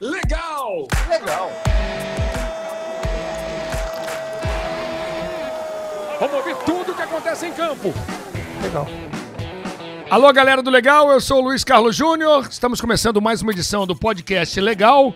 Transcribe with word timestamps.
legal! 0.00 0.88
Legal. 1.08 1.52
Vamos 6.18 6.36
ouvir 6.36 6.56
tudo 6.64 6.92
o 6.92 6.94
que 6.94 7.02
acontece 7.02 7.46
em 7.46 7.52
campo. 7.52 7.92
Legal. 8.62 8.86
Alô, 10.10 10.32
galera 10.32 10.62
do 10.62 10.70
Legal, 10.70 11.10
eu 11.10 11.20
sou 11.20 11.38
o 11.38 11.44
Luiz 11.44 11.62
Carlos 11.64 11.94
Júnior. 11.94 12.46
Estamos 12.50 12.80
começando 12.80 13.20
mais 13.20 13.42
uma 13.42 13.52
edição 13.52 13.86
do 13.86 13.94
podcast 13.94 14.58
Legal. 14.58 15.14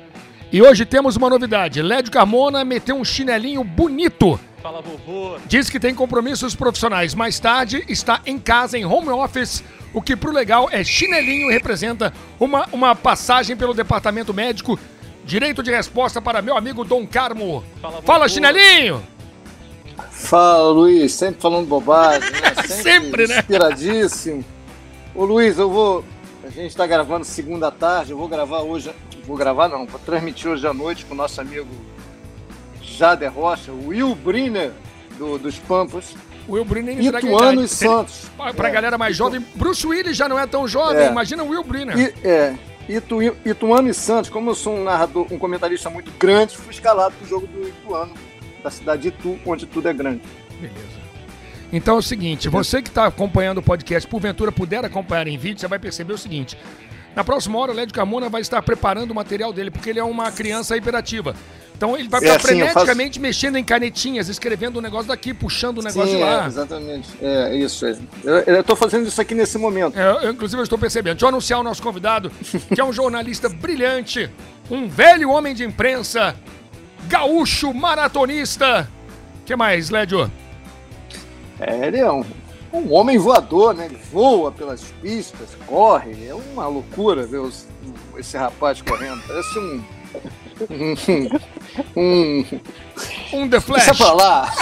E 0.52 0.62
hoje 0.62 0.84
temos 0.84 1.16
uma 1.16 1.30
novidade. 1.30 1.82
Lédio 1.82 2.12
Carmona 2.12 2.64
meteu 2.64 2.96
um 2.96 3.04
chinelinho 3.04 3.64
bonito. 3.64 4.38
Fala, 4.64 4.80
vovô. 4.80 5.36
Diz 5.44 5.68
que 5.68 5.78
tem 5.78 5.94
compromissos 5.94 6.54
profissionais. 6.54 7.14
Mais 7.14 7.38
tarde 7.38 7.84
está 7.86 8.22
em 8.24 8.38
casa, 8.38 8.78
em 8.78 8.86
home 8.86 9.10
office, 9.10 9.62
o 9.92 10.00
que 10.00 10.16
pro 10.16 10.32
legal 10.32 10.70
é 10.72 10.82
chinelinho 10.82 11.50
e 11.50 11.52
representa 11.52 12.14
uma, 12.40 12.66
uma 12.72 12.96
passagem 12.96 13.58
pelo 13.58 13.74
departamento 13.74 14.32
médico. 14.32 14.78
Direito 15.22 15.62
de 15.62 15.70
resposta 15.70 16.18
para 16.22 16.40
meu 16.40 16.56
amigo 16.56 16.82
Dom 16.82 17.06
Carmo. 17.06 17.62
Fala, 17.82 18.00
Fala, 18.00 18.26
chinelinho! 18.26 19.02
Fala, 20.10 20.70
Luiz, 20.70 21.12
sempre 21.12 21.42
falando 21.42 21.66
bobagem, 21.66 22.30
né? 22.30 22.54
Sempre, 22.66 23.26
né? 23.26 23.40
Inspiradíssimo. 23.40 24.42
Ô, 25.14 25.26
Luiz, 25.26 25.58
eu 25.58 25.68
vou. 25.68 26.02
A 26.42 26.48
gente 26.48 26.68
está 26.68 26.86
gravando 26.86 27.26
segunda 27.26 27.70
tarde, 27.70 28.12
eu 28.12 28.16
vou 28.16 28.28
gravar 28.28 28.60
hoje. 28.60 28.90
Vou 29.26 29.36
gravar, 29.36 29.68
não, 29.68 29.84
vou 29.84 30.00
transmitir 30.00 30.50
hoje 30.50 30.66
à 30.66 30.72
noite 30.72 31.04
com 31.04 31.12
o 31.12 31.16
nosso 31.16 31.38
amigo 31.38 31.68
Jader 32.96 33.32
Rocha, 33.32 33.72
o 33.72 33.88
Will 33.88 34.14
Briner, 34.14 34.72
do, 35.18 35.38
dos 35.38 35.58
Pampas, 35.58 36.14
O 36.48 36.52
Will 36.54 36.64
Briner 36.64 36.98
Ituano 37.00 37.62
e 37.62 37.68
Santos. 37.68 38.30
Pra, 38.36 38.52
pra 38.52 38.68
É, 38.68 38.72
galera 38.72 38.98
mais 38.98 39.16
jovem, 39.16 39.44
Bruce 39.54 39.86
Willis 39.86 40.16
já 40.16 40.28
não 40.28 40.38
é 40.38 40.46
tão 40.46 40.66
jovem, 40.68 41.02
É. 41.04 41.10
imagina 41.10 41.42
o 41.42 41.48
Will 41.48 41.64
Briner. 41.64 41.96
E, 41.98 42.14
é, 42.26 42.54
Itu, 42.88 43.22
Ituano 43.44 43.88
e 43.88 43.94
Santos, 43.94 44.28
como 44.30 44.50
eu 44.50 44.54
sou 44.54 44.76
um 44.76 44.84
narrador, 44.84 45.26
um 45.30 45.38
comentarista 45.38 45.88
muito 45.88 46.10
grande, 46.18 46.56
fui 46.56 46.72
escalado 46.72 47.14
pro 47.18 47.26
jogo 47.28 47.46
do 47.46 47.66
Ituano, 47.68 48.12
da 48.62 48.70
cidade 48.70 49.02
de 49.02 49.08
Itu, 49.08 49.38
onde 49.46 49.66
tudo 49.66 49.88
é 49.88 49.92
grande. 49.92 50.20
Beleza. 50.60 51.04
Então 51.72 51.96
é 51.96 51.98
o 51.98 52.02
seguinte, 52.02 52.48
você 52.48 52.80
que 52.82 52.88
está 52.88 53.06
acompanhando 53.06 53.58
o 53.58 53.62
podcast, 53.62 54.08
porventura 54.08 54.52
puder 54.52 54.84
acompanhar 54.84 55.26
em 55.26 55.36
vídeo, 55.38 55.58
você 55.60 55.66
vai 55.66 55.78
perceber 55.78 56.12
o 56.12 56.18
seguinte. 56.18 56.56
Na 57.16 57.24
próxima 57.24 57.58
hora, 57.58 57.72
o 57.72 57.74
Lédio 57.74 57.94
Carmona 57.94 58.28
vai 58.28 58.42
estar 58.42 58.60
preparando 58.62 59.10
o 59.12 59.14
material 59.14 59.52
dele, 59.52 59.70
porque 59.70 59.88
ele 59.90 59.98
é 60.00 60.04
uma 60.04 60.30
criança 60.30 60.76
hiperativa. 60.76 61.34
Então 61.76 61.96
ele 61.98 62.08
vai 62.08 62.20
É, 62.20 62.22
ficar 62.22 62.32
sim, 62.48 62.60
eu 62.60 62.66
freneticamente 62.68 63.18
mexendo 63.20 63.56
em 63.56 63.64
canetinhas, 63.64 64.28
escrevendo 64.28 64.78
um 64.78 64.82
negócio 64.82 65.08
daqui, 65.08 65.34
puxando 65.34 65.78
um 65.78 65.82
negócio 65.82 66.08
Sim, 66.08 66.16
de 66.18 66.22
lá. 66.22 66.44
é, 66.44 66.46
exatamente. 66.46 67.08
É 67.20 67.56
isso. 67.56 67.84
é. 67.84 67.96
Eu, 68.46 68.62
tô 68.62 68.76
fazendo 68.76 69.08
isso 69.08 69.20
aqui 69.20 69.34
nesse 69.34 69.58
momento. 69.58 69.98
É, 69.98 70.26
eu, 70.26 70.30
inclusive, 70.30 70.60
eu 70.60 70.64
estou 70.64 70.78
percebendo. 70.78 71.14
Deixa 71.14 71.24
eu 71.26 71.28
anunciar 71.30 71.58
o 71.60 71.62
nosso 71.64 71.82
convidado, 71.82 72.30
que 72.72 72.80
é 72.80 72.84
um 72.84 72.92
jornalista 72.92 73.48
brilhante, 73.48 74.30
um 74.70 74.88
velho 74.88 75.30
homem 75.30 75.52
de 75.52 75.64
imprensa, 75.64 76.36
gaúcho, 77.08 77.74
maratonista. 77.74 78.88
O 79.42 79.44
que 79.44 79.56
mais, 79.56 79.90
Lédio? 79.90 80.30
É, 81.60 81.86
ele 81.88 81.98
é 81.98 82.10
um, 82.10 82.24
um 82.72 82.92
homem 82.92 83.18
voador, 83.18 83.74
né? 83.74 83.86
Ele 83.86 83.98
voa 84.12 84.50
pelas 84.52 84.82
pistas, 85.02 85.48
corre. 85.66 86.12
É 86.26 86.34
uma 86.34 86.66
loucura 86.68 87.26
ver 87.26 87.38
os- 87.38 87.66
esse 88.16 88.36
rapaz 88.36 88.80
correndo. 88.80 89.20
Parece 89.26 89.58
um. 89.58 89.84
Um. 90.70 90.94
um 91.96 92.44
Um 93.32 93.48
The 93.48 93.60
Flash. 93.60 93.84
deixa 93.86 94.04
pra 94.04 94.12
lá. 94.12 94.52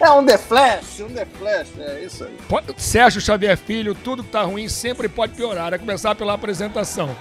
É 0.00 0.10
um 0.10 0.24
The 0.24 0.36
Flash, 0.38 1.00
um 1.00 1.08
The 1.08 1.26
Flash. 1.38 1.68
É 1.78 2.00
isso 2.04 2.24
aí. 2.24 2.36
Sérgio 2.76 3.20
Xavier 3.20 3.56
Filho, 3.56 3.94
tudo 3.94 4.22
que 4.22 4.30
tá 4.30 4.42
ruim 4.42 4.68
sempre 4.68 5.08
pode 5.08 5.34
piorar, 5.34 5.72
a 5.72 5.78
começar 5.78 6.14
pela 6.14 6.34
apresentação. 6.34 7.16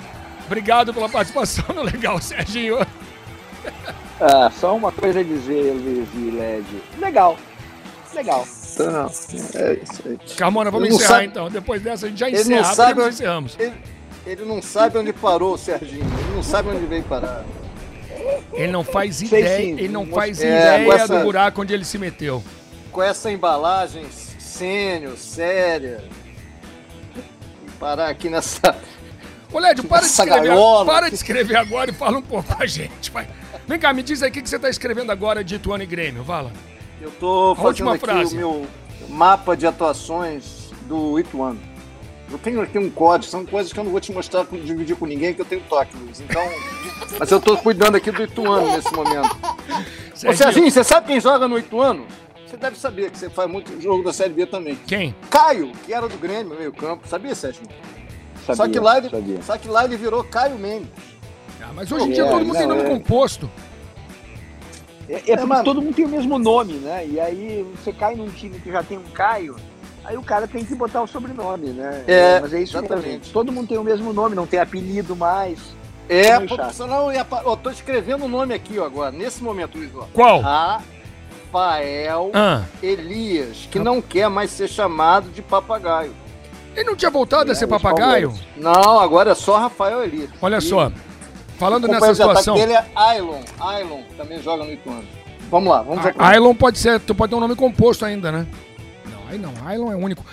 Obrigado 0.45 0.94
pela 0.94 1.08
participação 1.09 1.64
no 1.73 1.81
Legal, 1.83 2.19
Serginho. 2.22 2.80
Ah, 4.20 4.52
só 4.59 4.75
uma 4.75 4.92
coisa 4.92 5.20
a 5.22 5.23
dizer, 5.23 5.73
Luiz 5.73 6.08
e 6.16 6.31
Led. 6.31 6.66
Legal. 6.99 7.38
Legal. 8.14 8.48
Então, 8.73 9.05
é 9.55 9.73
isso 9.73 10.04
aí. 10.05 10.20
Carmona, 10.38 10.70
vamos 10.71 10.89
não 10.89 10.95
encerrar 10.95 11.14
sabe- 11.15 11.26
então. 11.27 11.49
Depois 11.49 11.82
dessa 11.82 12.05
a 12.05 12.09
gente 12.09 12.20
já 12.20 12.27
Ele 12.27 12.36
não 12.38 12.42
encerra, 12.43 12.64
sabe 12.73 12.89
podemos 12.93 13.05
onde- 13.08 13.15
encerramos. 13.15 13.55
Ele, 13.59 13.73
ele 14.26 14.45
não 14.45 14.61
sabe 14.61 14.98
onde 14.98 15.14
parou 15.14 15.54
o 15.54 15.58
Serginho. 15.58 16.04
Ele 16.05 16.36
não 16.36 16.43
sabe 16.43 16.70
onde 16.70 16.86
veio 16.86 17.04
parar. 17.04 17.43
Ele 18.53 18.71
não 18.71 18.83
faz 18.83 19.21
ideia, 19.21 19.58
sim, 19.58 19.71
ele 19.73 19.87
não 19.89 20.05
não 20.05 20.13
faz 20.13 20.41
é, 20.41 20.45
ideia 20.81 20.93
essa- 20.93 21.17
do 21.17 21.23
buraco 21.23 21.61
onde 21.61 21.73
ele 21.73 21.86
se 21.86 21.97
meteu. 21.97 22.43
Com 22.91 23.02
essa 23.03 23.31
embalagem 23.31 24.05
sênior, 24.39 25.17
séria. 25.17 26.03
E 27.67 27.71
parar 27.80 28.08
aqui 28.09 28.30
nessa. 28.30 28.75
Ô, 29.52 29.59
Lédio, 29.59 29.83
para 29.85 30.02
de 30.02 30.08
escrever, 30.08 30.53
para 30.85 31.09
de 31.09 31.15
escrever 31.15 31.55
agora 31.58 31.91
e 31.91 31.93
fala 31.93 32.17
um 32.17 32.21
pouco 32.21 32.55
com 32.55 32.61
a 32.61 32.65
gente, 32.65 33.11
vai. 33.11 33.27
Vem 33.67 33.80
cá, 33.80 33.93
me 33.93 34.03
diz 34.03 34.21
aí 34.21 34.30
o 34.30 34.33
que 34.33 34.41
que 34.41 34.49
você 34.49 34.59
tá 34.59 34.69
escrevendo 34.69 35.11
agora 35.11 35.43
de 35.43 35.55
Ituano 35.55 35.83
e 35.83 35.85
Grêmio, 35.87 36.23
Vala. 36.23 36.52
Eu 37.02 37.11
tô 37.11 37.55
fazendo 37.55 37.89
aqui 37.91 37.99
frase. 38.05 38.35
o 38.35 38.37
meu 38.37 38.67
mapa 39.09 39.55
de 39.55 39.65
atuações 39.67 40.69
do 40.87 41.19
Ituano. 41.19 41.59
Eu 42.31 42.37
tenho 42.39 42.61
aqui 42.61 42.77
um 42.80 42.89
código, 42.89 43.30
são 43.30 43.45
coisas 43.45 43.71
que 43.71 43.80
eu 43.80 43.83
não 43.83 43.91
vou 43.91 44.02
te 44.02 44.11
mostrar, 44.11 44.45
dividir 44.45 44.95
com 44.95 45.05
ninguém, 45.05 45.33
que 45.33 45.41
eu 45.41 45.45
tenho 45.45 45.61
toque, 45.69 45.95
Luiz. 45.97 46.19
Então. 46.21 46.41
Mas 47.20 47.32
eu 47.32 47.39
tô 47.39 47.58
cuidando 47.58 47.95
aqui 47.95 48.11
do 48.11 48.23
Ituano 48.23 48.72
nesse 48.72 48.94
momento. 48.94 49.36
Ô, 50.28 50.33
Serginho, 50.33 50.70
você 50.72 50.83
sabe 50.83 51.08
quem 51.08 51.20
joga 51.20 51.48
no 51.48 51.58
Ituano? 51.58 52.06
Você 52.48 52.58
deve 52.58 52.78
saber 52.78 53.11
que 53.11 53.17
você 53.17 53.30
faz 53.30 53.50
muito 53.50 53.82
jogo 53.82 54.04
da 54.04 54.14
Série 54.14 54.33
B 54.33 54.45
também. 54.45 54.78
Quem? 54.88 55.14
Caio, 55.30 55.72
que 55.86 55.94
era 55.94 56.08
do 56.08 56.17
Grêmio, 56.17 56.56
meio 56.58 56.72
campo. 56.72 57.08
Sabia, 57.08 57.36
Serginho? 57.36 57.67
Sabia, 58.45 58.56
só, 58.56 58.67
que 58.70 58.80
lá 58.80 58.98
ele, 58.98 59.10
sabia. 59.10 59.42
só 59.42 59.58
que 59.58 59.67
lá 59.67 59.83
ele 59.83 59.98
virou 59.98 60.23
Caio 60.23 60.58
Mendes. 60.58 60.89
Ah, 61.61 61.72
mas 61.73 61.92
hoje 61.92 62.06
em 62.06 62.11
dia 62.11 62.23
É, 62.26 62.30
todo 62.30 62.45
mundo 62.45 62.58
tem 62.58 62.67
não, 62.67 62.76
nome 62.78 62.89
é. 62.89 62.94
composto. 62.94 63.50
É, 65.10 65.16
é 65.16 65.20
porque 65.20 65.45
mas- 65.45 65.64
todo 65.64 65.82
mundo 65.82 65.95
tem 65.95 66.06
o 66.06 66.10
mesmo 66.10 66.38
nome, 66.39 66.73
né? 66.73 67.06
E 67.08 67.20
aí 67.20 67.66
você 67.76 67.92
cai 67.92 68.16
num 68.16 68.30
time 68.30 68.60
que 68.60 68.72
já 68.72 68.83
tem 68.83 68.98
um 68.98 69.04
Caio, 69.14 69.56
aí 70.04 70.16
o 70.16 70.22
cara 70.23 70.48
tem 70.48 70.64
que 70.64 70.73
botar 70.76 71.02
o 71.02 71.08
sobrenome, 71.08 71.70
né? 71.70 72.04
É, 72.08 72.39
mas 72.39 72.54
é 72.54 72.62
isso 72.62 72.77
exatamente. 72.77 73.08
mesmo. 73.08 73.33
Todo 73.33 73.52
mundo 73.52 73.67
tem 73.67 73.77
o 73.77 73.83
mesmo 73.83 74.14
nome, 74.14 74.36
não 74.36 74.48
tem 74.48 74.60
apelido 74.60 75.16
mais. 75.16 75.60
É, 76.08 76.36
senão 76.71 77.08
eu 77.08 77.14
ia. 77.14 77.26
pa- 77.26 77.42
Ó, 77.45 77.55
tô 77.55 77.70
escrevendo 77.70 78.26
o 78.26 78.27
nome 78.27 78.54
aqui, 78.54 78.77
ó, 78.80 78.86
agora, 78.86 79.11
nesse 79.11 79.42
momento, 79.43 79.77
Luiz. 79.77 79.89
Ó. 79.95 80.05
Qual? 80.14 80.42
Rafael 80.42 82.32
Ah, 82.33 82.64
Elias, 82.82 83.67
que 83.71 83.80
não 83.80 84.02
quer 84.02 84.30
mais 84.30 84.52
ser 84.52 84.67
chamado 84.67 85.30
de 85.30 85.42
papagaio. 85.42 86.14
ele 86.76 86.83
não 86.86 86.95
tinha 86.95 87.10
voltado 87.11 87.49
a 87.49 87.54
É, 87.54 87.55
ser 87.55 87.65
os 87.65 87.71
papagaio? 87.71 88.33
Não, 88.58 88.99
agora 88.99 89.32
é 89.32 89.36
só 89.36 89.58
Rafael 89.58 90.04
Elias. 90.04 90.30
Olha 90.42 90.58
E 90.58 90.61
só, 90.61 90.92
falando 91.58 91.86
O 91.86 91.88
nessa 91.88 92.14
situação, 92.14 92.55
dele 92.55 92.73
é 92.73 92.86
Ailon. 92.95 93.42
Ailon 93.60 94.02
também 94.17 94.42
joga 94.42 94.64
no 94.65 94.71
Ituano. 94.73 95.05
Vamos 95.49 95.70
lá, 95.71 95.82
vamos 95.82 96.05
A- 96.05 96.14
Ailon 96.30 96.54
pode 96.54 96.77
ser, 96.80 96.99
tu 96.99 97.15
pode 97.15 97.30
ter 97.30 97.36
um 97.36 97.39
nome 97.39 97.55
composto 97.55 98.04
ainda, 98.04 98.32
né? 98.32 98.45
Não, 99.05 99.30
aí 99.30 99.38
não, 99.38 99.54
Ailon 99.65 99.92
é 99.92 99.95
único. 99.95 100.26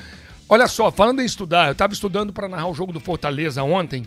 Olha 0.49 0.67
só, 0.67 0.91
falando 0.91 1.23
em 1.23 1.25
estudar, 1.25 1.69
eu 1.69 1.75
tava 1.75 1.93
estudando 1.93 2.33
para 2.33 2.49
narrar 2.49 2.67
o 2.69 2.75
jogo 2.75 2.93
do 2.93 3.01
Fortaleza 3.01 3.63
ontem, 3.63 4.05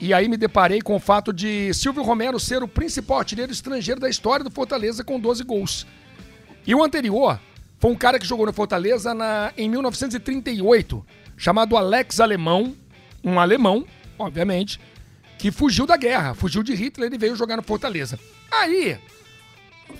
e 0.00 0.12
aí 0.12 0.28
me 0.28 0.36
deparei 0.36 0.80
com 0.80 0.96
o 0.96 1.00
fato 1.00 1.32
de 1.32 1.72
Silvio 1.72 2.02
Romero 2.02 2.38
ser 2.40 2.62
o 2.62 2.68
principal 2.68 3.18
artilheiro 3.18 3.52
estrangeiro 3.52 4.00
da 4.00 4.08
história 4.08 4.44
do 4.44 4.50
Fortaleza 4.50 5.04
com 5.04 5.20
12 5.20 5.44
gols. 5.44 5.86
E 6.66 6.74
o 6.74 6.82
anterior 6.82 7.38
foi 7.78 7.90
um 7.90 7.96
cara 7.96 8.18
que 8.18 8.26
jogou 8.26 8.46
no 8.46 8.52
Fortaleza 8.52 9.14
na, 9.14 9.52
em 9.56 9.68
1938, 9.68 11.04
chamado 11.36 11.76
Alex 11.76 12.18
Alemão, 12.20 12.74
um 13.22 13.38
alemão, 13.38 13.86
obviamente, 14.18 14.80
que 15.38 15.50
fugiu 15.50 15.86
da 15.86 15.96
guerra, 15.96 16.34
fugiu 16.34 16.62
de 16.62 16.74
Hitler 16.74 17.12
e 17.12 17.18
veio 17.18 17.36
jogar 17.36 17.56
no 17.56 17.62
Fortaleza. 17.62 18.18
Aí, 18.50 18.98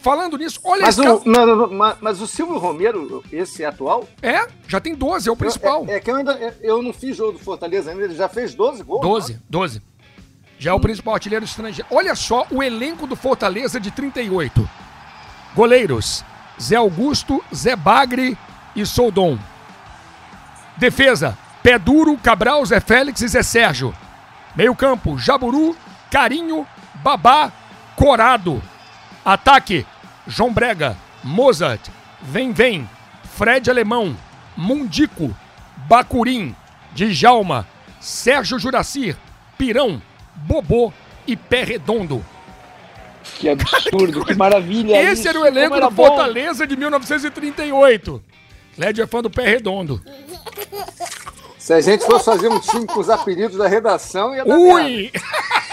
falando 0.01 0.37
nisso, 0.37 0.61
olha 0.65 0.83
Mas 0.83 0.99
esse 0.99 1.09
o, 1.09 1.23
não, 1.25 1.47
não, 1.47 1.57
não, 1.57 1.71
mas, 1.71 1.97
mas 2.01 2.21
o 2.21 2.27
Silvio 2.27 2.59
Romero, 2.59 3.25
esse 3.33 3.63
é 3.63 3.67
atual? 3.67 4.07
É, 4.23 4.47
já 4.69 4.81
tem 4.81 4.95
12, 4.95 5.29
é 5.29 5.33
o 5.33 5.37
principal. 5.37 5.87
É, 5.89 5.95
é 5.95 6.01
que 6.01 6.11
eu 6.11 6.17
ainda 6.17 6.57
eu 6.61 6.83
não 6.83 6.93
fiz 6.93 7.17
jogo 7.17 7.33
do 7.33 7.39
Fortaleza 7.39 7.91
ainda, 7.91 8.05
ele 8.05 8.15
já 8.15 8.29
fez 8.29 8.55
12 8.55 8.83
gols. 8.83 9.01
12, 9.01 9.41
12. 9.49 9.83
Já 10.59 10.71
é 10.71 10.75
o 10.75 10.81
principal 10.81 11.15
artilheiro 11.15 11.45
estrangeiro. 11.45 11.87
Olha 11.91 12.15
só 12.15 12.47
o 12.51 12.63
elenco 12.63 13.07
do 13.07 13.17
Fortaleza 13.17 13.81
de 13.81 13.91
38. 13.91 14.69
Goleiros: 15.55 16.25
Zé 16.61 16.77
Augusto, 16.77 17.43
Zé 17.55 17.77
Bagre 17.77 18.37
e 18.77 18.85
Soldon. 18.87 19.39
Defesa: 20.77 21.37
Pé 21.63 21.79
Duro, 21.79 22.17
Cabral, 22.19 22.65
Zé 22.65 22.81
Félix 22.81 23.21
e 23.21 23.29
Zé 23.29 23.43
Sérgio. 23.43 23.95
Meio-campo: 24.55 25.19
Jaburu, 25.19 25.77
Carinho, 26.11 26.67
Babá, 27.03 27.53
Corado. 27.97 28.63
Ataque: 29.25 29.87
João 30.27 30.53
Brega, 30.53 30.97
Mozart, 31.23 31.89
Vem 32.23 32.53
Vem, 32.53 32.89
Fred 33.37 33.71
Alemão, 33.71 34.17
Mundico, 34.57 35.35
Bacurim, 35.89 36.55
Djalma, 36.95 37.67
Sérgio 38.01 38.59
Juracir, 38.59 39.17
Pirão, 39.57 40.01
Bobô 40.35 40.93
e 41.27 41.37
Pé 41.37 41.65
Redondo. 41.65 42.25
Que 43.37 43.49
absurdo, 43.49 44.25
que 44.25 44.35
maravilha. 44.35 44.97
Esse 45.03 45.21
isso, 45.21 45.29
era 45.29 45.41
o 45.41 45.47
elenco 45.47 45.77
era 45.77 45.89
do 45.89 45.95
bom. 45.95 46.07
Fortaleza 46.07 46.67
de 46.67 46.77
1938. 46.77 48.23
Led 48.77 49.01
é 49.01 49.07
fã 49.07 49.23
do 49.23 49.31
Pé 49.31 49.45
Redondo. 49.49 50.03
Se 51.59 51.73
a 51.73 51.81
gente 51.81 52.05
fosse 52.05 52.27
fazer 52.27 52.49
um 52.49 52.61
time 52.61 52.87
com 52.87 53.01
os 53.01 53.09
apelidos 53.09 53.57
da 53.57 53.67
redação, 53.67 54.35
ia 54.35 54.45
dar 54.45 54.57
merda. 54.57 54.75
Ui! 54.75 55.11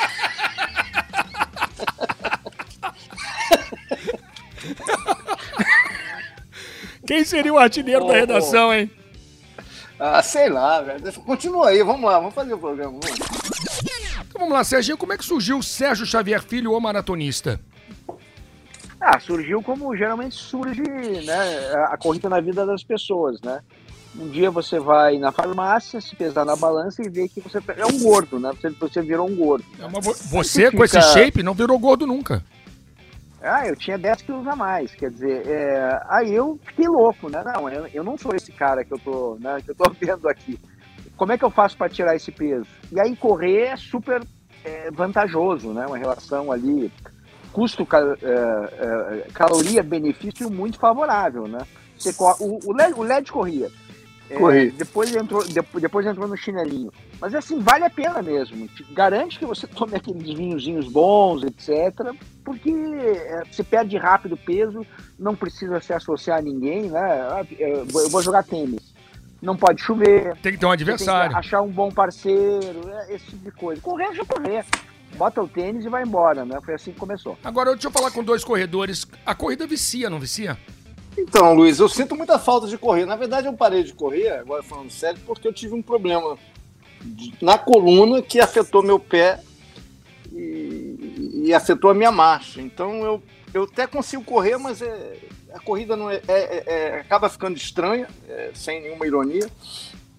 Quem 7.05 7.23
seria 7.23 7.53
o 7.53 7.57
artilheiro 7.57 8.05
da 8.05 8.13
redação, 8.13 8.73
hein? 8.73 8.89
Ah, 9.99 10.23
sei 10.23 10.49
lá, 10.49 10.81
velho. 10.81 11.13
Continua 11.21 11.69
aí, 11.69 11.83
vamos 11.83 12.09
lá, 12.09 12.17
vamos 12.17 12.33
fazer 12.33 12.53
o 12.53 12.57
programa. 12.57 12.99
Vamos. 13.01 13.19
Então 14.27 14.39
vamos 14.39 14.53
lá, 14.53 14.63
Serginho, 14.63 14.97
como 14.97 15.13
é 15.13 15.17
que 15.17 15.25
surgiu 15.25 15.57
o 15.59 15.63
Sérgio 15.63 16.05
Xavier 16.05 16.41
Filho, 16.41 16.71
o 16.71 16.79
maratonista? 16.79 17.59
Ah, 18.99 19.19
surgiu 19.19 19.61
como 19.61 19.95
geralmente 19.95 20.35
surge 20.35 20.81
né, 20.81 21.73
a 21.89 21.97
corrida 21.97 22.29
na 22.29 22.39
vida 22.39 22.65
das 22.65 22.83
pessoas, 22.83 23.41
né? 23.41 23.61
Um 24.17 24.27
dia 24.29 24.51
você 24.51 24.79
vai 24.79 25.17
na 25.17 25.31
farmácia, 25.31 25.99
se 26.01 26.15
pesar 26.15 26.45
na 26.45 26.55
balança 26.55 27.01
e 27.01 27.09
vê 27.09 27.27
que 27.27 27.39
você 27.39 27.59
é 27.77 27.85
um 27.85 27.99
gordo, 27.99 28.39
né? 28.39 28.51
Você, 28.59 28.69
você 28.69 29.01
virou 29.01 29.27
um 29.27 29.35
gordo. 29.35 29.65
É 29.79 29.85
uma, 29.85 30.01
você, 30.01 30.69
com 30.69 30.83
esse 30.83 31.01
shape, 31.01 31.41
não 31.41 31.53
virou 31.53 31.79
gordo 31.79 32.05
nunca. 32.05 32.43
Ah, 33.41 33.67
eu 33.67 33.75
tinha 33.75 33.97
10 33.97 34.21
quilos 34.21 34.47
a 34.47 34.55
mais, 34.55 34.93
quer 34.93 35.09
dizer, 35.09 35.47
é... 35.47 36.01
aí 36.09 36.33
eu 36.33 36.59
fiquei 36.63 36.87
louco, 36.87 37.27
né? 37.27 37.43
Não, 37.43 37.67
eu, 37.69 37.87
eu 37.87 38.03
não 38.03 38.17
sou 38.17 38.35
esse 38.35 38.51
cara 38.51 38.85
que 38.85 38.93
eu 38.93 38.99
tô, 38.99 39.37
né, 39.39 39.59
que 39.63 39.71
eu 39.71 39.75
tô 39.75 39.89
vendo 39.99 40.27
aqui. 40.29 40.59
Como 41.17 41.31
é 41.31 41.37
que 41.37 41.45
eu 41.45 41.51
faço 41.51 41.75
para 41.75 41.89
tirar 41.89 42.15
esse 42.15 42.31
peso? 42.31 42.67
E 42.91 42.99
aí 42.99 43.15
correr 43.15 43.67
é 43.67 43.75
super 43.75 44.23
é, 44.63 44.91
vantajoso, 44.91 45.71
né? 45.71 45.85
Uma 45.85 45.97
relação 45.97 46.51
ali 46.51 46.91
custo 47.51 47.87
é, 47.91 49.25
é, 49.25 49.27
caloria 49.33 49.83
benefício 49.83 50.49
muito 50.49 50.79
favorável, 50.79 51.47
né? 51.47 51.59
Você, 51.97 52.15
o, 52.39 52.69
o, 52.69 52.73
LED, 52.73 52.93
o 52.95 53.03
LED 53.03 53.31
corria. 53.31 53.69
É, 54.29 54.69
depois 54.71 55.13
entrou 55.13 55.43
depois, 55.45 56.05
entrou 56.05 56.27
no 56.27 56.37
chinelinho. 56.37 56.91
Mas 57.19 57.35
assim, 57.35 57.59
vale 57.59 57.83
a 57.83 57.89
pena 57.89 58.21
mesmo. 58.21 58.67
Te 58.69 58.83
garante 58.93 59.37
que 59.37 59.45
você 59.45 59.67
tome 59.75 59.95
aqueles 59.95 60.33
vinhozinhos 60.33 60.87
bons, 60.87 61.43
etc. 61.43 62.15
Porque 62.43 62.71
é, 62.71 63.43
você 63.49 63.63
perde 63.63 63.97
rápido 63.97 64.35
peso, 64.35 64.85
não 65.17 65.35
precisa 65.35 65.79
se 65.79 65.93
associar 65.93 66.39
a 66.39 66.41
ninguém, 66.41 66.89
né? 66.89 66.99
Ah, 66.99 67.45
eu 67.59 67.85
vou 67.85 68.21
jogar 68.21 68.43
tênis. 68.43 68.91
Não 69.41 69.55
pode 69.55 69.81
chover. 69.81 70.35
Tem 70.37 70.51
que 70.51 70.57
ter 70.59 70.65
um 70.65 70.71
adversário. 70.71 71.35
achar 71.35 71.61
um 71.61 71.71
bom 71.71 71.91
parceiro, 71.91 72.89
é, 72.89 73.15
esse 73.15 73.25
tipo 73.25 73.43
de 73.43 73.51
coisa. 73.51 73.81
Correr 73.81 74.13
já 74.13 74.25
correr 74.25 74.65
bota 75.15 75.41
o 75.41 75.47
tênis 75.47 75.85
e 75.85 75.89
vai 75.89 76.03
embora, 76.03 76.45
né? 76.45 76.59
Foi 76.63 76.73
assim 76.73 76.91
que 76.91 76.99
começou. 76.99 77.37
Agora, 77.43 77.71
deixa 77.71 77.87
eu 77.87 77.91
falar 77.91 78.11
com 78.11 78.23
dois 78.23 78.43
corredores. 78.43 79.05
A 79.25 79.35
corrida 79.35 79.67
vicia, 79.67 80.09
não 80.09 80.19
vicia? 80.19 80.57
Então, 81.17 81.53
Luiz, 81.53 81.79
eu 81.79 81.89
sinto 81.89 82.15
muita 82.15 82.39
falta 82.39 82.67
de 82.67 82.77
correr. 82.77 83.05
Na 83.05 83.15
verdade, 83.15 83.47
eu 83.47 83.53
parei 83.53 83.83
de 83.83 83.93
correr, 83.93 84.29
agora 84.29 84.63
falando 84.63 84.89
sério, 84.89 85.19
porque 85.25 85.47
eu 85.47 85.53
tive 85.53 85.73
um 85.73 85.81
problema 85.81 86.37
na 87.41 87.57
coluna 87.57 88.21
que 88.21 88.39
afetou 88.39 88.81
meu 88.81 88.99
pé 88.99 89.39
e, 91.45 91.53
afetou 91.53 91.89
a 91.89 91.93
minha 91.93 92.11
marcha. 92.11 92.61
Então, 92.61 93.03
eu, 93.03 93.23
eu 93.53 93.63
até 93.63 93.87
consigo 93.87 94.23
correr, 94.23 94.57
mas 94.57 94.81
é, 94.81 95.17
a 95.53 95.59
corrida 95.59 95.95
não 95.95 96.09
é, 96.09 96.21
é, 96.27 96.63
é 96.65 96.99
acaba 96.99 97.29
ficando 97.29 97.57
estranha, 97.57 98.07
é, 98.27 98.51
sem 98.53 98.81
nenhuma 98.81 99.05
ironia 99.05 99.49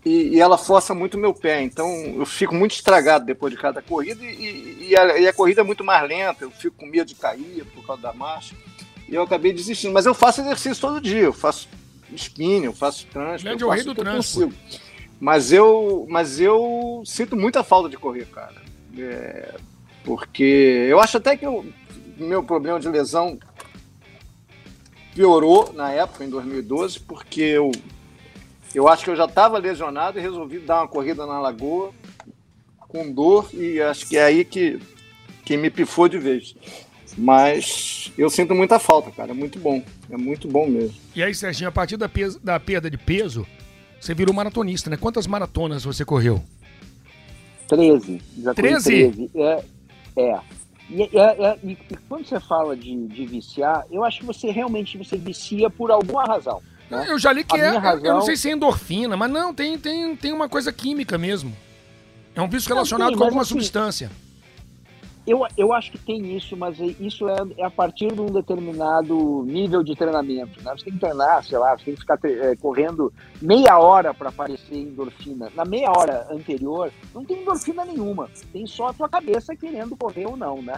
e, 0.05 0.35
e, 0.35 0.41
ela 0.41 0.59
força 0.59 0.95
muito 0.95 1.17
meu 1.17 1.33
pé. 1.33 1.63
Então 1.63 1.89
eu 2.17 2.27
fico 2.27 2.55
muito 2.55 2.73
estragado 2.73 3.25
depois 3.25 3.53
de 3.53 3.59
cada 3.59 3.81
corrida 3.81 4.25
e, 4.25 4.89
e, 4.89 4.97
a, 4.97 5.19
e, 5.19 5.29
a, 5.29 5.33
corrida 5.33 5.61
é 5.61 5.65
muito 5.65 5.85
mais 5.85 6.07
lenta. 6.09 6.45
Eu 6.45 6.51
fico 6.51 6.77
com 6.77 6.87
medo 6.87 7.07
de 7.07 7.15
cair 7.15 7.65
por 7.67 7.87
causa 7.87 8.03
da 8.03 8.13
marcha. 8.13 8.55
E 9.09 9.15
eu 9.15 9.23
acabei 9.23 9.53
desistindo. 9.53 9.93
Mas 9.93 10.07
eu 10.07 10.15
faço 10.15 10.41
exercício 10.41 10.81
todo 10.81 11.01
dia. 11.01 11.21
Eu 11.21 11.33
faço 11.33 11.69
spinning, 12.15 12.65
eu 12.65 12.73
faço 12.73 13.07
trânsito. 13.07 13.49
É 13.49 13.65
o 13.65 13.71
rei 13.71 13.85
do 13.85 13.95
trânsito. 13.95 14.53
Mas 15.21 15.53
eu, 15.53 16.05
mas 16.11 16.41
eu 16.41 17.03
sinto 17.07 17.37
muita 17.37 17.63
falta 17.63 17.89
de 17.89 17.97
correr, 17.97 18.27
cara. 18.27 18.61
É, 18.99 19.55
porque 20.05 20.87
eu 20.89 21.01
acho 21.01 21.17
até 21.17 21.37
que 21.37 21.47
o 21.47 21.65
meu 22.19 22.43
problema 22.43 22.79
de 22.79 22.89
lesão 22.89 23.39
piorou 25.15 25.73
na 25.73 25.91
época, 25.91 26.25
em 26.25 26.31
2012, 26.31 27.01
porque 27.01 27.41
eu 27.41 27.71
eu 28.75 28.89
acho 28.89 29.05
que 29.05 29.11
eu 29.11 29.17
já 29.17 29.27
estava 29.27 29.59
lesionado 29.59 30.19
e 30.19 30.23
resolvi 30.23 30.59
dar 30.59 30.81
uma 30.81 30.89
corrida 30.89 31.27
na 31.27 31.39
lagoa 31.39 31.93
com 32.79 33.11
dor 33.11 33.49
e 33.53 33.81
acho 33.81 34.09
que 34.09 34.17
é 34.17 34.25
aí 34.25 34.45
que, 34.45 34.79
que 35.45 35.57
me 35.57 35.71
pifou 35.71 36.09
de 36.09 36.19
vez. 36.19 36.55
Mas 37.17 38.11
eu 38.17 38.31
sinto 38.31 38.55
muita 38.55 38.79
falta, 38.79 39.11
cara. 39.11 39.33
É 39.33 39.35
muito 39.35 39.59
bom. 39.59 39.83
É 40.11 40.17
muito 40.17 40.49
bom 40.49 40.67
mesmo. 40.67 40.95
E 41.15 41.23
aí, 41.23 41.35
Serginho, 41.35 41.69
a 41.69 41.73
partir 41.73 41.99
da, 41.99 42.09
peso, 42.09 42.41
da 42.43 42.59
perda 42.59 42.91
de 42.91 42.97
peso, 42.97 43.47
você 44.01 44.15
virou 44.15 44.35
maratonista, 44.35 44.89
né? 44.89 44.97
Quantas 44.97 45.27
maratonas 45.27 45.85
você 45.85 46.05
correu? 46.05 46.43
13. 47.69 48.21
Já 48.39 48.55
13? 48.55 48.91
13. 48.91 49.31
É. 49.35 49.65
é. 50.17 50.41
E, 50.91 51.03
é, 51.17 51.59
e, 51.65 51.73
e, 51.73 51.97
quando 52.09 52.27
você 52.27 52.39
fala 52.39 52.77
de, 52.77 53.07
de 53.07 53.27
viciar, 53.27 53.87
eu 53.91 54.05
acho 54.05 54.21
que 54.21 54.27
você 54.27 54.51
realmente 54.51 54.99
você 54.99 55.17
vicia 55.17 55.71
por 55.71 55.91
alguma 55.91 56.25
razão. 56.25 56.61
Né? 56.91 57.07
Eu 57.09 57.19
já 57.19 57.33
li 57.33 57.45
que 57.45 57.59
a 57.59 57.65
é, 57.65 57.79
razão... 57.79 58.05
eu 58.05 58.15
não 58.15 58.23
sei 58.23 58.37
se 58.37 58.51
é 58.51 58.53
endorfina, 58.53 59.17
mas 59.17 59.31
não, 59.31 59.55
tem, 59.55 59.79
tem, 59.79 60.15
tem 60.15 60.33
uma 60.33 60.49
coisa 60.49 60.71
química 60.73 61.17
mesmo. 61.17 61.57
É 62.35 62.43
um 62.43 62.49
vício 62.49 62.69
relacionado 62.69 63.17
com 63.17 63.25
alguma 63.25 63.43
assim, 63.43 63.55
substância. 63.55 64.11
Eu, 65.25 65.47
eu 65.57 65.73
acho 65.73 65.93
que 65.93 65.99
tem 65.99 66.37
isso, 66.37 66.57
mas 66.57 66.79
isso 66.99 67.29
é, 67.29 67.37
é, 67.59 67.65
a 67.65 67.71
partir 67.71 68.13
de 68.13 68.21
um 68.21 68.27
determinado 68.27 69.45
nível 69.47 69.83
de 69.85 69.95
treinamento. 69.95 70.61
Né? 70.63 70.73
Você 70.77 70.85
tem 70.85 70.95
que 70.95 70.99
treinar, 70.99 71.45
sei 71.45 71.59
lá, 71.59 71.79
você 71.79 71.85
tem 71.85 71.95
que 71.95 72.01
ficar 72.01 72.19
é, 72.25 72.57
correndo 72.57 73.13
meia 73.41 73.79
hora 73.79 74.13
para 74.13 74.31
aparecer 74.31 74.75
endorfina. 74.75 75.49
Na 75.55 75.65
meia 75.65 75.91
hora 75.97 76.27
anterior, 76.29 76.93
não 77.15 77.25
tem 77.25 77.41
endorfina 77.41 77.85
nenhuma. 77.85 78.29
Tem 78.53 78.67
só 78.67 78.89
a 78.89 78.93
tua 78.93 79.09
cabeça 79.09 79.55
querendo 79.55 79.97
correr 79.97 80.27
ou 80.27 80.37
não, 80.37 80.61
né? 80.61 80.75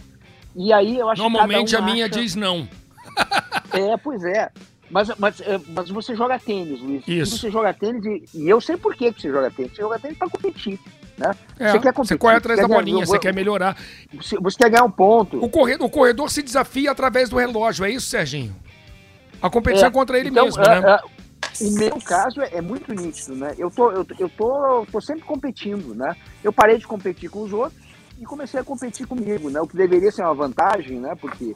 E 0.54 0.72
aí 0.72 0.98
eu 0.98 1.08
acho 1.08 1.22
Normalmente 1.22 1.70
que 1.70 1.76
um 1.76 1.78
a 1.78 1.82
minha 1.82 2.06
acha... 2.06 2.20
diz 2.20 2.34
não. 2.34 2.68
É, 3.72 3.96
pois 3.96 4.22
é. 4.22 4.52
Mas, 4.88 5.10
mas, 5.18 5.40
é, 5.40 5.60
mas 5.68 5.90
você 5.90 6.14
joga 6.14 6.38
tênis, 6.38 6.80
Luiz. 6.80 7.02
Isso. 7.08 7.38
Você 7.38 7.50
joga 7.50 7.74
tênis 7.74 8.04
e, 8.04 8.38
e 8.38 8.48
eu 8.48 8.60
sei 8.60 8.76
por 8.76 8.94
que 8.94 9.10
você 9.10 9.28
joga 9.28 9.50
tênis. 9.50 9.72
Você 9.72 9.82
joga 9.82 9.98
tênis 9.98 10.16
para 10.16 10.30
competir. 10.30 10.78
Né? 11.16 11.30
É, 11.58 11.70
você 11.70 11.78
quer 11.78 11.92
competir. 11.92 12.14
Você 12.14 12.18
corre 12.18 12.36
atrás 12.36 12.60
da 12.60 12.66
bolinha, 12.66 12.96
ganhar, 12.96 13.06
você 13.06 13.18
quer 13.18 13.32
melhorar. 13.32 13.76
Você, 14.14 14.36
você, 14.38 14.58
quer 14.58 14.70
ganhar 14.70 14.84
um 14.84 14.90
ponto. 14.90 15.42
O 15.42 15.48
corredor, 15.48 15.86
o 15.86 15.90
corredor 15.90 16.30
se 16.30 16.42
desafia 16.42 16.90
através 16.90 17.28
do 17.28 17.36
relógio, 17.36 17.84
é 17.84 17.90
isso, 17.90 18.08
Serginho? 18.08 18.54
A 19.40 19.48
competição 19.48 19.88
é, 19.88 19.92
contra 19.92 20.18
ele 20.18 20.30
então, 20.30 20.44
mesmo, 20.44 20.62
é, 20.62 20.80
né? 20.80 20.90
É, 20.90 21.14
o 21.64 21.70
meu 21.72 22.00
caso 22.00 22.40
é, 22.40 22.54
é, 22.54 22.60
muito 22.60 22.92
nítido, 22.92 23.36
né? 23.36 23.54
Eu 23.58 23.70
tô, 23.70 23.92
eu, 23.92 24.06
eu 24.18 24.28
tô, 24.28 24.86
tô 24.90 25.00
sempre 25.00 25.22
competindo, 25.22 25.94
né? 25.94 26.16
Eu 26.42 26.52
parei 26.52 26.78
de 26.78 26.86
competir 26.86 27.30
com 27.30 27.42
os 27.42 27.52
outros 27.52 27.78
e 28.18 28.24
comecei 28.24 28.58
a 28.58 28.64
competir 28.64 29.06
comigo, 29.06 29.50
né? 29.50 29.60
O 29.60 29.66
que 29.66 29.76
deveria 29.76 30.10
ser 30.10 30.22
uma 30.22 30.34
vantagem, 30.34 30.98
né? 30.98 31.14
Porque 31.20 31.54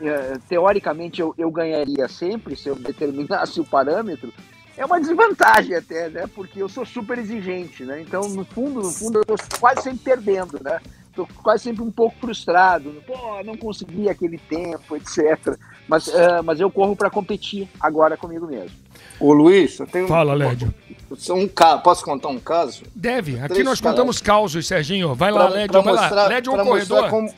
é, 0.00 0.38
teoricamente 0.48 1.20
eu, 1.20 1.34
eu 1.36 1.50
ganharia 1.50 2.06
sempre 2.08 2.56
se 2.56 2.68
eu 2.68 2.76
determinasse 2.76 3.60
o 3.60 3.64
parâmetro, 3.64 4.32
é 4.80 4.84
uma 4.86 4.98
desvantagem 4.98 5.76
até, 5.76 6.08
né? 6.08 6.24
Porque 6.34 6.62
eu 6.62 6.68
sou 6.68 6.86
super 6.86 7.18
exigente, 7.18 7.84
né? 7.84 8.00
Então, 8.00 8.22
no 8.30 8.46
fundo, 8.46 8.80
no 8.80 8.90
fundo, 8.90 9.18
eu 9.18 9.24
tô 9.26 9.36
quase 9.60 9.82
sempre 9.82 9.98
perdendo, 9.98 10.58
né? 10.64 10.80
Tô 11.14 11.26
quase 11.42 11.64
sempre 11.64 11.82
um 11.82 11.90
pouco 11.90 12.16
frustrado. 12.18 12.90
Pô, 13.06 13.14
não 13.44 13.58
consegui 13.58 14.08
aquele 14.08 14.38
tempo, 14.38 14.96
etc. 14.96 15.54
Mas, 15.86 16.06
uh, 16.08 16.42
mas 16.42 16.60
eu 16.60 16.70
corro 16.70 16.96
para 16.96 17.10
competir 17.10 17.68
agora 17.78 18.16
comigo 18.16 18.46
mesmo. 18.46 18.74
Ô 19.20 19.34
Luiz, 19.34 19.78
eu 19.78 19.86
tenho. 19.86 20.08
Fala, 20.08 20.32
Lédio. 20.32 20.72
Um, 21.28 21.46
caso. 21.46 21.82
Posso 21.82 22.02
contar 22.02 22.28
um 22.28 22.40
caso? 22.40 22.84
Deve. 22.94 23.38
Aqui 23.38 23.48
Três 23.48 23.66
nós 23.66 23.82
contamos 23.82 24.22
causos, 24.22 24.66
Serginho. 24.66 25.14
Vai 25.14 25.30
lá, 25.30 25.46
Lédio. 25.50 25.82
Vai 25.82 25.92
mostrar, 25.92 26.14
lá. 26.14 26.26
Lédio 26.28 26.56
é 26.56 26.62
um 26.62 26.64
corredor. 26.64 27.10
Como 27.10 27.30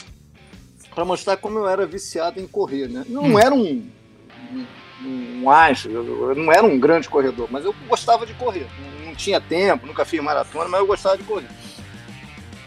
para 0.95 1.05
mostrar 1.05 1.37
como 1.39 1.59
eu 1.59 1.69
era 1.69 1.87
viciado 1.87 2.39
em 2.39 2.47
correr, 2.47 2.87
né? 2.87 3.05
Não 3.09 3.23
hum. 3.25 3.39
era 3.39 3.53
um, 3.53 3.83
um, 5.05 5.51
anjo, 5.51 5.91
eu 5.91 6.35
não 6.35 6.53
era 6.53 6.65
um 6.65 6.79
grande 6.79 7.09
corredor, 7.09 7.49
mas 7.51 7.65
eu 7.65 7.75
gostava 7.89 8.27
de 8.27 8.35
correr. 8.35 8.67
Não, 8.81 9.07
não 9.07 9.15
tinha 9.15 9.41
tempo, 9.41 9.87
nunca 9.87 10.05
fiz 10.05 10.21
maratona, 10.23 10.69
mas 10.69 10.81
eu 10.81 10.87
gostava 10.87 11.17
de 11.17 11.25
correr. 11.25 11.49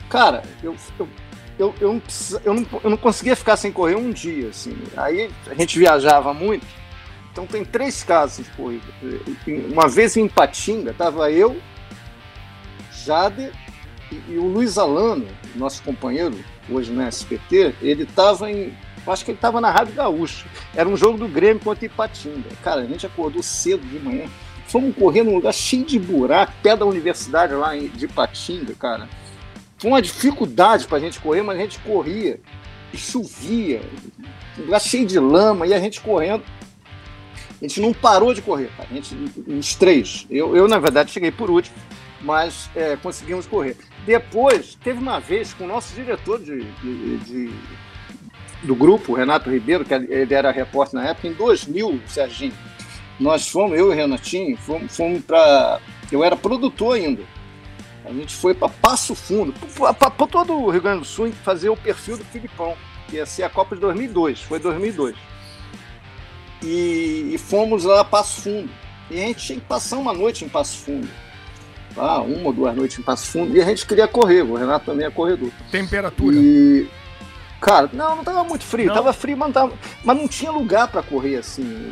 Cara, 0.09 0.43
eu, 0.63 0.75
eu, 0.99 1.09
eu, 1.57 1.75
eu, 1.79 1.93
não, 1.93 2.01
eu, 2.43 2.53
não, 2.53 2.67
eu 2.83 2.89
não 2.89 2.97
conseguia 2.97 3.35
ficar 3.35 3.57
sem 3.57 3.71
correr 3.71 3.95
um 3.95 4.11
dia, 4.11 4.49
assim. 4.49 4.77
Aí 4.95 5.29
a 5.47 5.55
gente 5.55 5.79
viajava 5.79 6.33
muito, 6.33 6.65
então 7.31 7.45
tem 7.45 7.65
três 7.65 8.03
casos 8.03 8.45
de 8.45 8.51
corrida. 8.51 8.85
Uma 9.71 9.87
vez 9.87 10.15
em 10.15 10.27
Patinga, 10.27 10.93
tava 10.93 11.31
eu, 11.31 11.59
Jade 13.05 13.51
e, 14.11 14.33
e 14.33 14.37
o 14.37 14.47
Luiz 14.47 14.77
Alano, 14.77 15.27
nosso 15.55 15.83
companheiro, 15.83 16.37
hoje 16.69 16.91
no 16.91 17.05
SPT, 17.07 17.75
ele 17.81 18.03
estava 18.03 18.49
em. 18.49 18.73
Acho 19.07 19.23
que 19.23 19.31
ele 19.31 19.37
estava 19.37 19.61
na 19.61 19.69
Rádio 19.69 19.93
Gaúcha. 19.93 20.45
Era 20.73 20.89
um 20.89 20.97
jogo 20.97 21.17
do 21.17 21.27
Grêmio 21.27 21.63
contra 21.63 21.85
Ipatinga. 21.85 22.49
Cara, 22.63 22.81
a 22.81 22.85
gente 22.85 23.05
acordou 23.05 23.43
cedo 23.43 23.85
de 23.85 23.99
manhã. 23.99 24.27
Fomos 24.67 24.95
correr 24.95 25.23
num 25.23 25.35
lugar 25.35 25.53
cheio 25.53 25.85
de 25.85 25.99
buraco, 25.99 26.51
pé 26.63 26.75
da 26.75 26.85
universidade 26.85 27.53
lá 27.53 27.75
de 27.75 28.05
Ipatinga, 28.05 28.73
cara. 28.73 29.07
Foi 29.77 29.91
uma 29.91 30.01
dificuldade 30.01 30.87
para 30.87 30.97
a 30.97 31.01
gente 31.01 31.19
correr, 31.19 31.43
mas 31.43 31.57
a 31.57 31.61
gente 31.61 31.79
corria. 31.79 32.39
E 32.91 32.97
chovia, 32.97 33.81
um 34.57 34.63
lugar 34.63 34.79
cheio 34.79 35.05
de 35.05 35.19
lama, 35.19 35.67
e 35.67 35.73
a 35.73 35.79
gente 35.79 36.01
correndo. 36.01 36.43
A 37.61 37.67
gente 37.67 37.79
não 37.81 37.93
parou 37.93 38.33
de 38.33 38.41
correr, 38.41 38.69
cara. 38.75 38.89
A 38.89 38.93
gente, 38.93 39.15
os 39.47 39.75
três. 39.75 40.25
Eu, 40.29 40.55
eu, 40.55 40.67
na 40.67 40.79
verdade, 40.79 41.11
cheguei 41.11 41.31
por 41.31 41.49
último, 41.49 41.75
mas 42.21 42.69
é, 42.75 42.95
conseguimos 42.95 43.45
correr. 43.45 43.77
Depois, 44.05 44.77
teve 44.83 44.99
uma 44.99 45.19
vez 45.19 45.53
com 45.53 45.65
o 45.65 45.67
nosso 45.67 45.93
diretor 45.93 46.39
de, 46.39 46.63
de, 46.63 47.17
de 47.17 47.53
do 48.65 48.75
grupo, 48.75 49.13
Renato 49.13 49.49
Ribeiro, 49.49 49.85
que 49.85 49.93
ele 49.93 50.33
era 50.33 50.51
repórter 50.51 50.99
na 50.99 51.09
época, 51.09 51.27
em 51.27 51.33
2000, 51.33 52.01
Serginho. 52.07 52.53
nós 53.19 53.47
fomos, 53.47 53.77
eu 53.77 53.91
e 53.91 53.93
o 53.93 53.95
Renatinho, 53.95 54.57
fomos, 54.57 54.95
fomos 54.95 55.23
para. 55.23 55.79
Eu 56.11 56.23
era 56.23 56.35
produtor 56.35 56.95
ainda. 56.95 57.23
A 58.05 58.11
gente 58.11 58.35
foi 58.35 58.53
para 58.53 58.69
Passo 58.69 59.15
Fundo, 59.15 59.53
para 59.97 60.11
todo 60.11 60.53
o 60.53 60.69
Rio 60.69 60.81
Grande 60.81 60.99
do 60.99 61.05
Sul, 61.05 61.31
fazer 61.43 61.69
o 61.69 61.77
perfil 61.77 62.17
do 62.17 62.25
Filipão, 62.25 62.75
que 63.07 63.15
ia 63.15 63.25
ser 63.25 63.43
a 63.43 63.49
Copa 63.49 63.75
de 63.75 63.81
2002, 63.81 64.41
foi 64.41 64.59
2002. 64.59 65.15
E, 66.63 67.31
e 67.33 67.37
fomos 67.37 67.83
lá 67.83 68.01
a 68.01 68.05
Passo 68.05 68.41
Fundo. 68.41 68.69
E 69.09 69.19
a 69.19 69.27
gente 69.27 69.45
tinha 69.45 69.59
que 69.59 69.65
passar 69.65 69.97
uma 69.97 70.13
noite 70.13 70.45
em 70.45 70.49
Passo 70.49 70.77
Fundo. 70.79 71.07
Ah, 71.97 72.21
uma 72.21 72.47
ou 72.47 72.53
duas 72.53 72.75
noites 72.75 72.99
em 72.99 73.01
Passo 73.01 73.27
Fundo. 73.27 73.55
E 73.55 73.61
a 73.61 73.65
gente 73.65 73.85
queria 73.85 74.07
correr, 74.07 74.41
o 74.41 74.55
Renato 74.55 74.85
também 74.85 75.07
é 75.07 75.09
corredor. 75.09 75.49
Temperatura? 75.71 76.35
E 76.35 76.87
Cara, 77.65 77.89
não, 77.91 78.17
não 78.17 78.23
tava 78.23 78.43
muito 78.43 78.63
frio. 78.63 78.89
Não. 78.89 78.93
Tava 78.93 79.11
frio, 79.11 79.35
mas 79.35 79.47
não, 79.47 79.53
tava, 79.53 79.73
mas 80.03 80.15
não 80.15 80.27
tinha 80.27 80.51
lugar 80.51 80.87
para 80.87 81.01
correr 81.01 81.37
assim. 81.37 81.91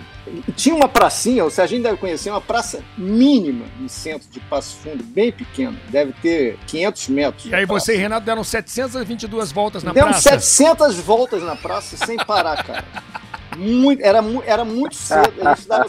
Tinha 0.56 0.76
uma 0.76 0.88
pracinha, 0.88 1.44
a 1.44 1.66
gente 1.66 1.82
deve 1.82 1.98
conhecer, 1.98 2.30
uma 2.30 2.40
praça 2.40 2.84
mínima 2.96 3.66
no 3.80 3.90
centro 3.90 4.30
de 4.30 4.40
Passo 4.42 4.76
Fundo, 4.78 5.04
bem 5.04 5.32
pequena. 5.32 5.76
Deve 5.90 6.14
ter 6.22 6.60
500 6.68 7.08
metros. 7.08 7.46
E 7.48 7.56
aí 7.56 7.66
você 7.66 7.96
e 7.96 7.98
Renato 7.98 8.24
deram 8.24 8.44
722 8.44 9.52
voltas 9.52 9.84
na 9.84 9.94
Demos 9.94 10.12
praça? 10.12 10.30
Demos 10.30 10.46
700 10.46 10.96
voltas 11.00 11.42
na 11.42 11.56
praça 11.56 11.98
sem 11.98 12.18
parar, 12.18 12.64
cara. 12.64 12.86
Muito, 13.58 14.04
era, 14.04 14.20
era 14.46 14.64
muito 14.64 14.94
cedo. 14.94 15.34
A 15.44 15.56
gente 15.56 15.68
dava... 15.68 15.88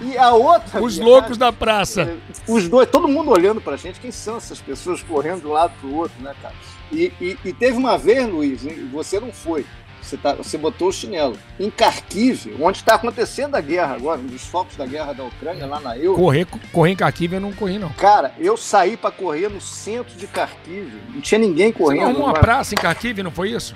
E 0.00 0.18
a 0.18 0.32
outra. 0.32 0.82
Os 0.82 0.98
loucos 0.98 1.38
da 1.38 1.52
praça. 1.52 2.02
É, 2.02 2.16
os 2.48 2.68
dois, 2.68 2.88
todo 2.90 3.06
mundo 3.06 3.30
olhando 3.30 3.60
pra 3.60 3.76
gente. 3.76 4.00
Quem 4.00 4.10
são 4.10 4.38
essas 4.38 4.60
pessoas 4.60 5.02
correndo 5.04 5.42
de 5.42 5.46
um 5.46 5.52
lado 5.52 5.72
pro 5.80 5.94
outro, 5.94 6.20
né, 6.20 6.34
cara? 6.42 6.54
E, 6.92 7.12
e, 7.20 7.38
e, 7.44 7.52
teve 7.52 7.76
uma 7.76 7.98
vez, 7.98 8.28
Luiz, 8.28 8.62
você 8.92 9.18
não 9.18 9.32
foi. 9.32 9.64
Você, 10.00 10.18
tá, 10.18 10.34
você 10.34 10.58
botou 10.58 10.88
o 10.88 10.92
chinelo. 10.92 11.36
Em 11.58 11.70
Kharkiv, 11.70 12.54
onde 12.60 12.78
está 12.78 12.94
acontecendo 12.96 13.54
a 13.54 13.60
guerra 13.60 13.94
agora, 13.94 14.20
um 14.20 14.26
dos 14.26 14.46
focos 14.46 14.76
da 14.76 14.84
guerra 14.84 15.14
da 15.14 15.24
Ucrânia, 15.24 15.66
lá 15.66 15.80
na 15.80 15.96
Euro. 15.96 16.18
Correr, 16.18 16.46
correr 16.70 16.92
em 16.92 16.96
Kharkiv 16.96 17.32
eu 17.32 17.40
não 17.40 17.52
corri, 17.52 17.78
não. 17.78 17.88
Cara, 17.90 18.34
eu 18.38 18.56
saí 18.56 18.98
para 18.98 19.10
correr 19.10 19.48
no 19.48 19.60
centro 19.60 20.14
de 20.14 20.26
Kharkiv. 20.26 20.92
Não 21.08 21.22
tinha 21.22 21.38
ninguém 21.38 21.72
correndo. 21.72 22.12
Você 22.12 22.20
uma 22.20 22.34
praça 22.34 22.74
em 22.74 22.78
Kharkiv, 22.78 23.22
não 23.22 23.30
foi 23.30 23.50
isso? 23.50 23.74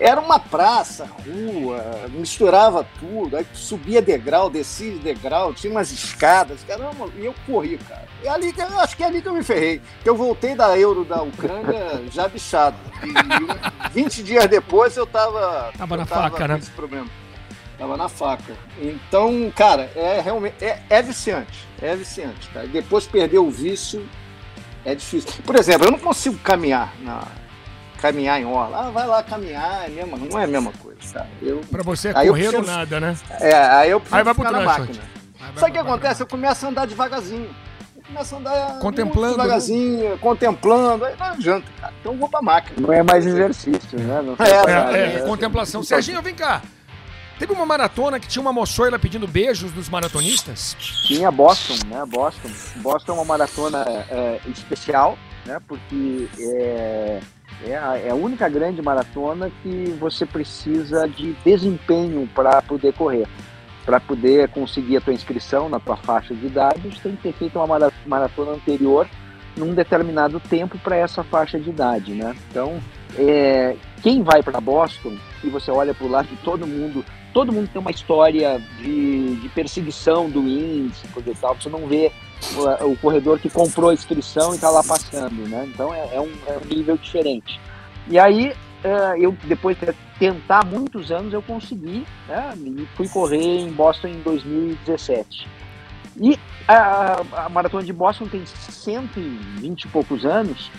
Era 0.00 0.20
uma 0.20 0.38
praça, 0.38 1.04
rua, 1.04 2.08
misturava 2.10 2.86
tudo, 2.98 3.36
aí 3.36 3.46
subia 3.52 4.02
degrau, 4.02 4.50
descia 4.50 4.96
degrau, 4.98 5.54
tinha 5.54 5.70
umas 5.70 5.92
escadas, 5.92 6.64
caramba, 6.64 7.08
e 7.16 7.24
eu 7.24 7.34
corri, 7.46 7.78
cara. 7.78 8.06
E 8.26 8.28
ali, 8.28 8.52
eu 8.58 8.80
acho 8.80 8.96
que 8.96 9.04
é 9.04 9.06
ali 9.06 9.22
que 9.22 9.28
eu 9.28 9.34
me 9.34 9.44
ferrei. 9.44 9.80
Que 10.02 10.08
eu 10.08 10.16
voltei 10.16 10.56
da 10.56 10.76
Euro 10.76 11.04
da 11.04 11.22
Ucrânia 11.22 12.02
já 12.10 12.26
bichado. 12.26 12.76
E 13.04 13.90
20 13.90 14.22
dias 14.24 14.48
depois 14.48 14.96
eu 14.96 15.06
tava. 15.06 15.70
Tava 15.78 15.94
eu 15.94 15.98
na 15.98 16.06
tava 16.06 16.22
faca, 16.22 16.48
né? 16.48 16.58
Esse 16.58 16.72
problema. 16.72 17.06
Tava 17.78 17.96
na 17.96 18.08
faca. 18.08 18.56
Então, 18.82 19.52
cara, 19.54 19.92
é 19.94 20.20
realmente. 20.20 20.56
É, 20.60 20.82
é 20.90 21.02
viciante. 21.02 21.68
É 21.80 21.94
viciante. 21.94 22.50
Depois 22.72 23.06
perder 23.06 23.38
o 23.38 23.48
vício 23.48 24.04
é 24.84 24.92
difícil. 24.96 25.30
Por 25.44 25.54
exemplo, 25.54 25.86
eu 25.86 25.92
não 25.92 25.98
consigo 26.00 26.36
caminhar 26.38 26.92
na 27.02 27.22
caminhar 28.02 28.40
em 28.40 28.44
orla. 28.44 28.88
Ah, 28.88 28.90
vai 28.90 29.06
lá 29.06 29.22
caminhar, 29.22 29.86
é 29.86 29.88
mesmo, 29.88 30.16
não 30.16 30.38
é 30.38 30.44
a 30.44 30.48
mesma 30.48 30.72
coisa, 30.72 30.98
cara. 31.12 31.28
Eu, 31.40 31.60
pra 31.70 31.84
você 31.84 32.08
é 32.08 32.12
correr 32.12 32.48
prefiro, 32.48 32.66
nada, 32.66 32.98
né? 32.98 33.16
É, 33.40 33.54
aí 33.54 33.90
eu 33.90 34.00
prefiro 34.00 34.18
aí 34.18 34.24
vai 34.24 34.34
pro 34.34 34.50
na 34.50 34.60
máquina. 34.62 35.02
Sabe 35.54 35.70
o 35.70 35.72
que 35.72 35.78
acontece? 35.78 36.22
Eu 36.22 36.26
começo 36.26 36.66
a 36.66 36.68
andar 36.68 36.86
devagarzinho. 36.86 37.54
Eu 38.08 38.14
começo 38.14 38.34
a 38.34 38.38
andar 38.38 38.78
contemplando, 38.78 39.32
devagarzinho, 39.32 40.10
né? 40.10 40.18
contemplando, 40.20 41.04
aí 41.04 41.16
não 41.18 41.26
adianta, 41.26 41.66
cara. 41.80 41.92
Então 42.00 42.12
eu 42.12 42.18
vou 42.18 42.28
pra 42.28 42.40
máquina. 42.40 42.76
Não 42.80 42.92
é 42.92 43.02
mais 43.02 43.26
exercício, 43.26 43.98
né? 43.98 44.22
Não 44.22 44.36
é, 44.38 44.50
é, 44.50 44.96
é, 44.96 45.16
é, 45.16 45.20
contemplação. 45.22 45.82
Serginho, 45.82 46.22
vem 46.22 46.34
cá. 46.34 46.62
Teve 47.38 47.52
uma 47.52 47.66
maratona 47.66 48.18
que 48.18 48.28
tinha 48.28 48.40
uma 48.40 48.52
moçoila 48.52 48.98
pedindo 48.98 49.26
beijos 49.26 49.70
dos 49.72 49.88
maratonistas? 49.88 50.74
Tinha 51.06 51.30
Boston, 51.30 51.74
né? 51.86 52.02
Boston. 52.06 52.48
Boston 52.76 53.12
é 53.12 53.14
uma 53.14 53.24
maratona 53.24 53.84
é, 54.08 54.40
especial, 54.46 55.18
né? 55.44 55.60
Porque 55.66 56.28
é, 56.38 57.20
é 57.66 57.76
a, 57.76 57.98
é 57.98 58.10
a 58.10 58.14
única 58.14 58.48
grande 58.48 58.80
maratona 58.80 59.50
que 59.62 59.94
você 60.00 60.24
precisa 60.24 61.06
de 61.08 61.32
desempenho 61.44 62.26
para 62.34 62.62
poder 62.62 62.94
correr. 62.94 63.26
Para 63.86 64.00
poder 64.00 64.48
conseguir 64.48 64.98
a 64.98 65.00
tua 65.00 65.14
inscrição 65.14 65.68
na 65.68 65.80
tua 65.80 65.96
faixa 65.96 66.34
de 66.34 66.46
idade, 66.46 66.80
você 66.90 67.08
tem 67.08 67.16
que 67.16 67.22
ter 67.22 67.32
feito 67.32 67.58
uma 67.58 67.90
maratona 68.04 68.52
anterior 68.52 69.08
num 69.56 69.72
determinado 69.72 70.38
tempo 70.38 70.76
para 70.78 70.96
essa 70.96 71.24
faixa 71.24 71.58
de 71.58 71.70
idade, 71.70 72.12
né? 72.12 72.36
Então, 72.50 72.78
é, 73.16 73.74
quem 74.02 74.22
vai 74.22 74.42
para 74.42 74.60
Boston 74.60 75.16
e 75.42 75.48
você 75.48 75.70
olha 75.70 75.94
para 75.94 76.06
o 76.06 76.10
lado 76.10 76.28
de 76.28 76.36
todo 76.36 76.66
mundo, 76.66 77.04
todo 77.32 77.52
mundo 77.52 77.68
tem 77.72 77.80
uma 77.80 77.90
história 77.90 78.60
de, 78.78 79.36
de 79.36 79.48
perseguição 79.50 80.28
do 80.28 80.40
índice, 80.40 81.08
coisa 81.08 81.30
e 81.30 81.34
tal. 81.34 81.54
Você 81.54 81.68
não 81.68 81.86
vê 81.86 82.12
o, 82.54 82.92
o 82.92 82.96
corredor 82.98 83.38
que 83.38 83.48
comprou 83.48 83.90
a 83.90 83.94
inscrição 83.94 84.52
e 84.52 84.56
está 84.56 84.70
lá 84.70 84.82
passando, 84.82 85.48
né? 85.48 85.68
Então 85.72 85.92
é, 85.94 86.14
é, 86.14 86.20
um, 86.20 86.30
é, 86.46 86.58
um, 86.58 86.66
nível 86.66 86.96
diferente. 86.96 87.60
E 88.08 88.18
aí 88.18 88.52
eu 89.18 89.36
depois 89.44 89.76
de 89.78 89.92
tentar 90.18 90.64
muitos 90.64 91.10
anos 91.10 91.32
eu 91.32 91.42
consegui, 91.42 92.06
né? 92.28 92.54
E 92.56 92.86
fui 92.96 93.08
correr 93.08 93.60
em 93.60 93.70
Boston 93.70 94.08
em 94.08 94.20
2017. 94.20 95.48
E 96.18 96.38
a, 96.66 97.44
a 97.44 97.48
maratona 97.48 97.84
de 97.84 97.92
Boston 97.92 98.26
tem 98.26 98.44
120 98.46 99.82
e 99.82 99.88
poucos 99.88 100.24
anos 100.24 100.70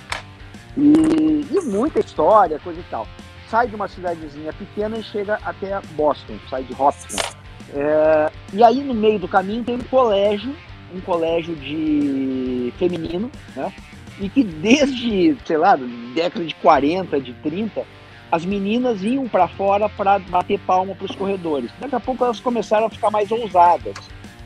e, 0.75 1.45
e 1.51 1.61
muita 1.65 1.99
história, 1.99 2.59
coisa 2.59 2.79
e 2.79 2.85
tal. 2.89 3.07
Sai 3.49 3.67
de 3.67 3.75
uma 3.75 3.87
cidadezinha 3.87 4.51
pequena 4.53 4.97
e 4.97 5.03
chega 5.03 5.39
até 5.43 5.79
Boston, 5.91 6.37
sai 6.49 6.63
de 6.63 6.73
Hopkins. 6.73 7.37
É, 7.73 8.31
e 8.53 8.63
aí 8.63 8.83
no 8.83 8.93
meio 8.93 9.19
do 9.19 9.27
caminho 9.27 9.63
tem 9.63 9.75
um 9.75 9.83
colégio 9.83 10.55
um 10.93 11.01
colégio 11.01 11.55
de 11.55 12.73
feminino, 12.77 13.31
né? 13.55 13.73
E 14.19 14.29
que 14.29 14.43
desde, 14.43 15.37
sei 15.45 15.57
lá, 15.57 15.77
década 16.15 16.45
de 16.45 16.55
40, 16.55 17.19
de 17.21 17.33
30, 17.33 17.85
as 18.31 18.45
meninas 18.45 19.03
iam 19.03 19.27
para 19.27 19.47
fora 19.47 19.87
para 19.87 20.19
bater 20.19 20.59
palma 20.59 20.95
para 20.95 21.05
os 21.05 21.15
corredores. 21.15 21.71
Daqui 21.79 21.95
a 21.95 21.99
pouco 21.99 22.23
elas 22.23 22.39
começaram 22.39 22.87
a 22.87 22.89
ficar 22.89 23.09
mais 23.09 23.31
ousadas, 23.31 23.95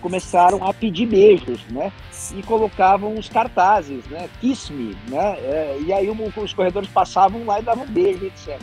começaram 0.02 0.64
a 0.68 0.74
pedir 0.74 1.08
beijos, 1.08 1.66
né? 1.68 1.92
E 2.36 2.44
colocavam 2.44 3.16
os 3.16 3.28
cartazes, 3.28 4.06
né? 4.08 4.30
Kiss 4.40 4.72
me, 4.72 4.96
né? 5.10 5.38
É, 5.40 5.78
e 5.86 5.94
aí 5.94 6.10
os 6.10 6.54
corredores 6.54 6.90
passavam 6.90 7.46
lá 7.46 7.60
e 7.60 7.64
davam 7.64 7.86
beijo, 7.88 8.26
etc. 8.26 8.60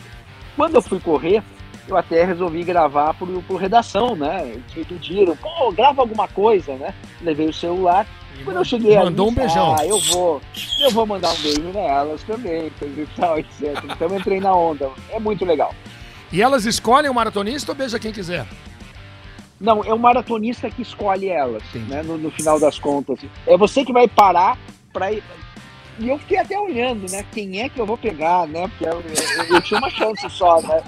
Quando 0.57 0.77
eu 0.77 0.83
fui 0.83 1.01
correr, 1.01 1.43
eu 1.89 1.97
até 1.97 2.25
resolvi 2.25 2.63
gravar 2.63 3.15
por, 3.15 3.29
por 3.45 3.61
redação, 3.61 4.15
né? 4.15 4.61
Me 4.77 4.85
pediram, 4.85 5.37
pô, 5.37 5.73
grava 5.73 6.03
alguma 6.03 6.29
coisa, 6.29 6.75
né? 6.75 6.95
Levei 7.23 7.49
o 7.49 7.53
celular. 7.53 8.07
Quando 8.45 8.57
eu 8.57 8.65
cheguei 8.65 8.97
mandou 8.97 9.29
ali, 9.29 9.33
um 9.33 9.35
beijão. 9.35 9.77
Ah, 9.79 9.87
eu 9.87 9.99
vou, 9.99 10.41
eu 10.81 10.91
vou 10.91 11.07
mandar 11.07 11.31
um 11.33 11.43
beijo 11.43 11.73
nelas 11.73 12.23
também, 12.23 12.71
coisa 12.79 13.01
e 13.01 13.07
tal, 13.17 13.39
etc. 13.39 13.85
Então 13.85 14.17
entrei 14.17 14.41
na 14.41 14.55
onda. 14.55 14.91
É 15.11 15.19
muito 15.19 15.45
legal. 15.45 15.75
E 16.33 16.43
elas 16.43 16.67
escolhem 16.67 17.11
o 17.11 17.15
maratonista 17.15 17.73
ou 17.73 17.77
beija 17.77 17.99
quem 17.99 18.13
quiser? 18.13 18.47
Não, 19.61 19.83
é 19.83 19.93
o 19.93 19.99
maratonista 19.99 20.71
que 20.71 20.83
escolhe 20.83 21.29
elas, 21.29 21.63
né? 21.89 22.03
No, 22.03 22.17
no, 22.17 22.31
final 22.31 22.61
das 22.61 22.79
contas. 22.79 23.19
É 23.47 23.57
você 23.57 23.85
que 23.85 23.93
vai 23.93 24.07
parar 24.07 24.57
para 24.93 25.13
ir. 25.13 25.23
E 25.99 26.09
eu 26.09 26.19
fiquei 26.19 26.39
até 26.39 26.57
olhando, 26.59 27.11
né? 27.11 27.25
Quem 27.33 27.61
é 27.61 27.69
que 27.69 27.81
eu 27.81 27.87
vou 27.87 27.99
pegar, 27.99 28.47
né? 28.47 28.69
Porque 28.69 28.85
eu, 28.85 29.03
eu, 29.03 29.55
eu 29.57 29.61
tinha 29.63 29.81
uma 29.81 29.91
chance 29.91 30.31
só, 30.31 30.63
né? 30.63 30.83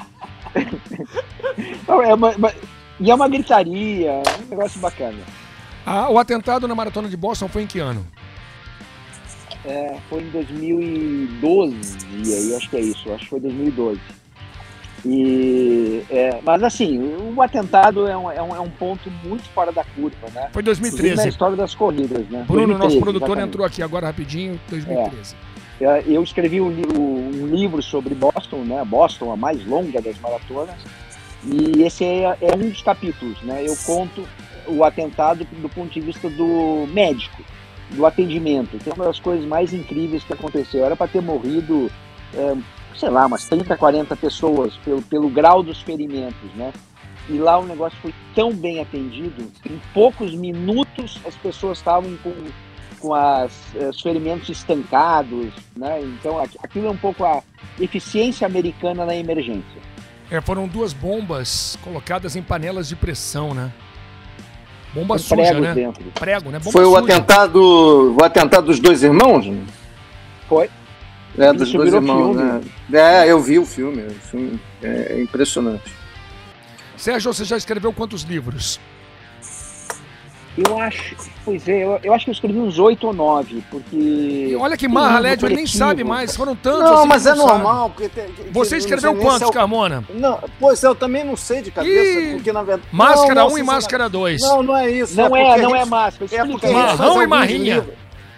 Não, 1.89 2.01
é 2.01 2.15
uma, 2.15 2.31
uma, 2.31 2.55
e 3.01 3.11
é 3.11 3.15
uma 3.15 3.29
gritaria, 3.29 4.11
é 4.11 4.23
um 4.47 4.51
negócio 4.51 4.79
bacana. 4.81 5.19
Ah, 5.85 6.11
o 6.11 6.19
atentado 6.19 6.69
na 6.69 6.75
maratona 6.75 7.09
de 7.09 7.17
Boston 7.17 7.49
foi 7.49 7.63
em 7.63 7.67
que 7.67 7.79
ano? 7.79 8.07
É, 9.65 9.97
foi 10.09 10.23
em 10.23 10.31
2012, 10.31 11.99
aí 12.15 12.57
acho 12.57 12.71
que 12.71 12.77
é 12.77 12.81
isso, 12.81 13.13
acho 13.13 13.25
que 13.25 13.31
foi 13.31 13.41
2012. 13.41 14.01
E, 15.05 16.05
é, 16.11 16.41
mas 16.43 16.63
assim, 16.63 16.99
o 17.35 17.41
atentado 17.41 18.07
é 18.07 18.17
um, 18.17 18.31
é, 18.31 18.43
um, 18.43 18.57
é 18.57 18.61
um 18.61 18.69
ponto 18.69 19.11
muito 19.25 19.45
fora 19.51 19.73
da 19.73 19.83
curva, 19.83 20.29
né? 20.35 20.51
Foi 20.53 20.63
2013. 20.63 21.17
Na 21.17 21.27
história 21.27 21.57
das 21.57 21.75
corridas, 21.75 22.27
né? 22.29 22.45
Bruno, 22.47 22.75
2013, 22.75 22.79
nosso 22.79 23.01
produtor, 23.01 23.29
exatamente. 23.29 23.49
entrou 23.49 23.67
aqui 23.67 23.83
agora 23.83 24.07
rapidinho, 24.07 24.61
2013. 24.69 25.35
É. 25.35 25.51
É, 25.81 26.05
eu 26.07 26.23
escrevi 26.23 26.61
um, 26.61 26.69
um, 26.69 27.47
livro 27.47 27.83
sobre 27.83 28.15
Boston, 28.15 28.65
né? 28.65 28.85
Boston, 28.85 29.33
a 29.33 29.37
mais 29.37 29.65
longa 29.65 30.03
das 30.03 30.19
maratonas, 30.19 30.77
e 31.43 31.83
esse 31.83 32.05
é, 32.05 32.37
é, 32.39 32.55
um 32.55 32.69
dos 32.69 32.83
capítulos, 32.83 33.41
né? 33.43 33.65
Eu 33.67 33.75
conto 33.87 34.29
o 34.71 34.85
atentado 34.85 35.45
do 35.45 35.69
ponto 35.69 35.93
de 35.93 36.01
vista 36.01 36.29
do 36.29 36.87
médico, 36.93 37.43
do 37.91 38.07
atendimento, 38.07 38.79
que 38.79 38.89
é 38.89 38.93
uma 38.93 39.05
das 39.05 39.19
coisas 39.19 39.45
mais 39.45 39.73
incríveis 39.73 40.23
que 40.25 40.33
aconteceu. 40.33 40.85
Era 40.85 40.97
para 40.97 41.09
ter 41.09 41.21
morrido, 41.21 41.91
é, 42.35 42.57
sei 42.97 43.11
lá, 43.11 43.27
umas 43.27 43.47
30, 43.49 43.77
40 43.77 44.17
pessoas 44.17 44.75
pelo, 44.85 45.03
pelo 45.03 45.29
grau 45.29 45.63
dos 45.63 45.81
ferimentos, 45.83 46.55
né? 46.55 46.73
E 47.29 47.39
lá 47.39 47.59
o 47.59 47.67
negócio 47.67 47.99
foi 48.01 48.15
tão 48.35 48.53
bem 48.53 48.81
atendido, 48.81 49.51
em 49.65 49.81
poucos 49.93 50.35
minutos 50.35 51.21
as 51.25 51.35
pessoas 51.37 51.79
estavam 51.79 52.17
com 52.23 52.33
com 53.01 53.15
as, 53.15 53.53
eh, 53.75 53.89
os 53.89 54.01
ferimentos 54.01 54.49
estancados, 54.49 55.53
né? 55.75 56.01
Então 56.03 56.39
aquilo 56.39 56.87
é 56.87 56.91
um 56.91 56.97
pouco 56.97 57.25
a 57.25 57.43
eficiência 57.81 58.47
americana 58.47 59.05
na 59.05 59.17
emergência. 59.17 59.81
É, 60.31 60.41
foram 60.41 60.69
duas 60.69 60.93
bombas 60.93 61.77
colocadas 61.83 62.37
em 62.37 62.43
panelas 62.43 62.89
de 62.89 62.95
pressão, 62.95 63.53
né? 63.53 63.73
Bomba 64.95 65.15
com 65.15 65.19
suja, 65.19 65.61
né? 65.61 65.75
dentro. 65.75 66.03
Prego, 66.15 66.51
né? 66.51 66.59
Bomba 66.59 66.73
Foi 66.73 66.85
o 66.85 66.91
suja. 66.91 67.05
atentado, 67.05 68.17
o 68.19 68.25
atentado 68.25 68.67
dos 68.67 68.81
dois 68.81 69.03
irmãos? 69.03 69.47
né? 69.47 69.63
Foi. 70.49 70.69
É, 71.39 71.53
dos 71.53 71.73
dois 71.73 71.93
irmãos, 71.95 72.37
filme. 72.37 72.61
né? 72.89 73.23
É, 73.25 73.31
eu 73.31 73.41
vi 73.41 73.59
o 73.59 73.65
filme. 73.65 74.03
O 74.03 74.15
filme 74.15 74.61
é 74.83 75.21
impressionante. 75.23 75.93
Sérgio, 76.97 77.33
você 77.33 77.45
já 77.45 77.57
escreveu 77.57 77.93
quantos 77.93 78.23
livros? 78.23 78.81
Eu 80.59 80.79
acho, 80.79 81.15
pois 81.45 81.67
é, 81.69 81.85
eu, 81.85 82.01
eu 82.03 82.13
acho 82.13 82.25
que 82.25 82.31
eu 82.31 82.35
escrevi 82.35 82.59
uns 82.59 82.79
oito 82.79 83.07
ou 83.07 83.13
nove, 83.13 83.63
porque. 83.71 83.97
E 83.97 84.57
olha 84.57 84.77
que 84.77 84.89
marra, 84.89 85.19
Lédio, 85.21 85.47
ele 85.47 85.55
nem 85.57 85.67
sabe 85.67 86.03
mais. 86.03 86.35
Foram 86.37 86.57
tantos 86.57 86.81
Não, 86.81 86.93
assim 86.95 87.03
que 87.03 87.09
mas 87.09 87.27
é 87.27 87.35
não 87.35 87.47
sabe. 87.47 87.63
normal. 87.63 87.91
Porque 87.91 88.09
tem- 88.09 88.27
que- 88.33 88.51
Você 88.51 88.77
escreveu 88.77 89.15
quantos, 89.15 89.49
é 89.49 89.53
Carmona? 89.53 90.05
Não, 90.13 90.41
pois 90.59 90.83
é, 90.83 90.89
eu 90.89 90.95
também 90.95 91.23
não 91.25 91.37
sei 91.37 91.63
de 91.63 91.71
cabeça, 91.71 92.21
Ih, 92.21 92.35
porque 92.35 92.53
na 92.53 92.63
verdade. 92.65 92.89
Máscara 92.93 93.35
não, 93.43 93.47
1 93.47 93.51
não, 93.51 93.59
e 93.59 93.63
máscara 93.63 94.09
2. 94.09 94.41
Não, 94.43 94.63
não 94.63 94.77
é 94.77 94.91
isso. 94.91 95.17
Não 95.17 95.37
é, 95.37 95.45
porque 95.47 95.63
não 95.63 95.77
é 95.77 95.85
máscara. 95.85 96.31
É 96.35 96.45
porque 96.45 96.67
aí. 96.67 96.75
a 96.75 96.77
gente 96.77 96.87
Marrão 96.87 96.97
faz 96.97 97.01
e 97.01 97.13
alguns 97.13 97.29
marrinha. 97.29 97.75
livros- 97.77 97.95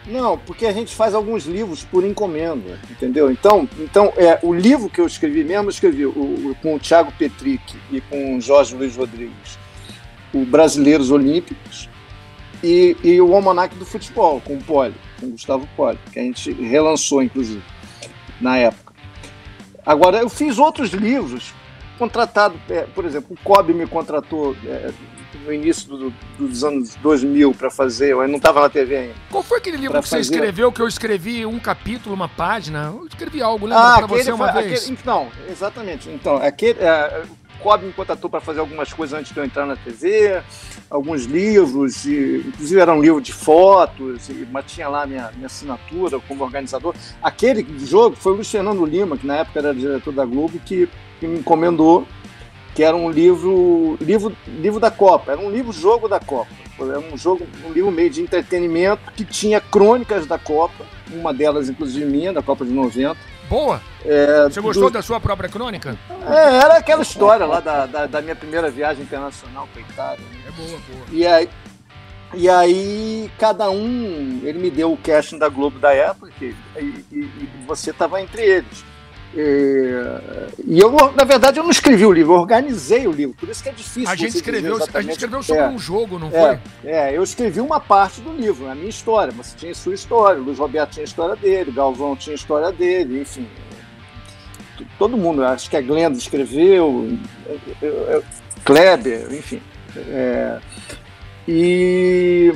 Não, 0.06 0.36
porque 0.38 0.66
a 0.66 0.72
gente 0.72 0.94
faz 0.94 1.14
alguns 1.14 1.44
livros 1.46 1.82
por 1.84 2.04
encomenda, 2.04 2.78
entendeu? 2.90 3.30
Então, 3.30 3.66
então 3.78 4.12
é, 4.18 4.38
o 4.42 4.52
livro 4.52 4.90
que 4.90 5.00
eu 5.00 5.06
escrevi 5.06 5.42
mesmo, 5.44 5.66
eu 5.66 5.70
escrevi 5.70 6.04
o, 6.04 6.10
o- 6.10 6.56
com 6.60 6.74
o 6.74 6.78
Thiago 6.78 7.10
Petric 7.18 7.62
e 7.90 8.00
com 8.02 8.36
o 8.36 8.40
Jorge 8.40 8.74
Luiz 8.74 8.96
Rodrigues, 8.96 9.58
o 10.34 10.44
Brasileiros 10.44 11.10
Olímpicos, 11.10 11.88
e, 12.62 12.96
e 13.02 13.20
o 13.20 13.34
Almanac 13.34 13.74
do 13.76 13.84
Futebol, 13.84 14.40
com 14.40 14.54
o 14.54 14.62
Poli, 14.62 14.94
com 15.20 15.26
o 15.26 15.30
Gustavo 15.30 15.68
Poli, 15.76 15.98
que 16.12 16.18
a 16.18 16.22
gente 16.22 16.52
relançou, 16.52 17.22
inclusive, 17.22 17.62
na 18.40 18.56
época. 18.58 18.92
Agora, 19.84 20.18
eu 20.18 20.28
fiz 20.28 20.58
outros 20.58 20.90
livros, 20.90 21.52
contratado, 21.98 22.54
é, 22.70 22.82
por 22.82 23.04
exemplo, 23.04 23.36
o 23.38 23.44
Kobe 23.44 23.72
me 23.74 23.86
contratou 23.86 24.56
é, 24.64 24.90
no 25.44 25.52
início 25.52 25.88
do- 25.88 26.14
dos 26.38 26.62
anos 26.62 26.94
2000 26.96 27.52
para 27.52 27.68
fazer, 27.70 28.12
eu 28.12 28.28
não 28.28 28.36
estava 28.36 28.60
na 28.60 28.68
TV 28.68 28.96
ainda. 28.96 29.14
Qual 29.30 29.42
foi 29.42 29.58
aquele 29.58 29.76
livro 29.76 30.00
que 30.00 30.08
você 30.08 30.16
fazer- 30.18 30.34
escreveu 30.34 30.70
que 30.70 30.80
eu 30.80 30.86
escrevi 30.86 31.44
um 31.44 31.58
capítulo, 31.58 32.14
uma 32.14 32.28
página? 32.28 32.92
Eu 32.96 33.06
escrevi 33.06 33.42
algo, 33.42 33.66
lembra 33.66 33.82
Ah, 33.82 33.96
aquele 33.96 34.22
você 34.24 34.32
uma 34.32 34.52
foi, 34.52 34.62
vez? 34.62 34.82
aquele, 34.84 34.98
não, 35.04 35.28
exatamente. 35.50 36.08
Então, 36.10 36.36
aquele, 36.36 36.78
é, 36.80 37.24
Kobe 37.62 37.86
me 37.86 37.92
contratou 37.92 38.28
para 38.28 38.40
fazer 38.40 38.60
algumas 38.60 38.92
coisas 38.92 39.18
antes 39.18 39.32
de 39.32 39.38
eu 39.38 39.44
entrar 39.44 39.64
na 39.64 39.76
TV, 39.76 40.42
alguns 40.90 41.24
livros, 41.24 42.04
e, 42.04 42.42
inclusive 42.46 42.80
era 42.80 42.92
um 42.92 43.00
livro 43.00 43.20
de 43.20 43.32
fotos, 43.32 44.28
e, 44.28 44.46
mas 44.50 44.64
tinha 44.66 44.88
lá 44.88 45.06
minha, 45.06 45.30
minha 45.32 45.46
assinatura 45.46 46.18
como 46.26 46.42
organizador. 46.42 46.94
Aquele 47.22 47.64
jogo 47.86 48.16
foi 48.16 48.32
o 48.32 48.34
Luiz 48.36 48.50
Fernando 48.50 48.84
Lima, 48.84 49.16
que 49.16 49.26
na 49.26 49.36
época 49.36 49.60
era 49.60 49.74
diretor 49.74 50.12
da 50.12 50.24
Globo, 50.24 50.58
que, 50.58 50.88
que 51.20 51.26
me 51.26 51.38
encomendou, 51.38 52.06
que 52.74 52.82
era 52.82 52.96
um 52.96 53.10
livro, 53.10 53.96
livro, 54.00 54.36
livro 54.46 54.80
da 54.80 54.90
Copa, 54.90 55.32
era 55.32 55.40
um 55.40 55.50
livro-jogo 55.50 56.08
da 56.08 56.18
Copa. 56.18 56.50
Era 56.80 56.98
um 56.98 57.16
jogo, 57.16 57.46
um 57.64 57.70
livro 57.70 57.92
meio 57.92 58.10
de 58.10 58.22
entretenimento 58.22 59.12
que 59.14 59.24
tinha 59.24 59.60
crônicas 59.60 60.26
da 60.26 60.38
Copa, 60.38 60.84
uma 61.12 61.32
delas, 61.32 61.68
inclusive, 61.68 62.04
minha, 62.06 62.32
da 62.32 62.42
Copa 62.42 62.64
de 62.64 62.72
90. 62.72 63.16
Boa. 63.52 63.82
É, 64.02 64.44
Você 64.44 64.62
gostou 64.62 64.88
do- 64.88 64.94
da 64.94 65.02
sua 65.02 65.20
própria 65.20 65.46
crônica? 65.46 65.94
é, 66.26 66.56
era 66.56 66.78
aquela 66.78 67.02
história 67.02 67.44
lá 67.44 67.60
da, 67.60 67.84
da, 67.84 68.06
da 68.06 68.22
minha 68.22 68.34
primeira 68.34 68.70
viagem 68.70 69.02
internacional 69.02 69.68
pra 69.70 69.82
Itália. 69.82 70.24
né? 70.32 70.38
É 70.48 70.50
boa, 70.52 70.68
boa. 70.88 71.04
E 71.10 71.26
aí, 71.26 71.50
e 72.32 72.48
aí, 72.48 73.30
cada 73.38 73.68
um, 73.68 74.40
ele 74.42 74.58
me 74.58 74.70
deu 74.70 74.90
o 74.90 74.96
casting 74.96 75.36
da 75.36 75.50
Globo 75.50 75.78
da 75.78 75.92
época, 75.92 76.32
e, 76.40 76.54
e- 76.80 77.04
e 77.12 77.50
você 77.66 77.90
estava 77.90 78.22
entre 78.22 78.40
eles. 78.42 78.82
É, 79.34 80.48
E 80.66 80.78
eu, 80.78 80.92
na 81.16 81.24
verdade, 81.24 81.58
eu 81.58 81.64
não 81.64 81.70
escrevi 81.70 82.04
o 82.04 82.12
livro, 82.12 82.34
eu 82.34 82.38
organizei 82.40 83.06
o 83.06 83.12
livro, 83.12 83.34
por 83.38 83.48
isso 83.48 83.62
que 83.62 83.68
é 83.70 83.72
difícil. 83.72 84.08
A 84.08 84.14
gente 84.14 84.36
escreveu, 84.36 84.76
a 84.92 85.00
gente 85.00 85.12
escreveu 85.12 85.42
sobre 85.42 85.62
É. 85.62 85.68
um 85.68 85.78
jogo, 85.78 86.18
não 86.18 86.28
É, 86.28 86.30
foi? 86.82 86.90
é, 86.90 87.16
eu 87.16 87.22
escrevi 87.22 87.60
uma 87.60 87.80
parte 87.80 88.20
do 88.20 88.30
livro, 88.32 88.68
a 88.70 88.74
minha 88.74 88.88
história. 88.90 89.32
Você 89.32 89.56
tinha 89.56 89.74
sua 89.74 89.94
história, 89.94 90.40
o 90.40 90.44
Luiz 90.44 90.58
Roberto 90.58 90.90
tinha 90.92 91.04
a 91.04 91.06
história 91.06 91.34
dele, 91.36 91.70
o 91.70 91.74
Galvão 91.74 92.14
tinha 92.14 92.34
a 92.34 92.36
história 92.36 92.70
dele, 92.70 93.20
enfim. 93.22 93.48
Todo 94.98 95.16
mundo, 95.16 95.44
acho 95.44 95.70
que 95.70 95.76
a 95.76 95.80
Glenda 95.80 96.18
escreveu, 96.18 97.08
eu- 97.46 97.60
eu- 97.80 98.06
eu- 98.10 98.24
Kleber, 98.64 99.32
enfim. 99.32 99.62
É, 99.96 100.58
e 101.48 102.52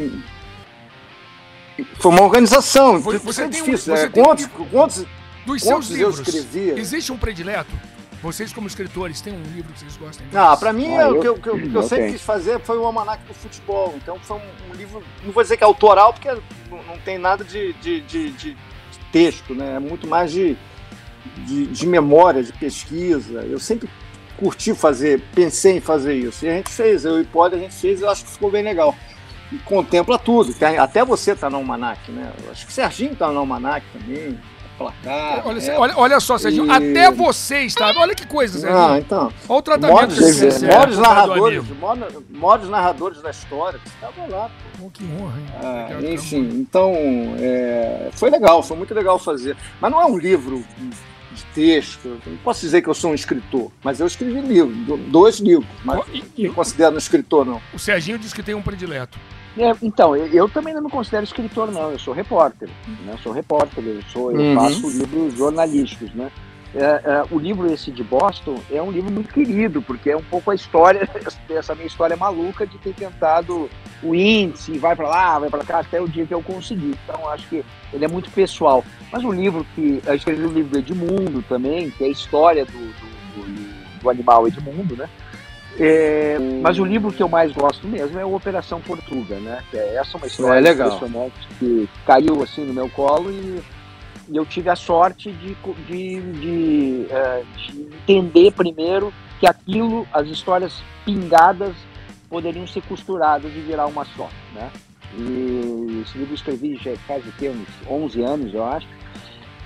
foi 1.98 2.10
uma 2.10 2.22
organização, 2.22 3.00
Foi- 3.02 3.18
você 3.18 3.42
é 3.44 3.48
tem 3.48 3.60
um- 3.60 3.64
difícil. 3.64 3.96
você 3.96 4.04
é, 4.04 4.08
tem 4.08 4.22
um 4.22 4.32
livro- 4.34 4.66
quantos, 4.70 5.04
Dos 5.46 5.62
seus 5.62 5.90
eu 5.90 5.96
livros, 6.10 6.20
escrevia? 6.20 6.78
existe 6.78 7.12
um 7.12 7.16
predileto? 7.16 7.70
Vocês, 8.22 8.52
como 8.52 8.66
escritores, 8.66 9.20
têm 9.20 9.32
um 9.34 9.42
livro 9.54 9.72
que 9.72 9.78
vocês 9.80 9.96
gostem 9.96 10.26
Ah, 10.34 10.46
mais? 10.48 10.58
pra 10.58 10.72
mim, 10.72 10.96
Ah, 10.96 11.08
o 11.10 11.16
eu- 11.16 11.20
que 11.20 11.28
eu, 11.28 11.34
que 11.34 11.48
eu- 11.48 11.58
que 11.58 11.66
eu 11.68 11.72
eu 11.74 11.82
sempre 11.82 12.04
tenho. 12.06 12.12
quis 12.14 12.22
fazer 12.22 12.58
foi 12.60 12.76
o 12.78 12.84
Almanac 12.84 13.22
do 13.26 13.34
Futebol. 13.34 13.94
Então 13.96 14.18
foi 14.20 14.38
um, 14.38 14.70
um 14.70 14.74
livro, 14.74 15.02
não 15.22 15.32
vou 15.32 15.42
dizer 15.42 15.56
que 15.56 15.62
é 15.62 15.66
autoral, 15.66 16.12
porque 16.12 16.28
não, 16.70 16.82
não 16.82 16.98
tem 17.04 17.18
nada 17.18 17.44
de, 17.44 17.72
de, 17.74 18.00
de- 18.02 18.30
de- 18.30 18.56
texto, 19.12 19.54
né? 19.54 19.76
É 19.76 19.78
muito 19.78 20.06
mais 20.06 20.32
de, 20.32 20.56
de, 21.46 21.66
de 21.68 21.86
memória, 21.86 22.42
de 22.42 22.52
pesquisa. 22.52 23.40
Eu 23.42 23.58
sempre 23.58 23.88
curti 24.36 24.74
fazer, 24.74 25.22
pensei 25.34 25.76
em 25.76 25.80
fazer 25.80 26.14
isso. 26.14 26.44
E 26.44 26.48
a 26.48 26.54
gente 26.56 26.70
fez, 26.70 27.04
eu 27.04 27.18
e 27.18 27.22
o 27.22 27.26
Pode, 27.26 27.54
a 27.54 27.58
gente 27.58 27.74
fez 27.74 28.00
e 28.00 28.02
eu 28.02 28.10
acho 28.10 28.24
que 28.24 28.30
ficou 28.32 28.50
bem 28.50 28.62
legal. 28.64 28.94
E 29.52 29.56
contempla 29.58 30.18
tudo. 30.18 30.52
Até 30.78 31.04
você 31.04 31.34
tá 31.36 31.48
no 31.48 31.58
Almanac, 31.58 32.10
né? 32.10 32.32
Eu 32.44 32.50
acho 32.50 32.66
que 32.66 32.72
o 32.72 32.74
Serginho 32.74 33.14
tá 33.14 33.30
no 33.30 33.38
Almanac 33.38 33.86
também. 33.92 34.38
Placar. 34.78 35.42
Olha, 35.46 35.60
né? 35.60 35.74
olha, 35.78 35.94
olha 35.96 36.20
só, 36.20 36.36
Serginho, 36.36 36.66
E- 36.66 36.70
até 36.70 37.10
você 37.10 37.60
está. 37.60 37.92
Olha 37.98 38.14
que 38.14 38.26
coisa, 38.26 38.58
Serginho. 38.58 38.78
Ah, 38.86 38.98
então. 38.98 39.32
Olha 39.48 39.58
o 39.58 39.62
tratamento 39.62 39.94
Maiores, 39.96 40.16
que 40.18 40.50
você 40.50 40.66
narradores, 40.98 41.64
maiores 42.30 42.68
narradores 42.68 43.22
da 43.22 43.30
história, 43.30 43.78
você 43.82 43.88
estava 43.94 44.26
lá. 44.30 44.50
Pô, 44.78 44.90
que 44.90 45.02
honra, 45.04 45.38
hein? 45.38 45.46
Ah, 45.62 45.82
Obrigado, 45.92 46.12
enfim, 46.12 46.48
então 46.52 46.92
é, 47.38 48.10
foi 48.12 48.28
legal, 48.30 48.62
foi 48.62 48.76
muito 48.76 48.92
legal 48.94 49.18
fazer. 49.18 49.56
Mas 49.80 49.90
não 49.90 50.00
é 50.00 50.06
um 50.06 50.18
livro 50.18 50.62
de 51.32 51.42
texto, 51.54 52.06
eu 52.06 52.20
não 52.32 52.36
posso 52.38 52.60
dizer 52.60 52.82
que 52.82 52.88
eu 52.88 52.94
sou 52.94 53.10
um 53.10 53.14
escritor, 53.14 53.70
mas 53.82 54.00
eu 54.00 54.06
escrevi 54.06 54.40
livro, 54.40 54.74
do- 54.74 54.96
dois 54.96 55.38
livros, 55.38 55.66
mas 55.84 56.00
E- 56.12 56.18
não 56.18 56.26
e- 56.36 56.42
me 56.44 56.50
considero 56.50 56.94
um 56.94 56.98
escritor, 56.98 57.44
não. 57.46 57.60
O 57.74 57.78
Serginho 57.78 58.18
diz 58.18 58.32
que 58.32 58.42
tem 58.42 58.54
um 58.54 58.62
predileto. 58.62 59.18
É, 59.58 59.74
então, 59.82 60.14
eu, 60.16 60.26
eu 60.26 60.48
também 60.48 60.74
não 60.74 60.82
me 60.82 60.90
considero 60.90 61.24
escritor, 61.24 61.70
não. 61.72 61.90
Eu 61.92 61.98
sou 61.98 62.12
repórter. 62.12 62.68
Né? 62.86 63.12
Eu 63.12 63.18
sou 63.18 63.32
repórter, 63.32 63.82
eu, 63.84 64.02
sou, 64.12 64.30
eu 64.32 64.40
Uhum. 64.40 64.54
faço 64.54 64.88
livros 64.90 65.34
jornalísticos, 65.34 66.12
né? 66.14 66.30
É, 66.74 66.80
é, 67.04 67.24
o 67.30 67.38
livro 67.38 67.72
esse 67.72 67.90
de 67.90 68.04
Boston 68.04 68.56
é 68.70 68.82
um 68.82 68.90
livro 68.90 69.10
muito 69.10 69.32
querido, 69.32 69.80
porque 69.80 70.10
é 70.10 70.16
um 70.16 70.22
pouco 70.22 70.50
a 70.50 70.54
história, 70.54 71.08
essa 71.48 71.74
minha 71.74 71.86
história 71.86 72.16
maluca 72.18 72.66
de 72.66 72.76
ter 72.76 72.92
tentado 72.92 73.70
o 74.02 74.14
índice, 74.14 74.76
vai 74.76 74.94
para 74.94 75.08
lá, 75.08 75.38
vai 75.38 75.48
para 75.48 75.64
cá, 75.64 75.78
até 75.78 76.02
o 76.02 76.08
dia 76.08 76.26
que 76.26 76.34
eu 76.34 76.42
consegui. 76.42 76.94
Então, 77.08 77.26
acho 77.30 77.48
que 77.48 77.64
ele 77.94 78.04
é 78.04 78.08
muito 78.08 78.30
pessoal. 78.30 78.84
Mas 79.10 79.24
o 79.24 79.32
livro 79.32 79.64
que. 79.74 80.02
Eu 80.04 80.14
escrevi 80.16 80.44
o 80.44 80.50
livro 80.52 80.70
do 80.72 80.78
Edmundo 80.78 81.42
também, 81.48 81.88
que 81.90 82.04
é 82.04 82.08
a 82.08 82.10
história 82.10 82.66
do, 82.66 82.72
do, 82.72 83.42
do- 83.42 83.76
do 84.02 84.10
animal 84.10 84.46
Edmundo, 84.46 84.96
né? 84.96 85.08
É, 85.78 86.38
mas 86.62 86.78
o 86.78 86.84
livro 86.84 87.12
que 87.12 87.22
eu 87.22 87.28
mais 87.28 87.52
gosto 87.52 87.86
mesmo 87.86 88.18
é 88.18 88.24
o 88.24 88.34
Operação 88.34 88.80
Portuga, 88.80 89.36
né? 89.36 89.62
É- 89.72 89.96
Essa 89.96 90.16
é 90.16 90.18
uma 90.18 90.26
história 90.26 90.58
É 90.58 90.60
legal. 90.62 90.98
que 91.58 91.88
caiu 92.06 92.42
assim 92.42 92.64
no 92.64 92.72
meu 92.72 92.88
colo 92.88 93.30
e, 93.30 93.60
e 94.28 94.36
eu 94.36 94.46
tive 94.46 94.70
a 94.70 94.76
sorte 94.76 95.30
de, 95.32 95.54
de, 95.86 96.20
de, 96.32 97.06
eh, 97.10 97.42
de 97.56 97.80
entender 98.02 98.52
primeiro 98.52 99.12
que 99.38 99.46
aquilo, 99.46 100.06
as 100.12 100.28
histórias 100.28 100.82
pingadas, 101.04 101.74
poderiam 102.28 102.66
ser 102.66 102.82
costuradas 102.82 103.52
e 103.54 103.60
virar 103.60 103.86
uma 103.86 104.04
só, 104.04 104.28
né? 104.54 104.70
E 105.18 106.02
esse 106.02 106.18
livro 106.18 106.32
eu 106.32 106.36
escrevi 106.36 106.76
já 106.82 106.96
faz 107.06 107.24
o 107.26 107.32
quê? 107.32 107.48
Uns 107.50 107.68
11 107.88 108.22
anos, 108.22 108.54
eu 108.54 108.64
acho. 108.64 108.88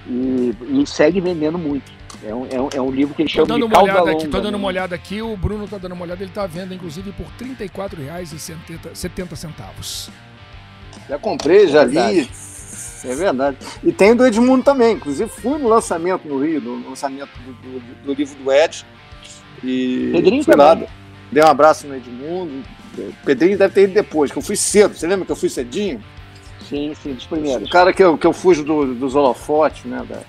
E, 0.07 0.55
e 0.69 0.87
segue 0.87 1.21
vendendo 1.21 1.57
muito. 1.59 2.00
É 2.23 2.35
um, 2.35 2.47
é 2.51 2.61
um, 2.61 2.69
é 2.75 2.81
um 2.81 2.91
livro 2.91 3.15
que 3.15 3.23
ele 3.23 3.29
chama 3.31 3.47
dando 3.47 3.67
de 3.67 3.73
cauda 3.73 3.85
olhada 3.93 4.01
longa. 4.01 4.13
aqui, 4.13 4.29
tô 4.29 4.41
dando 4.41 4.51
né? 4.53 4.57
uma 4.59 4.69
olhada 4.69 4.95
aqui, 4.95 5.23
o 5.23 5.37
Bruno 5.37 5.67
tá 5.67 5.79
dando 5.79 5.93
uma 5.93 6.05
olhada, 6.05 6.23
ele 6.23 6.31
tá 6.33 6.47
vendo, 6.47 6.75
inclusive, 6.75 7.13
por 7.13 7.27
R$ 7.27 7.57
34,70 7.57 9.37
centavos. 9.37 10.11
Já 11.09 11.19
comprei, 11.19 11.67
já 11.69 11.85
li. 11.85 12.29
É 13.05 13.15
verdade. 13.15 13.57
E 13.83 13.91
tem 13.93 14.15
do 14.15 14.27
Edmundo 14.27 14.63
também. 14.63 14.95
Inclusive, 14.97 15.31
fui 15.31 15.59
no 15.59 15.67
lançamento 15.69 16.29
no 16.29 16.45
Rio, 16.45 16.61
no 16.61 16.91
lançamento 16.91 17.31
do, 17.47 17.53
do- 17.53 18.05
do 18.05 18.13
livro 18.13 18.37
do 18.45 18.53
Ed. 18.53 18.85
E 19.65 20.11
Pedrinho 20.13 20.45
fui 20.45 20.55
lá, 20.55 20.75
dei 21.33 21.43
um 21.43 21.47
abraço 21.47 21.87
no 21.87 21.97
Edmundo. 21.97 22.63
O 22.99 23.15
Pedrinho 23.25 23.57
deve 23.57 23.73
ter 23.73 23.85
ido 23.85 23.95
depois, 23.95 24.31
que 24.31 24.37
eu 24.37 24.43
fui 24.43 24.57
cedo. 24.57 24.95
Você 24.95 25.07
lembra 25.07 25.25
que 25.25 25.33
eu 25.33 25.37
fui 25.37 25.49
cedinho? 25.49 26.03
Sim, 26.69 26.93
sim, 27.03 27.15
dos 27.15 27.25
primeiros. 27.27 27.67
O 27.67 27.73
cara 27.73 27.93
que 27.93 28.03
eu, 28.03 28.19
que 28.19 28.27
eu 28.27 28.33
fujo 28.35 28.63
do, 28.63 28.95
dos 28.95 29.15
holofotes, 29.15 29.85
né? 29.87 30.05
da- 30.07 30.21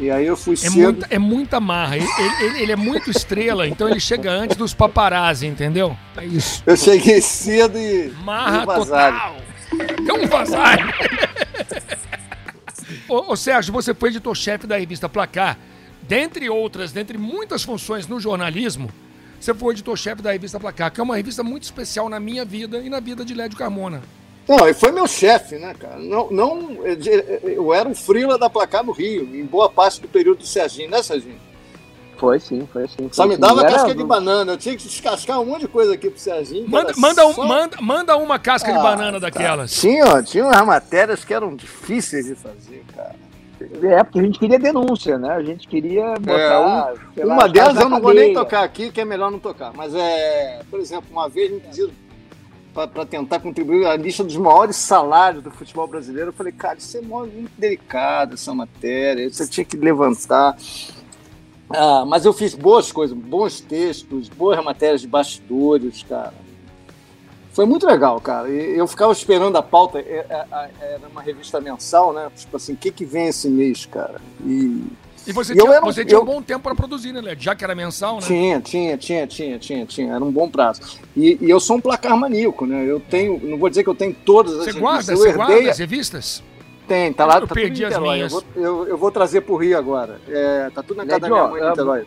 E 0.00 0.10
aí 0.10 0.26
eu 0.26 0.36
fui 0.36 0.54
É 0.54 0.56
cedo. 0.56 0.74
muita, 0.74 1.06
é 1.10 1.18
muita 1.18 1.60
marra. 1.60 1.96
Ele, 1.98 2.06
ele- 2.40 2.62
ele- 2.62 2.72
é 2.72 2.76
muito 2.76 3.10
estrela, 3.10 3.68
então 3.68 3.86
ele 3.88 4.00
chega 4.00 4.30
antes 4.32 4.56
dos 4.56 4.72
paparazzi, 4.72 5.46
entendeu? 5.46 5.94
É 6.16 6.24
isso. 6.24 6.62
Eu 6.66 6.76
cheguei 6.76 7.20
cedo 7.20 7.78
e. 7.78 8.08
Marra 8.24 8.64
total. 8.66 9.36
É 10.08 10.12
um 10.12 10.26
vazar. 10.26 10.78
ô, 13.08 13.32
ô, 13.32 13.36
Sérgio, 13.36 13.72
você 13.72 13.92
foi 13.94 14.08
editor-chefe 14.08 14.66
da 14.66 14.76
revista 14.78 15.08
Placar. 15.08 15.58
Dentre 16.02 16.48
outras, 16.48 16.92
dentre 16.92 17.16
muitas 17.18 17.62
funções 17.62 18.06
no 18.08 18.18
jornalismo, 18.18 18.90
você 19.38 19.54
foi 19.54 19.74
editor-chefe 19.74 20.22
da 20.22 20.32
revista 20.32 20.58
Placar, 20.58 20.90
que 20.90 21.00
é 21.00 21.02
uma 21.04 21.16
revista 21.16 21.42
muito 21.44 21.62
especial 21.64 22.08
na 22.08 22.18
minha 22.18 22.44
vida 22.44 22.78
e 22.78 22.88
na 22.88 23.00
vida 23.00 23.24
de 23.24 23.34
Lédio 23.34 23.56
Carmona. 23.58 24.02
Não, 24.50 24.64
ele 24.66 24.74
foi 24.74 24.90
meu 24.90 25.06
chefe, 25.06 25.54
né, 25.56 25.72
cara? 25.78 25.96
Não, 25.98 26.28
não, 26.30 26.70
eu 27.42 27.72
era 27.72 27.88
o 27.88 27.94
frila 27.94 28.36
da 28.36 28.50
Placar 28.50 28.84
no 28.84 28.90
Rio, 28.90 29.22
em 29.22 29.44
boa 29.44 29.70
parte 29.70 30.00
do 30.00 30.08
período 30.08 30.38
do 30.38 30.46
Serginho, 30.46 30.90
né, 30.90 31.00
Serginho? 31.02 31.38
Foi 32.18 32.38
sim, 32.40 32.68
foi 32.70 32.86
sim. 32.88 32.96
Foi 32.98 33.08
Só 33.12 33.26
me 33.26 33.34
sim. 33.36 33.40
dava 33.40 33.60
Era- 33.60 33.70
casca 33.70 33.94
de 33.94 34.04
banana. 34.04 34.52
Eu 34.52 34.56
tinha 34.58 34.76
que 34.76 34.82
descascar 34.82 35.40
um 35.40 35.44
monte 35.46 35.60
de 35.62 35.68
coisa 35.68 35.94
aqui 35.94 36.10
pro 36.10 36.18
Serginho. 36.18 36.68
Manda, 36.68 36.90
era 36.90 37.00
manda, 37.00 37.26
um- 37.26 37.32
só- 37.32 37.46
manda, 37.46 37.76
manda 37.80 38.16
uma 38.18 38.38
casca 38.38 38.70
de 38.72 38.78
Ah, 38.78 38.82
banana 38.82 39.12
tá. 39.12 39.18
daquelas. 39.20 39.70
Tinha, 39.72 40.22
tinha 40.22 40.44
umas 40.44 40.66
matérias 40.66 41.24
que 41.24 41.32
eram 41.32 41.54
difíceis 41.56 42.26
de 42.26 42.34
fazer, 42.34 42.84
cara. 42.94 43.14
É, 43.82 44.02
porque 44.02 44.18
a 44.18 44.22
gente 44.22 44.38
queria 44.38 44.58
denúncia, 44.58 45.16
né? 45.18 45.30
A 45.30 45.42
gente 45.42 45.66
queria 45.68 46.14
botar. 46.20 46.36
sei 46.36 46.48
lá, 46.48 46.94
É, 47.16 47.24
Uma 47.26 47.48
delas 47.48 47.80
eu 47.80 47.88
não 47.88 48.00
vou 48.00 48.12
nem 48.12 48.34
tocar 48.34 48.64
aqui, 48.64 48.90
que 48.90 49.00
é 49.00 49.04
melhor 49.04 49.30
não 49.30 49.38
tocar. 49.38 49.72
Mas 49.74 49.94
é, 49.94 50.60
por 50.70 50.80
exemplo, 50.80 51.04
uma 51.10 51.28
vez 51.28 51.50
me 51.52 51.60
pediram 51.60 51.90
para 52.72 53.04
tentar 53.04 53.40
contribuir 53.40 53.86
a 53.86 53.96
lista 53.96 54.22
dos 54.22 54.36
maiores 54.36 54.76
salários 54.76 55.42
do 55.42 55.50
futebol 55.50 55.86
brasileiro. 55.86 56.28
Eu 56.28 56.32
falei, 56.32 56.52
cara, 56.52 56.78
isso 56.78 56.96
é 56.96 57.00
muito 57.00 57.50
delicado, 57.58 58.34
essa 58.34 58.54
matéria. 58.54 59.28
Você 59.28 59.46
tinha 59.46 59.64
que 59.64 59.76
levantar. 59.76 60.56
Ah, 61.68 62.04
mas 62.06 62.24
eu 62.24 62.32
fiz 62.32 62.54
boas 62.54 62.90
coisas, 62.90 63.16
bons 63.16 63.60
textos, 63.60 64.28
boas 64.28 64.62
matérias 64.64 65.00
de 65.00 65.06
bastidores, 65.06 66.02
cara. 66.02 66.34
Foi 67.52 67.66
muito 67.66 67.84
legal, 67.86 68.20
cara. 68.20 68.48
Eu 68.48 68.86
ficava 68.86 69.12
esperando 69.12 69.56
a 69.56 69.62
pauta. 69.62 69.98
é- 69.98 70.26
é- 70.28 70.46
é- 70.52 70.94
Era 70.94 71.08
uma 71.08 71.20
revista 71.22 71.60
mensal, 71.60 72.12
né? 72.12 72.30
Tipo 72.36 72.56
assim, 72.56 72.72
o 72.74 72.76
que, 72.76 72.90
que 72.90 73.04
vem 73.04 73.26
esse 73.28 73.48
mês, 73.48 73.86
cara? 73.86 74.20
E 74.44 74.84
E 75.26 75.32
você 75.32 75.52
eu 75.52 75.56
tinha, 75.58 75.72
era 75.74 75.84
um- 75.84 75.92
você 75.92 76.04
tinha 76.04 76.16
eu- 76.18 76.22
um 76.22 76.24
bom 76.26 76.40
tempo 76.42 76.60
para 76.62 76.74
produzir, 76.74 77.12
né, 77.12 77.20
Lédio? 77.20 77.44
Já 77.44 77.54
que 77.54 77.62
era 77.62 77.74
mensal, 77.74 78.16
né? 78.16 78.22
Tinha, 78.22 78.60
tinha, 78.60 78.96
tinha, 78.96 79.26
tinha, 79.26 79.58
tinha, 79.58 79.86
tinha. 79.86 80.14
Era 80.14 80.24
um 80.24 80.30
bom 80.32 80.48
prazo. 80.48 80.80
E, 81.16 81.36
e 81.40 81.50
eu 81.50 81.60
sou 81.60 81.76
um 81.76 81.80
placar 81.80 82.16
maníaco, 82.16 82.64
né? 82.66 82.84
Eu 82.84 82.98
tenho, 83.00 83.38
não 83.42 83.58
vou 83.58 83.68
dizer 83.68 83.82
que 83.84 83.90
eu 83.90 83.94
tenho 83.94 84.14
todas 84.24 84.52
as 84.52 84.58
Você 84.64 84.72
revistas, 84.72 84.80
guarda, 84.82 85.12
eu 85.12 85.16
você 85.16 85.28
herdei, 85.28 85.46
guarda 85.56 85.70
as 85.70 85.78
revistas? 85.78 86.42
tem, 86.88 87.12
tá 87.12 87.24
lá, 87.24 87.34
Eu 87.36 87.40
tá 87.42 87.46
tudo 87.46 87.54
perdi 87.54 87.84
as 87.84 87.98
minhas. 87.98 88.32
Eu 88.32 88.40
vou, 88.40 88.44
eu, 88.56 88.88
eu 88.88 88.98
vou 88.98 89.10
trazer 89.12 89.42
pro 89.42 89.54
Rio 89.56 89.78
agora. 89.78 90.20
É, 90.28 90.70
tá 90.74 90.82
tudo 90.82 90.96
na 90.96 91.06
casa 91.06 91.20
da 91.20 91.28
minha 91.28 91.46
mãe 91.48 91.60
eu- 91.62 91.68
Niterói. 91.68 92.04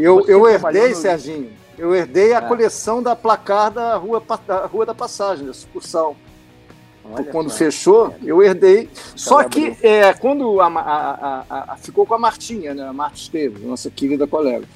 Eu, 0.00 0.48
herdei, 0.48 0.88
no- 0.90 0.94
Serginho, 0.96 1.50
eu 1.78 1.94
herdei 1.94 2.32
a 2.32 2.38
É. 2.38 2.40
coleção 2.42 3.02
da 3.02 3.16
placar 3.16 3.70
da 3.72 3.96
Rua, 3.96 4.22
da 4.46 4.66
Rua 4.66 4.86
da 4.86 4.94
Passagem, 4.94 5.46
da 5.46 5.52
sucursal. 5.54 6.14
Olha 7.12 7.24
quando 7.24 7.50
só. 7.50 7.56
fechou, 7.58 8.14
eu 8.24 8.42
herdei. 8.42 8.88
Só 9.14 9.44
que 9.44 9.76
é, 9.82 10.12
quando 10.14 10.60
a, 10.60 10.66
a- 10.66 11.44
a- 11.50 11.72
a- 11.72 11.76
ficou 11.76 12.06
com 12.06 12.14
a 12.14 12.18
Martinha, 12.18 12.74
né? 12.74 12.86
A 12.88 12.92
Marta 12.92 13.16
Esteves, 13.16 13.62
nossa 13.62 13.90
querida 13.90 14.26
colega. 14.26 14.66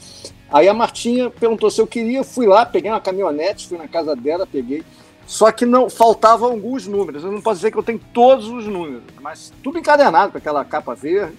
Aí 0.51 0.69
a 0.69 0.75
Martinha 0.75 1.31
perguntou 1.31 1.71
se 1.71 1.81
eu 1.81 1.87
queria, 1.87 2.23
fui 2.25 2.47
lá, 2.47 2.65
peguei 2.67 2.91
uma 2.91 3.01
caminhonete, 3.01 3.67
fui 3.69 3.79
na 3.79 3.89
casa 3.89 4.15
dela, 4.17 4.47
peguei. 4.47 4.83
Só 5.27 5.51
que 5.53 5.67
não 5.67 5.91
faltavam 5.91 6.51
alguns 6.53 6.87
números. 6.87 7.23
Eu 7.23 7.31
não 7.33 7.41
posso 7.43 7.57
dizer 7.57 7.71
que 7.71 7.77
eu 7.79 7.83
tenho 7.83 8.01
todos 8.15 8.49
os 8.49 8.67
números, 8.67 9.03
mas 9.21 9.53
tudo 9.63 9.79
encadenado 9.79 10.33
com 10.33 10.39
aquela 10.39 10.65
capa 10.65 10.95
verde. 10.95 11.37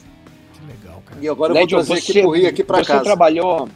Que 0.53 0.65
legal, 0.67 1.01
cara. 1.05 1.19
E 1.21 1.27
agora 1.27 1.51
eu 1.51 1.55
Lédio, 1.55 1.77
vou 1.77 1.85
trazer 1.85 2.01
você, 2.01 2.19
aqui 2.19 2.45
aqui 2.47 2.63
para 2.63 2.77
você 2.83 2.85
casa. 2.91 3.03
trabalhou, 3.03 3.67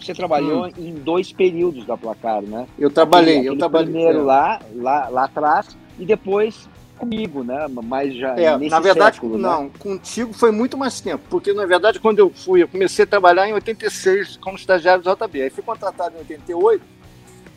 você 0.00 0.14
trabalhou 0.14 0.66
Hum. 0.66 0.72
em 0.78 0.94
dois 0.94 1.32
períodos 1.32 1.84
da 1.84 1.96
Placar, 1.96 2.42
né? 2.42 2.66
Eu 2.78 2.90
trabalhei, 2.90 3.38
Aquele- 3.38 3.48
eu 3.48 3.58
trabalhei. 3.58 3.92
Primeiro 3.92 4.20
é. 4.20 4.22
lá, 4.22 4.60
lá, 4.76 5.08
lá 5.08 5.24
atrás 5.24 5.76
e 5.98 6.04
depois 6.04 6.68
comigo, 6.98 7.44
né? 7.44 7.66
Mas 7.84 8.14
já 8.16 8.30
É, 8.38 8.56
nesse 8.56 8.70
na 8.70 8.80
verdade, 8.80 9.16
século, 9.16 9.36
né? 9.36 9.42
não. 9.48 9.68
Contigo 9.68 10.32
foi 10.32 10.50
muito 10.50 10.78
mais 10.78 11.00
tempo, 11.00 11.22
porque 11.28 11.52
na 11.52 11.66
verdade 11.66 12.00
quando 12.00 12.18
eu 12.20 12.30
fui, 12.30 12.62
eu 12.62 12.68
comecei 12.68 13.04
a 13.04 13.06
trabalhar 13.06 13.46
em 13.48 13.52
86 13.52 14.38
como 14.38 14.56
estagiário 14.56 15.02
do 15.02 15.10
JB. 15.14 15.42
Aí 15.42 15.50
fui 15.50 15.62
contratado 15.62 16.14
em 16.16 16.18
88. 16.20 16.82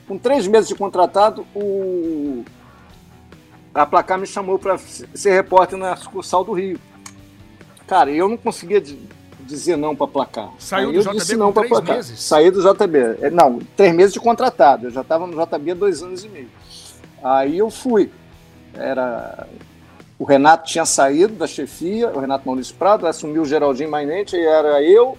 Com 0.07 0.17
três 0.17 0.45
meses 0.47 0.67
de 0.67 0.75
contratado, 0.75 1.45
o 1.55 2.43
a 3.73 3.85
Placar 3.85 4.17
me 4.19 4.25
chamou 4.25 4.57
para 4.59 4.77
ser 4.77 5.31
repórter 5.31 5.77
na 5.77 5.95
sucursal 5.95 6.43
do 6.43 6.51
Rio. 6.51 6.79
Cara, 7.87 8.09
eu 8.11 8.27
não 8.27 8.35
conseguia 8.35 8.81
di- 8.81 8.99
dizer 9.41 9.77
não 9.77 9.95
para 9.95 10.07
Placar. 10.07 10.49
Saiu 10.59 10.89
Aí 10.89 10.93
do 10.95 10.99
eu 10.99 11.03
JB 11.03 11.15
disse 11.17 11.35
não 11.37 11.53
três 11.53 11.69
Placar. 11.69 11.95
meses? 11.95 12.19
Saí 12.21 12.51
do 12.51 12.61
JB. 12.61 12.97
É, 13.21 13.29
Não, 13.29 13.59
três 13.77 13.93
meses 13.95 14.13
de 14.13 14.19
contratado. 14.19 14.87
Eu 14.87 14.91
já 14.91 15.01
estava 15.01 15.25
no 15.25 15.33
JB 15.45 15.71
há 15.71 15.75
dois 15.75 16.01
anos 16.03 16.25
e 16.25 16.29
meio. 16.29 16.49
Aí 17.23 17.57
eu 17.57 17.69
fui. 17.69 18.11
Era 18.73 19.47
o 20.17 20.25
Renato 20.25 20.67
tinha 20.69 20.85
saído 20.85 21.33
da 21.35 21.47
chefia, 21.47 22.09
o 22.09 22.19
Renato 22.19 22.45
Maurício 22.45 22.75
Prado, 22.75 23.07
assumiu 23.07 23.43
o 23.43 23.45
Geraldinho 23.45 23.89
Mainente, 23.89 24.35
e 24.35 24.45
era 24.45 24.83
eu, 24.83 25.17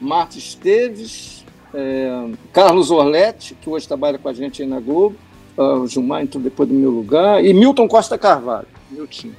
Marta 0.00 0.38
Esteves, 0.38 1.44
é, 1.74 2.30
Carlos 2.52 2.92
Orletti, 2.92 3.56
que 3.56 3.68
hoje 3.68 3.88
trabalha 3.88 4.16
com 4.16 4.28
a 4.28 4.32
gente 4.32 4.62
aí 4.62 4.68
na 4.68 4.78
Globo, 4.78 5.16
ah, 5.56 5.74
o 5.74 5.88
Gilmar 5.88 6.22
entrou 6.22 6.40
depois 6.42 6.68
do 6.68 6.74
meu 6.74 6.90
lugar, 6.90 7.44
e 7.44 7.52
Milton 7.52 7.88
Costa 7.88 8.16
Carvalho, 8.16 8.68
meu 8.90 9.08
time. 9.08 9.34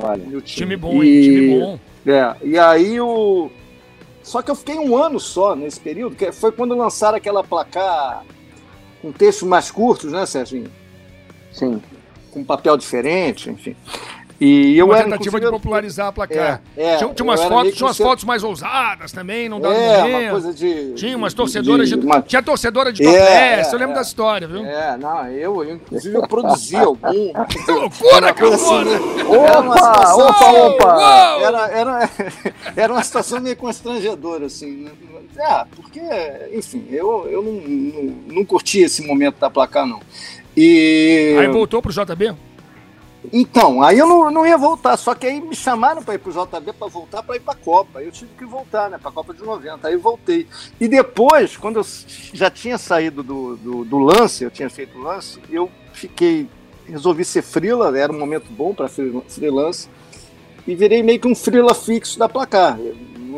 Olha, 0.00 0.24
Meu 0.26 0.42
Time 0.42 0.76
bom, 0.76 1.02
hein? 1.02 1.08
E- 1.10 1.22
Time 1.22 1.58
bom. 1.58 1.78
é, 2.06 2.36
e 2.44 2.58
aí 2.58 3.00
o. 3.00 3.50
Só 4.22 4.42
que 4.42 4.50
eu 4.50 4.54
fiquei 4.54 4.76
um 4.76 4.96
ano 4.96 5.18
só 5.18 5.56
nesse 5.56 5.80
período, 5.80 6.14
que 6.14 6.30
foi 6.32 6.52
quando 6.52 6.76
lançaram 6.76 7.16
aquela 7.16 7.42
placar 7.42 8.24
com 9.00 9.10
textos 9.10 9.48
mais 9.48 9.70
curtos, 9.70 10.12
né, 10.12 10.26
Serginho? 10.26 10.70
sim. 11.50 11.80
Com 12.36 12.44
papel 12.44 12.76
diferente, 12.76 13.48
enfim. 13.48 13.74
E 14.38 14.76
eu 14.76 14.84
uma 14.84 14.94
era 14.98 15.04
tentativa 15.04 15.40
de 15.40 15.48
popularizar 15.48 16.08
a 16.08 16.12
placar. 16.12 16.60
É, 16.76 16.82
é, 16.92 16.96
tinha, 16.98 17.14
tinha 17.14 17.24
umas, 17.24 17.42
fotos, 17.42 17.72
tinha 17.74 17.86
umas 17.86 17.96
você- 17.96 18.02
fotos 18.02 18.24
mais 18.24 18.44
ousadas 18.44 19.10
também, 19.10 19.48
não 19.48 19.58
dá 19.58 19.72
É, 19.72 19.98
momento. 20.02 20.20
uma 20.24 20.30
coisa 20.32 20.52
de. 20.52 20.92
Tinha 20.92 21.16
umas 21.16 21.32
torcedoras 21.32 21.88
de. 21.88 21.94
uma- 21.94 22.20
Tinha 22.20 22.42
torcedora 22.42 22.92
de 22.92 23.02
É, 23.02 23.06
topless, 23.06 23.70
é, 23.70 23.74
eu 23.74 23.78
lembro 23.78 23.92
é. 23.92 23.94
da 23.94 24.02
história, 24.02 24.46
viu? 24.46 24.62
É, 24.66 24.98
não, 24.98 25.26
eu, 25.30 25.64
eu 25.64 25.74
inclusive 25.76 26.14
eu 26.14 26.28
produzi 26.28 26.76
algum. 26.76 27.32
Que 27.48 27.72
loucura, 27.72 28.34
coisa 28.34 28.56
assim, 28.56 29.24
Opa, 29.24 29.72
situação- 29.78 30.18
opa, 30.28 30.52
opa! 30.52 30.94
Uou! 31.36 31.46
Era, 31.46 31.68
era, 31.70 32.10
era 32.76 32.92
uma 32.92 33.02
situação 33.02 33.40
meio 33.40 33.56
constrangedora, 33.56 34.44
assim. 34.44 34.82
né? 34.84 34.90
Ah, 35.40 35.66
porque, 35.74 36.00
enfim, 36.52 36.86
eu, 36.90 37.26
eu 37.30 37.42
não, 37.42 37.52
não, 37.52 38.14
não 38.36 38.44
curti 38.44 38.80
esse 38.80 39.00
momento 39.06 39.36
da 39.38 39.48
placar, 39.48 39.86
não. 39.86 40.00
E. 40.56 41.36
Aí 41.38 41.48
voltou 41.48 41.82
pro 41.82 41.92
JB? 41.92 42.34
Então, 43.32 43.82
aí 43.82 43.98
eu 43.98 44.06
não, 44.06 44.30
não 44.30 44.46
ia 44.46 44.56
voltar, 44.56 44.96
só 44.96 45.14
que 45.14 45.26
aí 45.26 45.40
me 45.40 45.54
chamaram 45.54 46.02
para 46.02 46.14
ir 46.14 46.18
pro 46.18 46.32
JB 46.32 46.72
para 46.72 46.88
voltar 46.88 47.22
para 47.22 47.36
ir 47.36 47.40
para 47.40 47.54
a 47.54 47.56
Copa. 47.56 48.02
Eu 48.02 48.12
tive 48.12 48.30
que 48.38 48.44
voltar, 48.44 48.88
né, 48.88 48.98
para 48.98 49.10
a 49.10 49.12
Copa 49.12 49.34
de 49.34 49.42
90. 49.42 49.86
Aí 49.86 49.94
eu 49.94 50.00
voltei. 50.00 50.46
E 50.80 50.86
depois, 50.86 51.56
quando 51.56 51.80
eu 51.80 51.86
já 52.32 52.50
tinha 52.50 52.78
saído 52.78 53.22
do, 53.22 53.56
do, 53.56 53.84
do 53.84 53.98
lance, 53.98 54.44
eu 54.44 54.50
tinha 54.50 54.70
feito 54.70 54.98
o 54.98 55.02
lance, 55.02 55.40
eu 55.50 55.70
fiquei. 55.92 56.48
Resolvi 56.88 57.24
ser 57.24 57.42
freela, 57.42 57.96
era 57.98 58.12
um 58.12 58.18
momento 58.18 58.46
bom 58.48 58.72
para 58.72 58.88
freelance, 58.88 59.88
e 60.64 60.74
virei 60.76 61.02
meio 61.02 61.18
que 61.18 61.26
um 61.26 61.34
freela 61.34 61.74
fixo 61.74 62.16
da 62.16 62.28
placar. 62.28 62.78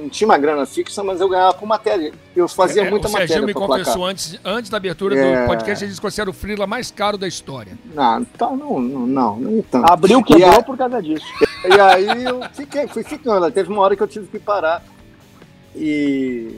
Não 0.03 0.09
tinha 0.09 0.27
uma 0.29 0.39
grana 0.39 0.65
fixa, 0.67 1.03
mas 1.03 1.21
eu 1.21 1.29
ganhava 1.29 1.55
por 1.55 1.67
matéria. 1.67 2.13
Eu 2.37 2.49
fazia 2.49 2.83
É, 2.83 2.91
muita 2.91 3.09
o 3.09 3.11
Serginho 3.11 3.29
matéria 3.43 3.47
me 3.47 3.53
para 3.53 3.67
placar. 3.67 3.85
confessou 3.85 4.07
antes, 4.07 4.39
antes 4.45 4.71
da 4.71 4.77
abertura 4.77 5.17
É. 5.19 5.41
do 5.43 5.47
podcast, 5.47 5.85
ele 5.85 5.89
disse 5.91 6.01
que 6.01 6.11
você 6.11 6.21
era 6.21 6.31
o 6.31 6.33
freela 6.33 6.67
mais 6.67 6.91
caro 6.91 7.17
da 7.19 7.27
história. 7.29 7.77
Não, 7.95 8.21
então, 8.21 8.57
não, 8.57 8.81
não, 8.81 9.07
não, 9.07 9.37
não 9.37 9.63
tanto. 9.63 9.91
Abriu, 9.93 10.23
quebrou 10.23 10.51
a- 10.51 10.63
por 10.63 10.77
causa 10.77 11.03
disso. 11.03 11.25
E 11.69 11.81
aí 11.81 12.25
eu 12.25 12.41
fiquei, 12.55 12.87
fui 12.87 13.03
ficando. 13.03 13.51
Teve 13.51 13.69
uma 13.73 13.83
hora 13.83 13.97
que 13.97 14.03
eu 14.03 14.07
tive 14.07 14.29
que 14.29 14.39
parar 14.39 14.81
e, 15.75 16.55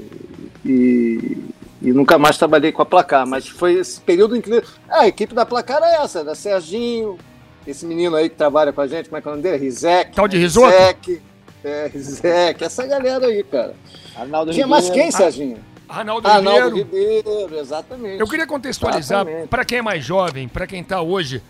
e, 0.65 1.39
e 1.83 1.93
nunca 1.93 2.19
mais 2.19 2.37
trabalhei 2.37 2.71
com 2.73 2.83
a 2.83 2.87
placar. 2.87 3.27
Mas 3.27 3.49
foi 3.49 3.75
esse 3.75 4.01
período 4.01 4.37
em 4.37 4.41
que. 4.41 4.63
Ah, 4.89 5.01
a 5.03 5.09
equipe 5.09 5.35
da 5.35 5.47
placar 5.47 5.83
é 5.83 6.03
essa, 6.03 6.23
da 6.23 6.35
Serginho, 6.35 7.19
esse 7.67 7.87
menino 7.87 8.15
aí 8.17 8.29
que 8.29 8.37
trabalha 8.37 8.73
com 8.73 8.81
a 8.81 8.87
gente, 8.87 9.09
como 9.09 9.19
é 9.19 9.23
que 9.23 9.29
é 9.29 9.31
o 9.31 9.35
nome 9.37 9.43
dele? 9.43 9.57
Rizek. 9.57 10.15
Tal 10.15 10.29
de 10.29 10.37
risoto? 10.39 10.69
Rizek, 10.71 11.21
é, 11.65 11.87
Rizek, 11.93 12.65
essa 12.65 12.87
galera 12.87 13.27
aí, 13.27 13.43
cara. 13.45 13.75
Arnaldo 14.17 14.53
Tinha 14.53 14.67
mais 14.67 14.85
Ribeiro. 14.85 15.03
quem, 15.03 15.13
Serginho? 15.13 15.59
Arnaldo, 15.89 16.29
Arnaldo 16.29 16.77
Ribeiro. 16.77 17.17
Ribeiro, 17.17 17.59
exatamente. 17.59 18.21
Eu 18.21 18.29
queria 18.29 18.47
contextualizar, 18.47 19.27
para 19.49 19.65
quem 19.65 19.79
é 19.79 19.83
mais 19.83 20.05
jovem, 20.05 20.49
para 20.49 20.67
quem 20.67 20.83
está 20.83 21.01
hoje 21.01 21.43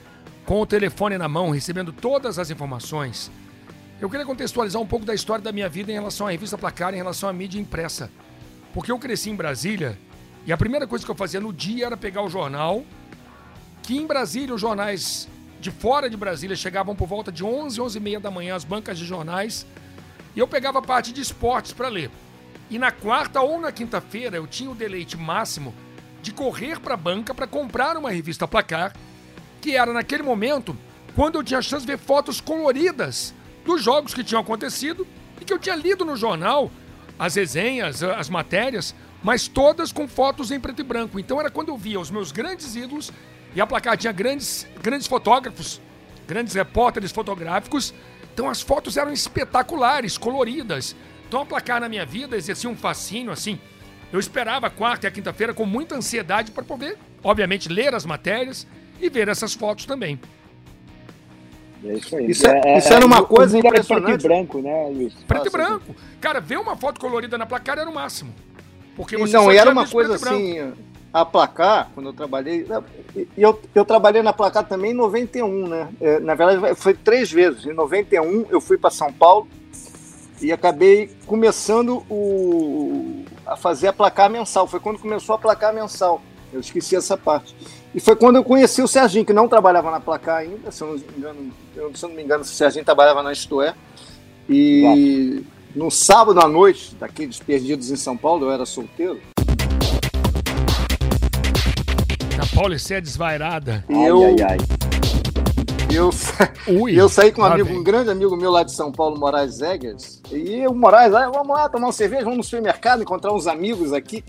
com 0.47 0.61
o 0.61 0.67
telefone 0.67 1.19
na 1.19 1.29
mão, 1.29 1.51
recebendo 1.51 1.93
todas 1.93 2.39
as 2.39 2.51
informações, 2.51 3.31
eu 4.01 4.09
queria 4.09 4.25
contextualizar 4.25 4.81
um 4.81 4.87
pouco 4.87 5.05
da 5.05 5.15
história 5.15 5.45
da 5.45 5.53
minha 5.53 5.69
vida 5.69 5.91
em 5.91 5.95
relação 5.95 6.27
à 6.27 6.31
revista 6.31 6.57
Placar, 6.57 6.95
em 6.95 6.97
relação 6.97 7.29
à 7.29 7.33
mídia 7.33 7.61
impressa. 7.61 8.11
Porque 8.73 8.91
eu 8.91 8.99
cresci 8.99 9.31
em 9.31 9.37
Brasília 9.37 9.99
e 10.47 10.53
a 10.53 10.57
primeira 10.57 10.87
coisa 10.87 11.05
que 11.05 11.11
eu 11.11 11.15
fazia 11.15 11.39
no 11.41 11.53
dia 11.53 11.87
era 11.87 11.97
pegar 11.97 12.23
o 12.23 12.31
jornal, 12.31 12.83
que 13.83 13.97
em 13.97 14.07
Brasília 14.07 14.55
os 14.55 14.61
jornais 14.61 15.29
de 15.61 15.71
fora 15.71 16.09
de 16.09 16.17
Brasília 16.17 16.57
chegavam 16.57 16.97
por 16.97 17.07
volta 17.07 17.31
de 17.31 17.45
11, 17.45 17.79
11 17.79 17.99
e 17.99 18.01
meia 18.01 18.19
da 18.19 18.31
manhã, 18.31 18.57
as 18.57 18.65
bancas 18.65 18.99
de 18.99 19.05
jornais, 19.05 19.67
e 20.35 20.39
eu 20.39 20.49
pegava 20.49 20.79
a 20.79 20.83
parte 20.83 21.13
de 21.13 21.21
esportes 21.21 21.73
para 21.73 21.89
ler. 21.89 22.11
E 22.69 22.79
na 22.79 22.91
quarta 22.93 23.41
ou 23.41 23.61
na 23.61 23.73
quinta-feira 23.73 24.37
eu 24.37 24.47
tinha 24.47 24.71
o 24.71 24.75
deleite 24.75 25.17
máximo 25.17 25.75
de 26.23 26.33
correr 26.33 26.79
para 26.79 26.95
a 26.95 26.97
banca 26.97 27.35
para 27.35 27.47
comprar 27.47 27.97
uma 27.97 28.11
revista 28.11 28.47
Placar, 28.47 28.95
que 29.61 29.77
era 29.77 29.93
naquele 29.93 30.23
momento 30.23 30.77
quando 31.15 31.37
eu 31.37 31.43
tinha 31.43 31.59
a 31.59 31.63
chance 31.63 31.85
de 31.85 31.93
ver 31.93 31.99
fotos 31.99 32.41
coloridas 32.41 33.35
dos 33.65 33.83
jogos 33.83 34.15
que 34.15 34.25
tinham 34.25 34.41
acontecido 34.41 35.07
e 35.41 35.45
que 35.45 35.53
eu 35.53 35.59
tinha 35.59 35.75
lido 35.75 36.05
no 36.05 36.17
jornal, 36.17 36.71
as 37.19 37.35
resenhas, 37.35 38.03
as 38.03 38.29
matérias, 38.29 38.95
mas 39.23 39.49
todas 39.49 39.93
com 39.93 40.09
fotos 40.09 40.51
em 40.51 40.61
preto 40.61 40.81
e 40.81 40.85
branco. 40.85 41.19
Então 41.19 41.41
era 41.41 41.51
quando 41.51 41.69
eu 41.69 41.77
via 41.77 42.01
os 42.01 42.11
meus 42.11 42.33
grandes 42.33 42.75
ídolos 42.75 43.13
e 43.55 43.61
a 43.61 43.67
placar 43.67 43.97
tinha 43.97 44.13
grandes, 44.13 44.67
grandes 44.81 45.07
fotógrafos, 45.07 45.81
grandes 46.27 46.55
repórteres 46.55 47.11
fotográficos. 47.11 47.93
Então 48.33 48.49
as 48.49 48.61
fotos 48.61 48.97
eram 48.97 49.13
espetaculares, 49.13 50.17
coloridas. 50.17 50.95
Então 51.29 51.43
a 51.43 51.47
placar 51.47 51.81
na 51.81 51.89
minha 51.89 52.05
vida 52.07 52.37
exercia 52.37 52.69
um 52.69 52.77
fascínio 52.77 53.33
assim. 53.33 53.59
Eu 54.13 54.19
esperava 54.19 54.67
a 54.67 54.71
quarta 54.71 55.07
e 55.07 55.09
a 55.09 55.11
quinta-feira 55.11 55.55
com 55.55 55.65
muita 55.65 55.95
ansiedade 55.95 56.51
para 56.51 56.65
poder, 56.65 56.99
obviamente, 57.23 57.69
ler 57.69 57.95
as 57.95 58.05
matérias 58.05 58.67
e 59.01 59.09
ver 59.09 59.29
essas 59.29 59.55
fotos 59.55 59.85
também. 59.85 60.19
É 61.85 61.95
isso 61.95 62.17
aí. 62.17 62.31
Isso, 62.31 62.47
é, 62.47 62.61
é, 62.65 62.79
isso 62.79 62.93
era 62.93 63.07
uma 63.07 63.23
coisa 63.25 63.57
impressionante. 63.59 64.05
Preto 64.05 64.25
e 64.25 64.29
branco, 64.29 64.61
né, 64.61 64.89
Luiz? 64.93 65.15
Preto 65.27 65.47
e 65.47 65.51
branco. 65.51 65.97
Cara, 66.21 66.41
ver 66.41 66.59
uma 66.59 66.77
foto 66.77 67.01
colorida 67.01 67.39
na 67.39 67.47
placar 67.47 67.79
era 67.79 67.89
o 67.89 67.95
máximo. 67.95 68.35
Porque 68.97 69.17
você 69.17 69.37
Não, 69.37 69.51
era 69.51 69.71
uma 69.71 69.89
coisa 69.89 70.17
assim, 70.17 70.73
a 71.13 71.25
placar, 71.25 71.91
quando 71.95 72.11
eu 72.11 72.13
trabalhei, 72.13 72.67
eu, 73.37 73.61
eu 73.75 73.85
trabalhei 73.85 74.23
na 74.23 74.33
placar 74.33 74.67
também 74.67 74.93
em 74.93 74.95
91, 74.95 75.69
né? 75.69 75.89
É, 76.01 76.21
na 76.21 76.35
verdade, 76.35 76.75
foi 76.77 76.95
três 76.95 77.31
vezes. 77.31 77.67
Em 77.67 77.73
91, 77.73 78.47
eu 78.49 78.61
fui 78.61 78.79
para 78.79 78.91
São 78.91 79.13
Paulo 79.13 79.49
e 80.41 80.53
acabei 80.53 81.11
começando 81.27 82.05
o, 82.09 83.25
a 83.45 83.57
fazer 83.57 83.89
a 83.89 83.93
placar 83.93 84.31
mensal. 84.31 84.69
Foi 84.69 84.79
quando 84.79 84.99
começou 84.99 85.35
a 85.35 85.39
placar 85.39 85.75
mensal. 85.75 86.23
Eu 86.53 86.61
esqueci 86.61 86.95
essa 86.95 87.17
parte. 87.17 87.57
E 87.93 87.99
foi 87.99 88.15
quando 88.15 88.37
eu 88.37 88.45
conheci 88.45 88.81
o 88.81 88.89
Serginho, 88.89 89.25
que 89.25 89.33
não 89.33 89.49
trabalhava 89.49 89.91
na 89.91 89.99
placar 89.99 90.39
ainda, 90.39 90.71
se 90.71 90.83
eu 90.83 90.89
não 90.89 90.95
me 90.95 91.05
engano, 91.17 91.53
eu, 91.75 91.95
se 91.95 92.05
eu 92.05 92.09
não 92.09 92.17
me 92.17 92.23
engano 92.23 92.43
o 92.43 92.47
Serginho 92.47 92.85
trabalhava 92.85 93.21
na 93.23 93.33
Isto 93.33 93.61
E 94.49 95.45
no 95.75 95.91
sábado 95.91 96.41
à 96.41 96.49
noite, 96.49 96.95
daqueles 96.95 97.39
perdidos 97.39 97.91
em 97.91 97.97
São 97.97 98.17
Paulo, 98.17 98.47
eu 98.47 98.53
era 98.53 98.65
solteiro. 98.65 99.21
Na 102.61 102.65
Paulicé 102.65 103.01
desvairada. 103.01 103.83
E 103.89 104.05
eu, 104.05 104.23
ai, 104.23 104.37
ai, 104.43 104.59
ai. 104.61 105.97
Eu, 105.97 106.11
Ui, 106.69 106.95
eu 106.95 107.09
saí 107.09 107.33
com 107.33 107.41
um 107.41 107.45
amigo, 107.47 107.71
um 107.71 107.83
grande 107.83 108.11
amigo 108.11 108.37
meu 108.37 108.51
lá 108.51 108.63
de 108.63 108.73
São 108.73 108.93
Paulo, 108.93 109.19
Moraes 109.19 109.63
Eggers. 109.63 110.21
E 110.31 110.67
o 110.67 110.75
Moraes, 110.75 111.15
ah, 111.15 111.31
vamos 111.31 111.49
lá 111.49 111.71
tomar 111.71 111.87
uma 111.87 111.93
cerveja, 111.93 112.25
vamos 112.25 112.37
no 112.37 112.45
supermercado, 112.45 113.01
encontrar 113.01 113.33
uns 113.33 113.47
amigos 113.47 113.95
aqui. 113.95 114.23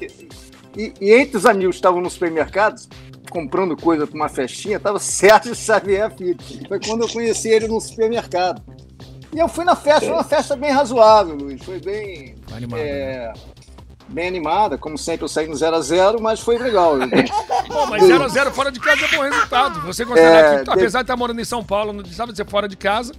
E, 0.77 0.93
e 1.01 1.11
entre 1.11 1.35
os 1.35 1.45
amigos 1.45 1.75
que 1.75 1.79
estavam 1.79 1.99
no 1.99 2.09
supermercado, 2.09 2.81
comprando 3.29 3.75
coisa 3.75 4.07
para 4.07 4.15
uma 4.15 4.29
festinha, 4.29 4.77
estava 4.77 4.97
Sérgio 5.03 5.53
Xavier 5.53 6.09
Filho. 6.15 6.37
Foi 6.69 6.79
quando 6.79 7.01
eu 7.01 7.09
conheci 7.09 7.49
ele 7.49 7.67
no 7.67 7.81
supermercado. 7.81 8.61
E 9.33 9.39
eu 9.39 9.49
fui 9.49 9.65
na 9.65 9.75
festa, 9.75 10.05
foi 10.05 10.13
uma 10.13 10.23
festa 10.23 10.55
bem 10.55 10.71
razoável, 10.71 11.35
Luiz. 11.35 11.61
Foi 11.63 11.81
bem. 11.81 12.35
Animada. 12.53 12.81
É, 12.81 13.33
bem 14.11 14.27
animada, 14.27 14.77
como 14.77 14.97
sempre 14.97 15.23
eu 15.23 15.27
saí 15.27 15.47
no 15.47 15.55
0x0, 15.55 16.19
mas 16.19 16.39
foi 16.39 16.57
legal. 16.57 16.95
Pô, 17.67 17.85
mas 17.87 18.03
0x0 18.03 18.51
fora 18.51 18.71
de 18.71 18.79
casa 18.79 19.05
é 19.05 19.15
bom 19.15 19.23
resultado. 19.23 19.81
Você 19.81 20.03
é, 20.03 20.63
que, 20.63 20.69
apesar 20.69 20.99
de 20.99 21.03
estar 21.03 21.15
morando 21.15 21.39
em 21.39 21.45
São 21.45 21.63
Paulo, 21.63 21.93
não 21.93 22.01
precisava 22.01 22.35
ser 22.35 22.47
fora 22.47 22.67
de 22.67 22.75
casa. 22.75 23.13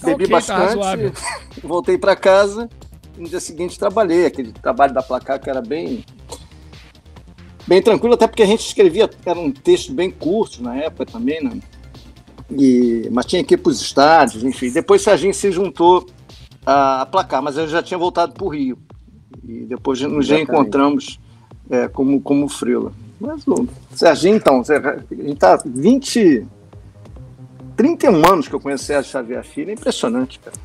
Tá 0.00 0.06
bebi 0.06 0.24
okay, 0.24 0.40
tá 0.40 0.56
bastante, 0.56 1.10
tá 1.12 1.20
voltei 1.62 1.98
para 1.98 2.16
casa, 2.16 2.68
no 3.16 3.28
dia 3.28 3.40
seguinte 3.40 3.78
trabalhei, 3.78 4.26
aquele 4.26 4.52
trabalho 4.52 4.94
da 4.94 5.02
placar 5.02 5.38
que 5.38 5.48
era 5.48 5.60
bem 5.60 6.04
bem 7.66 7.82
tranquilo, 7.82 8.14
até 8.14 8.26
porque 8.26 8.42
a 8.42 8.46
gente 8.46 8.66
escrevia, 8.66 9.08
era 9.24 9.38
um 9.38 9.52
texto 9.52 9.92
bem 9.92 10.10
curto 10.10 10.62
na 10.62 10.74
época 10.76 11.06
também, 11.06 11.42
né? 11.42 11.60
E, 12.50 13.08
mas 13.12 13.26
tinha 13.26 13.44
que 13.44 13.54
ir 13.54 13.58
para 13.58 13.70
os 13.70 13.80
estádios, 13.80 14.42
enfim. 14.42 14.72
Depois 14.72 15.06
a 15.06 15.16
gente 15.16 15.36
se 15.36 15.52
juntou 15.52 16.06
a, 16.66 17.02
a 17.02 17.06
placar, 17.06 17.42
mas 17.42 17.56
eu 17.56 17.68
já 17.68 17.82
tinha 17.82 17.98
voltado 17.98 18.32
para 18.32 18.44
o 18.44 18.48
Rio. 18.48 18.78
E 19.46 19.60
depois 19.64 20.00
nos 20.00 20.28
reencontramos 20.28 21.20
é, 21.70 21.88
como, 21.88 22.20
como 22.20 22.48
frila. 22.48 22.92
Mas 23.20 23.46
o 23.46 23.68
Serginho, 23.94 24.36
então, 24.36 24.60
a 24.60 25.14
gente 25.14 25.32
está 25.32 25.60
20. 25.64 26.46
31 27.76 28.30
anos 28.30 28.48
que 28.48 28.54
eu 28.54 28.60
conheço 28.60 28.84
o 28.84 28.86
Sérgio 28.86 29.10
Xavier 29.10 29.42
Filho, 29.42 29.70
é 29.70 29.72
impressionante, 29.72 30.38
cara. 30.38 30.56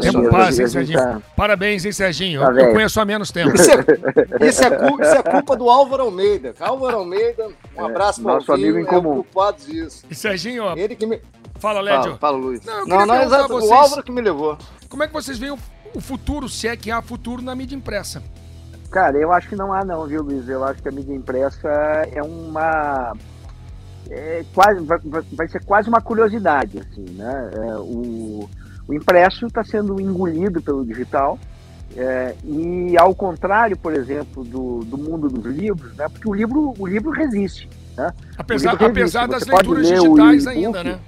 Tempo 0.00 0.30
passa, 0.30 0.62
hein, 0.62 0.68
Serginho? 0.68 0.98
Tá... 0.98 1.22
Parabéns, 1.36 1.84
hein, 1.84 1.92
Serginho? 1.92 2.40
Tá 2.40 2.52
eu, 2.52 2.72
conheço 2.72 3.00
há 3.00 3.04
menos 3.04 3.30
tempo. 3.30 3.54
Isso 3.54 3.70
é, 3.70 4.48
isso, 4.48 4.64
é 4.64 4.70
culpa, 4.70 5.02
isso 5.04 5.14
é, 5.14 5.22
culpa, 5.22 5.56
do 5.56 5.68
Álvaro 5.68 6.04
Almeida. 6.04 6.54
Álvaro 6.58 6.98
Almeida, 6.98 7.48
um 7.76 7.82
é, 7.82 7.84
abraço 7.84 8.22
para 8.22 8.32
o 8.32 8.34
nosso 8.36 8.52
amigo 8.52 8.78
em 8.78 8.84
comum. 8.84 9.12
É 9.12 9.14
culpado 9.14 9.58
disso. 9.64 10.04
E 10.10 10.14
Serginho, 10.14 10.64
ó, 10.64 10.76
Ele 10.76 10.96
que 10.96 11.06
me... 11.06 11.20
Fala, 11.58 11.80
Lédio. 11.80 12.02
Fala, 12.02 12.18
fala 12.18 12.36
Luiz. 12.38 12.64
Não, 12.64 12.86
não, 12.86 13.06
não 13.06 13.22
exato, 13.22 13.48
vocês, 13.48 13.70
o 13.70 13.74
Álvaro 13.74 14.02
que 14.02 14.12
me 14.12 14.20
levou. 14.20 14.58
Como 14.88 15.02
é 15.02 15.06
que 15.06 15.12
vocês 15.12 15.38
veem 15.38 15.52
o, 15.52 15.58
o 15.94 16.00
futuro, 16.00 16.48
se 16.48 16.68
é 16.68 16.76
que 16.76 16.90
há 16.90 17.00
futuro 17.00 17.42
na 17.42 17.54
mídia 17.54 17.76
impressa? 17.76 18.22
Cara, 18.90 19.16
eu 19.18 19.32
acho 19.32 19.48
que 19.48 19.56
não 19.56 19.72
há 19.72 19.84
não, 19.84 20.06
viu, 20.06 20.22
Luiz? 20.22 20.48
Eu 20.48 20.64
acho 20.64 20.82
que 20.82 20.88
a 20.88 20.92
mídia 20.92 21.14
impressa 21.14 21.68
é 22.12 22.22
uma... 22.22 23.16
É 24.10 24.44
quase, 24.54 24.80
vai, 25.32 25.48
ser 25.48 25.64
quase 25.64 25.88
uma 25.88 26.00
curiosidade, 26.00 26.78
assim, 26.78 27.06
né? 27.16 27.50
É, 27.54 27.76
o 27.78 28.48
o 28.86 28.94
impresso 28.94 29.46
está 29.46 29.64
sendo 29.64 30.00
engolido 30.00 30.60
pelo 30.60 30.84
digital. 30.84 31.38
É, 31.96 32.34
e 32.44 32.96
ao 32.98 33.14
contrário, 33.14 33.76
por 33.76 33.94
exemplo, 33.94 34.44
do, 34.44 34.80
do 34.80 34.98
mundo 34.98 35.28
dos 35.28 35.44
livros, 35.44 35.94
né? 35.94 36.08
Porque 36.08 36.28
o 36.28 36.34
livro, 36.34 36.74
o 36.78 36.86
livro 36.86 37.10
resiste. 37.10 37.68
Né? 37.96 38.12
Apesar, 38.36 38.72
livro 38.72 38.86
resiste. 38.86 39.16
apesar 39.16 39.28
das 39.28 39.46
leituras 39.46 39.88
digitais 39.88 40.46
ainda, 40.46 40.84
né? 40.84 40.98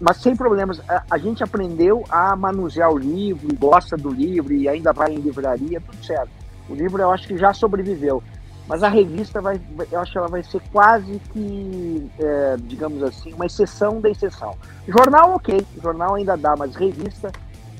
Mas 0.00 0.18
sem 0.18 0.34
problemas. 0.34 0.80
A, 0.88 1.02
a, 1.10 1.18
gente 1.18 1.42
aprendeu 1.42 2.04
a 2.08 2.34
manusear 2.34 2.90
o 2.90 2.98
livro, 2.98 3.54
gosta 3.56 3.96
do 3.96 4.10
livro 4.10 4.52
e 4.52 4.68
ainda 4.68 4.92
vai 4.92 5.12
em 5.12 5.18
livraria, 5.18 5.80
tudo 5.80 6.04
certo. 6.04 6.30
O 6.68 6.74
livro 6.74 7.02
eu 7.02 7.10
acho 7.10 7.26
que 7.26 7.36
já 7.36 7.52
sobreviveu. 7.52 8.22
Mas 8.66 8.84
a 8.84 8.88
revista 8.88 9.40
vai, 9.40 9.60
eu 9.90 9.98
acho 9.98 10.12
que 10.12 10.18
ela 10.18 10.28
vai 10.28 10.44
ser 10.44 10.62
quase 10.70 11.20
que, 11.32 12.08
é, 12.20 12.56
digamos 12.56 13.02
assim, 13.02 13.32
uma 13.32 13.46
exceção 13.46 14.00
da 14.00 14.08
exceção. 14.08 14.54
Jornal, 14.86 15.34
ok, 15.34 15.66
jornal 15.82 16.14
ainda 16.14 16.36
dá, 16.36 16.54
mas 16.56 16.76
revista, 16.76 17.32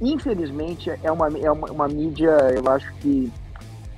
infelizmente, 0.03 0.91
é 0.91 1.13
uma, 1.13 1.29
é 1.39 1.51
uma, 1.51 1.71
uma 1.71 1.87
mídia, 1.87 2.31
eu 2.53 2.69
acho 2.73 2.93
que 2.95 3.33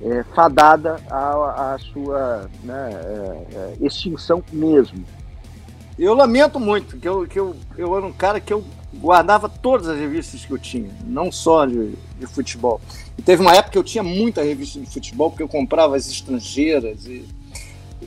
é, 0.03 0.23
fadada 0.35 0.97
à, 1.09 1.73
à 1.73 1.77
sua 1.79 2.47
né, 2.63 2.91
é, 2.93 3.55
é 3.55 3.85
extinção 3.85 4.43
mesmo. 4.51 5.03
Eu 5.97 6.13
lamento 6.13 6.59
muito, 6.59 6.97
que 6.97 7.07
eu, 7.07 7.27
que 7.27 7.39
eu, 7.39 7.55
eu 7.77 7.95
era 7.95 8.05
um 8.05 8.11
cara 8.11 8.39
que 8.39 8.51
eu 8.51 8.63
guardava 8.95 9.47
todas 9.47 9.87
as 9.87 9.97
revistas 9.97 10.45
que 10.45 10.51
eu 10.51 10.57
tinha, 10.57 10.89
não 11.05 11.31
só 11.31 11.65
de, 11.65 11.93
de 12.19 12.25
futebol. 12.27 12.79
E 13.17 13.21
teve 13.21 13.41
uma 13.41 13.53
época 13.53 13.71
que 13.71 13.77
eu 13.77 13.83
tinha 13.83 14.03
muita 14.03 14.43
revista 14.43 14.79
de 14.79 14.87
futebol, 14.87 15.29
porque 15.29 15.43
eu 15.43 15.47
comprava 15.47 15.95
as 15.95 16.07
estrangeiras. 16.07 17.05
E, 17.05 17.25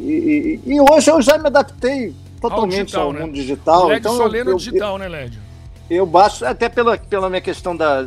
e, 0.01 0.61
e, 0.65 0.81
hoje 0.81 1.11
eu 1.11 1.23
já 1.23 1.39
me 1.39 1.47
adaptei 1.47 2.15
totalmente 2.41 2.79
ao, 2.79 2.85
digital, 2.85 3.07
ao 3.07 3.13
né? 3.13 3.21
mundo 3.21 3.35
digital. 3.35 3.87
LED 3.89 4.01
então 4.01 4.17
só 4.17 4.27
lê 4.27 4.45
no 4.45 4.51
eu, 4.51 4.57
digital, 4.57 4.95
eu, 4.95 4.99
né, 4.99 5.09
Lédio? 5.09 5.41
Eu 5.89 6.07
baixo, 6.07 6.45
até 6.45 6.69
pela, 6.69 6.99
pela 6.99 7.29
minha 7.29 7.41
questão 7.41 7.77
da, 7.77 8.05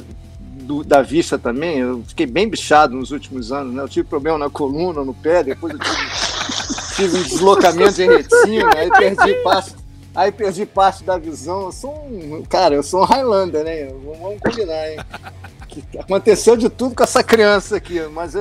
do, 0.69 0.83
da 0.83 1.01
vista 1.01 1.39
também, 1.39 1.79
eu 1.79 2.03
fiquei 2.07 2.25
bem 2.25 2.47
bichado 2.47 2.95
nos 2.95 3.11
últimos 3.11 3.51
anos, 3.51 3.73
né? 3.73 3.81
Eu 3.81 3.89
tive 3.89 4.07
problema 4.07 4.37
na 4.37 4.49
coluna, 4.49 5.03
no 5.03 5.13
pé, 5.13 5.43
depois 5.43 5.73
eu 5.73 5.79
tive, 5.79 6.28
tive 6.99 7.17
um 7.17 7.23
deslocamento 7.23 7.93
de 7.93 8.05
retina, 8.05 8.69
aí 8.75 8.89
perdi 8.89 9.33
parte, 9.35 9.75
aí 10.13 10.31
perdi 10.31 10.65
parte 10.65 11.03
da 11.03 11.17
visão. 11.17 11.63
Eu 11.63 11.71
sou 11.71 11.91
um. 11.91 12.43
Cara, 12.47 12.75
eu 12.75 12.83
sou 12.83 13.01
um 13.01 13.05
Highlander, 13.05 13.63
né? 13.63 13.85
Vamos 13.87 14.39
combinar, 14.41 14.91
hein? 14.91 14.99
aconteceu 15.99 16.57
de 16.57 16.67
tudo 16.67 16.95
com 16.95 17.03
essa 17.03 17.23
criança 17.23 17.77
aqui, 17.77 18.01
mas 18.11 18.33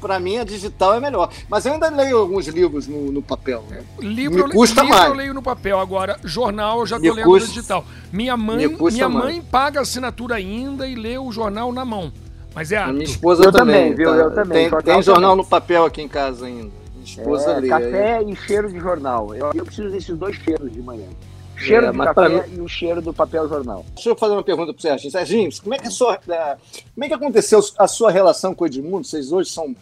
para 0.00 0.18
mim 0.18 0.38
a 0.38 0.44
digital 0.44 0.94
é 0.94 1.00
melhor. 1.00 1.30
Mas 1.48 1.66
eu 1.66 1.74
ainda 1.74 1.88
leio 1.90 2.18
alguns 2.18 2.46
livros 2.48 2.88
no, 2.88 3.12
no 3.12 3.22
papel. 3.22 3.62
Né? 3.68 3.82
Livro, 4.00 4.46
Me 4.46 4.52
custa 4.52 4.82
livro 4.82 4.96
mais. 4.96 5.10
eu 5.10 5.14
leio 5.14 5.34
no 5.34 5.42
papel, 5.42 5.78
agora 5.78 6.18
jornal 6.24 6.80
eu 6.80 6.86
já 6.86 6.96
tô 6.98 7.12
lendo 7.12 7.24
custa, 7.24 7.48
no 7.48 7.54
digital. 7.54 7.84
Minha 8.10 8.36
mãe, 8.36 8.66
minha 8.66 9.08
mãe 9.08 9.42
paga 9.42 9.82
assinatura 9.82 10.36
ainda 10.36 10.88
e 10.88 10.94
lê 10.94 11.18
o 11.18 11.30
jornal 11.30 11.70
na 11.70 11.84
mão. 11.84 12.10
Mas 12.54 12.72
é 12.72 12.78
a 12.78 12.92
minha 12.92 13.04
esposa 13.04 13.44
eu 13.44 13.52
também, 13.52 13.92
também 13.92 13.94
viu? 13.94 14.10
Tá? 14.10 14.16
Eu 14.16 14.34
também. 14.34 14.70
Tem, 14.70 14.80
tem 14.80 15.02
jornal 15.02 15.32
também. 15.32 15.44
no 15.44 15.50
papel 15.50 15.84
aqui 15.84 16.00
em 16.00 16.08
casa 16.08 16.46
ainda. 16.46 16.83
Esposa 17.04 17.52
é. 17.52 17.68
Café 17.68 18.16
aí. 18.18 18.30
e 18.30 18.36
cheiro 18.36 18.72
de 18.72 18.78
jornal. 18.78 19.34
Eu, 19.34 19.52
eu 19.54 19.64
preciso 19.64 19.90
desses 19.90 20.16
dois 20.16 20.36
cheiros 20.36 20.72
de 20.72 20.80
manhã 20.82 21.08
cheiro 21.56 21.86
é, 21.86 21.92
do 21.92 21.98
café 21.98 22.28
mim... 22.28 22.56
e 22.56 22.60
o 22.60 22.68
cheiro 22.68 23.00
do 23.00 23.12
papel 23.12 23.48
jornal. 23.48 23.84
Deixa 23.94 24.10
eu 24.10 24.16
fazer 24.16 24.34
uma 24.34 24.42
pergunta 24.42 24.72
para 24.72 24.78
o 24.78 24.82
Serginho. 24.82 25.10
Serginho, 25.10 25.50
como 25.62 25.74
é 25.74 25.78
que, 25.78 25.88
a 25.88 25.90
sua, 25.90 26.14
é, 26.14 26.56
como 26.94 27.04
é 27.04 27.08
que 27.08 27.14
aconteceu 27.14 27.60
a 27.78 27.88
sua 27.88 28.10
relação 28.10 28.54
com 28.54 28.64
o 28.64 28.66
Edmundo? 28.66 29.04
Vocês 29.04 29.32
hoje 29.32 29.50
são, 29.50 29.74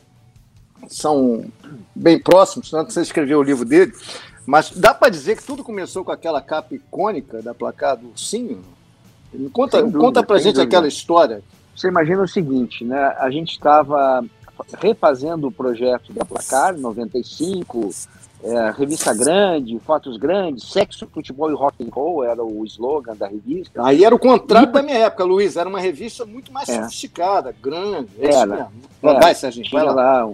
são 0.89 1.45
bem 1.95 2.19
próximos, 2.19 2.71
tanto 2.71 2.93
você 2.93 3.03
escreveu 3.03 3.39
o 3.39 3.43
livro 3.43 3.65
dele, 3.65 3.93
mas 4.47 4.71
dá 4.71 4.93
para 4.93 5.09
dizer 5.09 5.37
que 5.37 5.45
tudo 5.45 5.65
começou 5.65 6.05
com 6.05 6.13
aquela 6.13 6.41
capa 6.41 6.75
icônica 6.75 7.43
da 7.43 7.55
placar 7.55 7.97
do 7.97 8.09
Ursinho? 8.09 8.63
Conta, 9.53 9.81
dúvida, 9.81 9.99
conta 9.99 10.23
pra 10.23 10.37
gente 10.37 10.55
dúvida. 10.55 10.65
aquela 10.65 10.89
história. 10.89 11.43
Você 11.75 11.89
imagina 11.89 12.23
o 12.23 12.29
seguinte, 12.29 12.85
né? 12.85 13.17
A 13.19 13.31
gente 13.31 13.53
estava 13.53 14.23
refazendo 14.79 15.49
o 15.49 15.53
projeto 15.53 16.13
da 16.13 16.25
Placar, 16.25 16.77
95, 16.77 17.91
é, 18.45 18.71
revista 18.77 19.15
grande, 19.15 19.79
fotos 19.81 20.17
grandes, 20.17 20.65
sexo, 20.65 21.07
futebol 21.07 21.51
e 21.51 21.55
rock 21.55 21.85
and 21.85 21.91
roll 21.93 22.25
era 22.25 22.43
o 22.43 22.65
slogan 22.65 23.15
da 23.15 23.29
revista. 23.29 23.81
Aí 23.85 24.05
era 24.05 24.15
o 24.15 24.19
contrário 24.19 24.69
e... 24.69 24.73
da 24.73 24.83
minha 24.83 24.99
época, 24.99 25.23
Luiz. 25.25 25.57
Era 25.57 25.69
uma 25.69 25.81
revista 25.81 26.27
muito 26.27 26.53
mais 26.53 26.69
é. 26.69 26.83
sofisticada, 26.83 27.55
grande. 27.63 28.11
É 28.19 28.35
era. 28.35 28.69
É, 29.03 29.21
vai, 29.21 29.35
Serginho, 29.35 29.65
tinha 29.65 29.85
vai 29.85 29.95
lá. 29.95 30.25
lá 30.25 30.33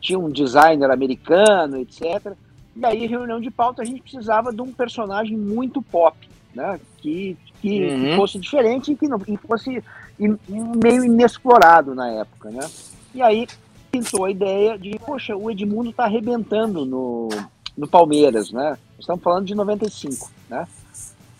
tinha 0.00 0.18
um 0.18 0.30
designer 0.30 0.90
americano, 0.90 1.78
etc. 1.78 2.32
E 2.76 2.84
aí, 2.84 3.06
reunião 3.06 3.40
de 3.40 3.50
pauta, 3.52 3.82
a 3.82 3.84
gente 3.84 4.02
precisava 4.02 4.52
de 4.52 4.60
um 4.60 4.72
personagem 4.72 5.36
muito 5.36 5.80
pop, 5.80 6.16
né? 6.52 6.80
Que, 6.98 7.36
que, 7.60 7.84
uhum. 7.84 8.00
que 8.02 8.16
fosse 8.16 8.38
diferente 8.38 8.92
e 8.92 8.96
que 8.96 9.06
não 9.06 9.18
que 9.18 9.36
fosse 9.36 9.82
meio 10.18 11.04
inexplorado 11.04 11.94
na 11.94 12.08
época, 12.10 12.50
né? 12.50 12.68
E 13.14 13.22
aí 13.22 13.46
pintou 13.90 14.24
a 14.24 14.30
ideia 14.30 14.76
de, 14.76 14.98
poxa, 14.98 15.36
o 15.36 15.50
Edmundo 15.50 15.92
tá 15.92 16.04
arrebentando 16.04 16.84
no, 16.84 17.28
no 17.76 17.86
Palmeiras, 17.86 18.50
né? 18.50 18.76
Estamos 18.98 19.22
falando 19.22 19.46
de 19.46 19.54
95, 19.54 20.30
né? 20.50 20.66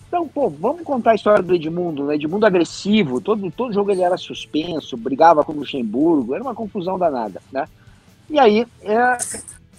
Então, 0.07 0.29
pô, 0.29 0.49
vamos 0.49 0.83
contar 0.83 1.11
a 1.11 1.15
história 1.17 1.43
do 1.43 1.53
Edmundo, 1.53 2.05
né? 2.05 2.15
Edmundo 2.15 2.47
agressivo, 2.47 3.21
todo, 3.21 3.51
todo 3.51 3.75
jogo 3.75 3.91
ele 3.91 4.03
era 4.03 4.17
suspenso, 4.17 4.97
brigava 4.97 5.43
com 5.43 5.53
o 5.53 5.57
Luxemburgo, 5.57 6.35
era 6.35 6.45
uma 6.45 6.55
confusão 6.55 6.97
danada, 6.97 7.43
né? 7.51 7.67
E 8.31 8.39
aí, 8.39 8.65
é, 8.83 9.19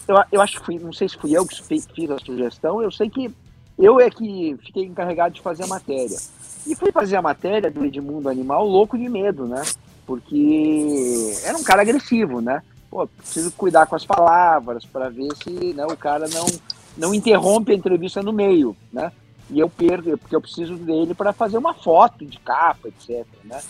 eu, 0.06 0.18
eu 0.34 0.42
acho 0.42 0.60
que 0.60 0.66
fui, 0.66 0.78
não 0.78 0.92
sei 0.92 1.08
se 1.08 1.18
fui 1.18 1.32
eu 1.32 1.46
que 1.46 1.64
fiz 1.64 2.12
a 2.12 2.20
sugestão, 2.20 2.82
eu 2.82 2.92
sei 2.92 3.10
que 3.10 3.34
eu 3.78 4.00
é 4.00 4.10
que 4.10 4.58
fiquei 4.66 4.84
encarregado 4.84 5.36
de 5.36 5.42
fazer 5.42 5.64
a 5.64 5.68
matéria. 5.68 6.18
E 6.68 6.76
fui 6.76 6.92
fazer 6.92 7.16
a 7.16 7.22
matéria 7.22 7.70
do 7.70 7.86
Edmundo 7.86 8.28
Animal 8.28 8.66
louco 8.66 8.98
de 8.98 9.08
medo, 9.08 9.46
né? 9.46 9.62
Porque 10.06 11.34
era 11.44 11.58
um 11.58 11.64
cara 11.64 11.82
agressivo, 11.82 12.42
né? 12.42 12.62
Pô, 12.90 13.08
preciso 13.08 13.52
cuidar 13.52 13.86
com 13.88 13.96
as 13.96 14.06
palavras 14.06 14.86
para 14.86 15.10
ver 15.10 15.30
se 15.44 15.74
né, 15.74 15.86
o 15.86 15.98
cara 15.98 16.28
não, 16.30 16.46
não 16.98 17.14
interrompe 17.14 17.72
a 17.72 17.76
entrevista 17.76 18.22
no 18.22 18.32
meio, 18.32 18.76
né? 18.92 19.12
E 19.50 19.60
eu 19.60 19.70
perco, 19.70 20.18
porque 20.18 20.36
eu 20.36 20.42
preciso 20.42 20.76
dele 20.76 21.14
para 21.14 21.34
fazer 21.34 21.58
uma 21.58 21.74
foto 21.74 22.26
de 22.26 22.40
capa, 22.40 22.88
etc. 22.88 23.26
Né? 23.44 23.62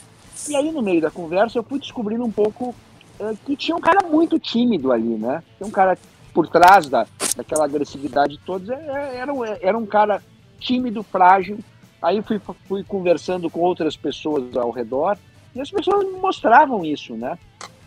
E 0.47 0.55
aí, 0.55 0.71
no 0.71 0.81
meio 0.81 1.01
da 1.01 1.11
conversa, 1.11 1.57
eu 1.57 1.63
fui 1.63 1.79
descobrindo 1.79 2.23
um 2.23 2.31
pouco 2.31 2.73
uh, 3.19 3.37
que 3.45 3.57
tinha 3.57 3.75
um 3.75 3.81
cara 3.81 4.07
muito 4.07 4.39
tímido 4.39 4.91
ali, 4.91 5.17
né? 5.17 5.43
Tinha 5.57 5.67
um 5.67 5.71
cara 5.71 5.97
por 6.33 6.47
trás 6.47 6.87
da, 6.87 7.07
daquela 7.35 7.65
agressividade 7.65 8.39
toda, 8.45 8.73
é, 8.73 8.77
é, 8.77 9.17
era, 9.17 9.33
era 9.61 9.77
um 9.77 9.85
cara 9.85 10.21
tímido, 10.59 11.03
frágil. 11.03 11.59
Aí 12.01 12.21
fui, 12.21 12.39
fui 12.67 12.83
conversando 12.83 13.49
com 13.49 13.61
outras 13.61 13.97
pessoas 13.97 14.55
ao 14.55 14.69
redor 14.69 15.17
e 15.55 15.61
as 15.61 15.71
pessoas 15.71 16.05
mostravam 16.19 16.83
isso, 16.83 17.15
né? 17.15 17.37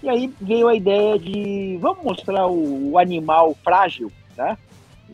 E 0.02 0.08
aí 0.08 0.32
veio 0.40 0.68
a 0.68 0.74
ideia 0.74 1.18
de 1.18 1.76
vamos 1.80 2.02
mostrar 2.02 2.46
o, 2.46 2.92
o 2.92 2.98
animal 2.98 3.54
frágil, 3.62 4.10
né? 4.36 4.56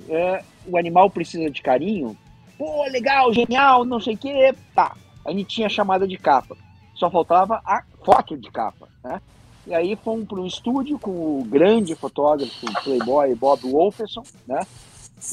É, 0.09 0.45
o 0.67 0.79
animal 0.79 1.11
precisa 1.11 1.51
de 1.51 1.61
carinho. 1.61 2.17
Pô, 2.57 2.85
legal, 2.85 3.33
genial, 3.33 3.85
não 3.85 3.99
sei 3.99 4.15
o 4.15 4.19
quê. 4.19 4.55
Tá. 4.75 4.95
A 5.25 5.33
gente 5.33 5.47
tinha 5.47 5.69
chamada 5.69 6.07
de 6.07 6.17
capa. 6.17 6.57
Só 6.95 7.11
faltava 7.11 7.61
a 7.65 7.83
foto 8.05 8.37
de 8.37 8.51
capa, 8.51 8.89
né? 9.03 9.21
E 9.67 9.75
aí 9.75 9.97
fomos 9.97 10.27
para 10.27 10.41
um 10.41 10.47
estúdio 10.47 10.99
com 10.99 11.41
o 11.41 11.45
grande 11.45 11.95
fotógrafo, 11.95 12.67
playboy 12.85 13.35
Bob 13.35 13.63
Wolferson, 13.63 14.23
né? 14.47 14.61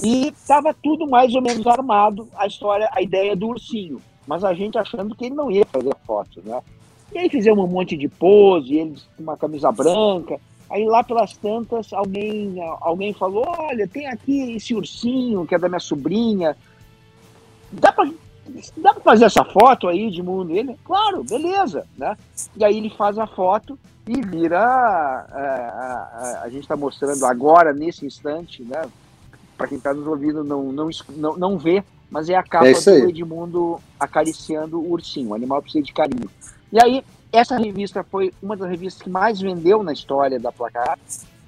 E 0.03 0.29
estava 0.29 0.73
tudo 0.73 1.05
mais 1.05 1.35
ou 1.35 1.41
menos 1.41 1.67
armado, 1.67 2.27
a 2.35 2.47
história, 2.47 2.89
a 2.93 3.01
ideia 3.01 3.35
do 3.35 3.49
ursinho. 3.49 4.01
Mas 4.25 4.43
a 4.43 4.53
gente 4.53 4.77
achando 4.77 5.13
que 5.13 5.25
ele 5.25 5.35
não 5.35 5.51
ia 5.51 5.65
fazer 5.65 5.93
foto, 6.05 6.41
né? 6.45 6.61
E 7.13 7.17
aí 7.17 7.29
fizemos 7.29 7.63
um 7.63 7.67
monte 7.67 7.97
de 7.97 8.07
pose, 8.07 8.75
eles 8.75 9.05
com 9.17 9.23
uma 9.23 9.37
camisa 9.37 9.71
branca. 9.71 10.39
Aí 10.69 10.85
lá 10.85 11.03
pelas 11.03 11.35
tantas, 11.35 11.91
alguém, 11.91 12.55
alguém 12.79 13.13
falou: 13.13 13.43
Olha, 13.45 13.87
tem 13.87 14.07
aqui 14.07 14.55
esse 14.55 14.73
ursinho 14.73 15.45
que 15.45 15.53
é 15.53 15.59
da 15.59 15.67
minha 15.67 15.79
sobrinha. 15.79 16.55
Dá 17.69 17.91
pra, 17.91 18.09
dá 18.77 18.93
pra 18.93 19.03
fazer 19.03 19.25
essa 19.25 19.43
foto 19.43 19.89
aí 19.89 20.09
de 20.09 20.23
mundo? 20.23 20.55
Ele, 20.55 20.75
claro, 20.85 21.23
beleza. 21.23 21.85
Né? 21.97 22.17
E 22.55 22.63
aí 22.63 22.77
ele 22.77 22.89
faz 22.89 23.17
a 23.17 23.27
foto 23.27 23.77
e 24.07 24.21
vira. 24.21 24.61
A, 24.61 25.27
é, 25.33 25.41
a, 25.41 26.39
a, 26.39 26.41
a 26.43 26.49
gente 26.49 26.61
está 26.61 26.77
mostrando 26.77 27.25
agora, 27.25 27.73
nesse 27.73 28.05
instante, 28.05 28.63
né? 28.63 28.89
Para 29.57 29.67
quem 29.67 29.77
está 29.77 29.93
nos 29.93 30.07
ouvindo 30.07 30.43
não, 30.43 30.71
não, 30.71 30.89
não, 31.09 31.37
não 31.37 31.57
vê, 31.57 31.83
mas 32.09 32.29
é 32.29 32.35
a 32.35 32.43
capa 32.43 32.67
é 32.67 32.73
do 32.73 33.09
Edmundo 33.09 33.79
acariciando 33.99 34.79
o 34.79 34.91
ursinho. 34.91 35.29
O 35.29 35.35
animal 35.35 35.61
precisa 35.61 35.83
de 35.83 35.93
carinho. 35.93 36.29
E 36.71 36.81
aí, 36.81 37.03
essa 37.31 37.57
revista 37.57 38.03
foi 38.03 38.33
uma 38.41 38.55
das 38.55 38.69
revistas 38.69 39.01
que 39.01 39.09
mais 39.09 39.39
vendeu 39.39 39.83
na 39.83 39.93
história 39.93 40.39
da 40.39 40.51
Placar. 40.51 40.97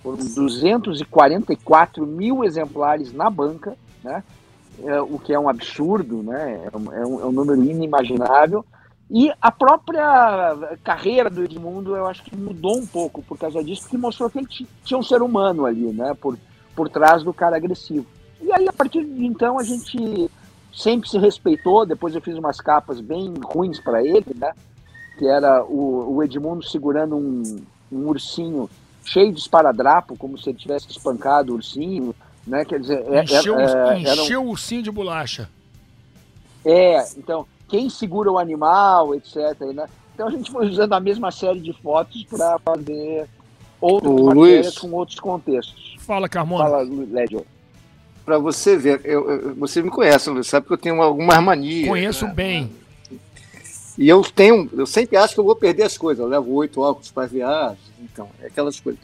Foram 0.02 0.18
244 0.18 2.06
mil 2.06 2.44
exemplares 2.44 3.14
na 3.14 3.30
banca, 3.30 3.76
né? 4.04 4.24
É, 4.84 5.00
o 5.02 5.20
que 5.20 5.34
é 5.34 5.40
um 5.40 5.48
absurdo, 5.48 6.24
né? 6.24 6.68
É 6.72 6.78
um, 6.78 6.94
é 6.94 7.06
um, 7.06 7.22
é 7.22 7.26
um 7.26 7.32
número 7.32 7.64
inimaginável. 7.64 8.66
E 9.10 9.32
a 9.42 9.52
própria 9.52 10.58
carreira 10.84 11.30
do 11.30 11.44
Edmundo, 11.44 11.96
eu 11.96 12.08
acho 12.08 12.24
que 12.24 12.36
mudou 12.36 12.78
um 12.78 12.86
pouco 12.86 13.22
por 13.22 13.38
causa 13.38 13.64
disso, 13.64 13.84
porque 13.84 13.98
mostrou 13.98 14.30
que 14.30 14.40
ele 14.40 14.48
tinha 14.84 14.98
um 14.98 15.04
ser 15.04 15.22
humano 15.22 15.66
ali, 15.66 15.92
né? 15.94 16.14
Por, 16.20 16.38
por 16.76 16.90
trás 16.90 17.24
do 17.24 17.34
cara 17.34 17.56
agressivo. 17.56 18.06
E 18.42 18.52
aí, 18.52 18.68
a 18.68 18.74
partir 18.74 19.06
de 19.06 19.26
então, 19.26 19.60
a 19.60 19.64
gente 19.64 20.30
sempre 20.74 21.08
se 21.08 21.18
respeitou. 21.18 21.86
Depois 21.86 22.16
eu 22.16 22.22
fiz 22.22 22.38
umas 22.38 22.60
capas 22.60 23.00
bem 23.00 23.34
ruins 23.42 23.80
para 23.80 24.04
ele, 24.04 24.36
né? 24.36 24.52
Que 25.17 25.28
era 25.28 25.63
o, 25.63 26.15
o 26.15 26.23
Edmundo 26.23 26.63
segurando 26.63 27.15
um, 27.15 27.63
um, 27.91 28.08
ursinho 28.08 28.69
cheio 29.04 29.32
de 29.32 29.39
esparadrapo, 29.39 30.17
como 30.17 30.38
se 30.38 30.49
ele 30.49 30.58
tivesse 30.58 30.89
espancado 30.89 31.52
o 31.52 31.56
ursinho, 31.56 32.15
né? 32.45 32.65
Quer 32.65 32.80
dizer, 32.80 33.04
é, 33.12 33.23
encheu, 33.23 33.60
é, 33.60 33.99
encheu 33.99 34.41
um... 34.41 34.45
o 34.45 34.49
ursinho 34.49 34.82
de 34.82 34.91
bolacha. 34.91 35.49
É, 36.65 37.06
então, 37.17 37.45
quem 37.67 37.89
segura 37.89 38.32
o 38.32 38.39
animal, 38.39 39.13
etc. 39.15 39.60
Né? 39.73 39.88
Então 40.13 40.28
a 40.28 40.32
gente 40.32 40.52
foi 40.52 40.67
usando 40.67 40.93
a 40.93 40.99
mesma 40.99 41.32
série 41.32 41.60
de 41.60 41.73
fotos 41.73 42.23
para 42.26 42.58
fazer 42.60 43.28
outras 43.82 44.12
o 44.12 44.26
matérias 44.26 44.65
Luiz, 44.65 44.78
com 44.78 44.91
outros 44.91 45.19
contextos. 45.19 45.95
Fala, 45.99 46.30
Carmona. 46.30 46.63
Fala, 46.63 46.88
Lédio. 47.12 47.45
Para 48.23 48.38
você 48.38 48.78
ver, 48.78 49.02
eu, 49.04 49.30
eu, 49.30 49.56
você 49.56 49.82
me 49.82 49.89
conhece, 49.89 50.30
Luiz, 50.30 50.47
sabe 50.47 50.65
que 50.65 50.73
eu 50.73 50.78
tenho 50.78 51.02
algumas 51.02 51.43
manias. 51.43 51.89
Conheço 51.89 52.26
né? 52.28 52.34
bem. 52.34 52.71
E 53.97 54.10
eu 54.10 54.21
tenho, 54.23 54.69
eu 54.73 54.86
sempre 54.86 55.17
acho 55.17 55.34
que 55.34 55.39
eu 55.39 55.43
vou 55.43 55.56
perder 55.56 55.84
as 55.84 55.97
coisas. 55.97 56.23
Eu 56.23 56.29
levo 56.29 56.51
oito 56.53 56.82
óculos 56.82 57.12
para 57.12 57.27
viagem, 57.27 57.77
então, 57.99 58.29
é 58.41 58.47
aquelas 58.47 58.79
coisas. 58.79 58.99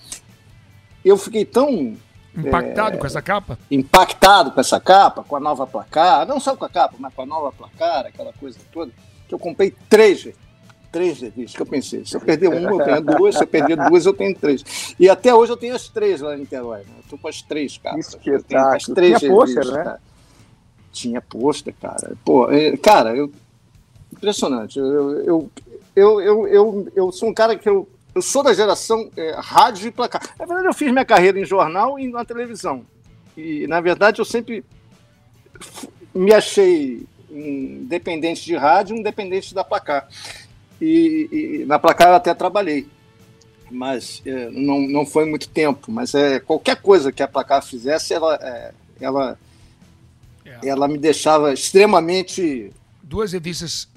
Eu 1.03 1.17
fiquei 1.17 1.45
tão. 1.45 1.95
Impactado 2.35 2.95
é, 2.95 2.99
com 2.99 3.05
essa 3.05 3.21
capa? 3.21 3.59
Impactado 3.69 4.51
com 4.51 4.59
essa 4.59 4.79
capa, 4.79 5.23
com 5.23 5.35
a 5.35 5.39
nova 5.39 5.65
placar, 5.65 6.27
não 6.27 6.39
só 6.39 6.55
com 6.55 6.65
a 6.65 6.69
capa, 6.69 6.95
mas 6.99 7.13
com 7.13 7.23
a 7.23 7.25
nova 7.25 7.51
placar, 7.51 8.05
aquela 8.05 8.31
coisa 8.33 8.59
toda, 8.71 8.91
que 9.27 9.33
eu 9.33 9.39
comprei 9.39 9.73
três 9.89 10.29
três 10.91 11.21
revistas 11.21 11.55
que 11.55 11.61
eu 11.61 11.65
pensei. 11.65 12.05
Se 12.05 12.15
eu 12.15 12.21
perder 12.21 12.47
uma, 12.47 12.71
eu 12.71 12.83
tenho 12.83 13.01
duas. 13.01 13.35
Se 13.35 13.43
eu 13.43 13.47
perder 13.47 13.77
duas, 13.77 14.05
eu 14.05 14.13
tenho 14.13 14.35
três. 14.35 14.95
E 14.99 15.09
até 15.09 15.33
hoje 15.33 15.51
eu 15.51 15.57
tenho 15.57 15.75
as 15.75 15.87
três 15.87 16.21
lá 16.21 16.35
em 16.35 16.39
Niterói. 16.39 16.79
Né? 16.79 16.93
Eu 16.97 17.03
tô 17.09 17.17
com 17.17 17.27
as 17.27 17.41
três 17.41 17.77
capas. 17.77 18.17
Eu 18.25 18.43
tenho 18.43 18.61
as 18.61 18.83
três 18.85 19.19
Tinha 19.19 19.31
revistas. 19.31 19.65
Pôster, 19.67 19.85
né? 19.85 19.97
Tinha 20.91 21.21
pôster, 21.21 21.75
cara. 21.79 22.13
Pô, 22.25 22.51
é, 22.51 22.75
cara, 22.77 23.15
eu 23.15 23.31
impressionante. 24.11 24.79
Eu, 24.79 25.23
eu, 25.23 25.51
eu, 25.95 26.21
eu, 26.21 26.47
eu, 26.47 26.91
eu 26.95 27.11
sou 27.11 27.29
um 27.29 27.33
cara 27.33 27.57
que 27.57 27.67
eu, 27.67 27.87
eu 28.13 28.21
sou 28.21 28.43
da 28.43 28.53
geração 28.53 29.09
é, 29.15 29.35
rádio 29.37 29.87
e 29.87 29.91
placar. 29.91 30.21
Na 30.37 30.45
verdade, 30.45 30.67
eu 30.67 30.73
fiz 30.73 30.91
minha 30.91 31.05
carreira 31.05 31.39
em 31.39 31.45
jornal 31.45 31.99
e 31.99 32.07
na 32.07 32.25
televisão. 32.25 32.85
E, 33.37 33.67
na 33.67 33.79
verdade, 33.79 34.19
eu 34.19 34.25
sempre 34.25 34.63
me 36.13 36.33
achei 36.33 37.05
independente 37.29 38.43
de 38.43 38.55
rádio, 38.55 38.97
independente 38.97 39.53
da 39.53 39.63
placar. 39.63 40.07
E, 40.81 41.61
e 41.61 41.65
na 41.65 41.77
placar 41.77 42.09
eu 42.09 42.15
até 42.15 42.33
trabalhei, 42.33 42.87
mas 43.69 44.21
é, 44.25 44.49
não, 44.49 44.79
não 44.81 45.05
foi 45.05 45.25
muito 45.25 45.47
tempo. 45.49 45.91
Mas 45.91 46.13
é, 46.15 46.39
qualquer 46.39 46.81
coisa 46.81 47.11
que 47.11 47.21
a 47.21 47.27
placar 47.27 47.63
fizesse, 47.63 48.13
ela, 48.13 48.35
é, 48.41 48.71
ela, 48.99 49.37
é. 50.45 50.67
ela 50.67 50.87
me 50.87 50.97
deixava 50.97 51.53
extremamente. 51.53 52.71
Duas 53.03 53.31
revistas 53.31 53.87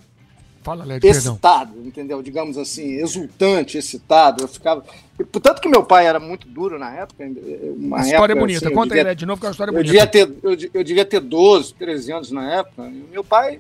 Fala, 0.63 0.85
Led, 0.85 1.05
excitado, 1.05 1.73
perdão. 1.73 1.89
entendeu? 1.89 2.23
Digamos 2.23 2.57
assim, 2.57 2.93
exultante, 2.93 3.77
excitado. 3.77 4.45
Eu 4.45 4.49
ficava. 4.49 4.85
Portanto 5.31 5.61
que 5.61 5.69
meu 5.69 5.83
pai 5.83 6.07
era 6.07 6.21
muito 6.21 6.47
duro 6.47 6.79
na 6.79 6.95
época. 6.95 7.25
Uma 7.77 7.99
a 7.99 8.01
história 8.03 8.33
época, 8.33 8.33
é 8.33 8.41
bonita. 8.41 8.67
Assim, 8.67 8.75
Conta 8.75 8.89
devia... 8.89 9.03
aí, 9.03 9.09
Led, 9.09 9.19
de 9.19 9.27
novo 9.27 9.41
que 9.41 9.47
é 9.47 9.49
uma 9.49 9.53
história 9.53 9.71
eu 9.71 9.75
bonita. 9.75 9.93
Devia 9.93 10.07
ter, 10.07 10.33
eu, 10.43 10.71
eu 10.73 10.85
devia 10.85 11.05
ter 11.05 11.21
12, 11.21 11.75
13 11.75 12.13
anos 12.13 12.31
na 12.31 12.59
época. 12.59 12.87
E 12.87 13.05
meu 13.11 13.25
pai 13.25 13.59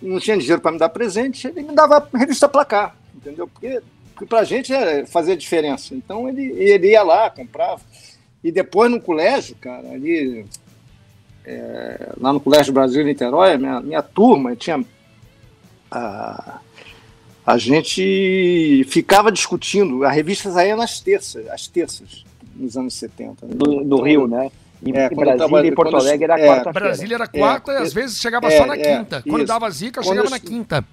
não 0.00 0.18
tinha 0.18 0.38
dinheiro 0.38 0.60
para 0.60 0.72
me 0.72 0.78
dar 0.78 0.88
presente, 0.88 1.46
ele 1.48 1.62
me 1.62 1.74
dava 1.74 2.08
revista 2.14 2.48
placar, 2.48 2.96
entendeu? 3.14 3.46
Porque, 3.48 3.82
porque 4.14 4.26
para 4.26 4.40
a 4.40 4.44
gente 4.44 4.72
é 4.72 5.04
fazer 5.04 5.36
diferença. 5.36 5.94
Então 5.94 6.28
ele, 6.28 6.52
ele 6.52 6.92
ia 6.92 7.02
lá, 7.02 7.28
comprava. 7.28 7.82
E 8.42 8.50
depois 8.50 8.90
no 8.90 9.00
colégio, 9.00 9.54
cara, 9.60 9.90
ali. 9.90 10.46
É, 11.44 12.12
lá 12.20 12.30
no 12.30 12.40
Colégio 12.40 12.74
Brasil 12.74 13.02
Niterói, 13.02 13.56
minha, 13.56 13.80
minha 13.80 14.02
turma 14.02 14.54
tinha 14.54 14.84
a, 15.90 16.60
a 17.46 17.58
gente 17.58 18.84
ficava 18.88 19.32
discutindo, 19.32 20.04
a 20.04 20.10
revista 20.10 20.50
saía 20.50 20.76
nas 20.76 21.00
terças, 21.00 21.46
às 21.48 21.66
terças, 21.66 22.24
nos 22.54 22.76
anos 22.76 22.94
70. 22.94 23.46
Né? 23.46 23.54
No, 23.56 23.84
no 23.84 24.02
Rio, 24.02 24.26
né? 24.26 24.50
Em, 24.84 24.96
é, 24.96 25.08
em 25.10 25.16
Brasília 25.16 25.66
e 25.66 25.74
Porto 25.74 25.96
Alegre 25.96 26.24
era 26.24 26.38
é, 26.38 26.46
quarta 26.46 26.72
Brasília 26.72 27.14
era 27.16 27.26
quarta 27.26 27.72
é, 27.72 27.80
e 27.80 27.82
às 27.82 27.92
vezes 27.92 28.20
chegava 28.20 28.50
só 28.50 28.64
na 28.64 28.76
quinta. 28.76 29.22
Quando 29.22 29.38
isso. 29.38 29.46
dava 29.46 29.70
zica, 29.70 30.00
quando 30.00 30.16
chegava 30.16 30.26
eu, 30.26 30.30
na 30.30 30.38
quinta. 30.38 30.84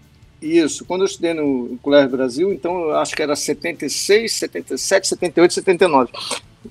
Isso, 0.42 0.86
quando 0.86 1.02
eu 1.02 1.06
estudei 1.06 1.34
no 1.34 1.78
Colégio 1.82 2.10
Brasil, 2.10 2.54
então 2.54 2.90
eu 2.90 2.96
acho 2.98 3.16
que 3.16 3.22
era 3.22 3.36
76, 3.36 4.32
77, 4.32 5.08
78, 5.08 5.54
79. 5.54 6.12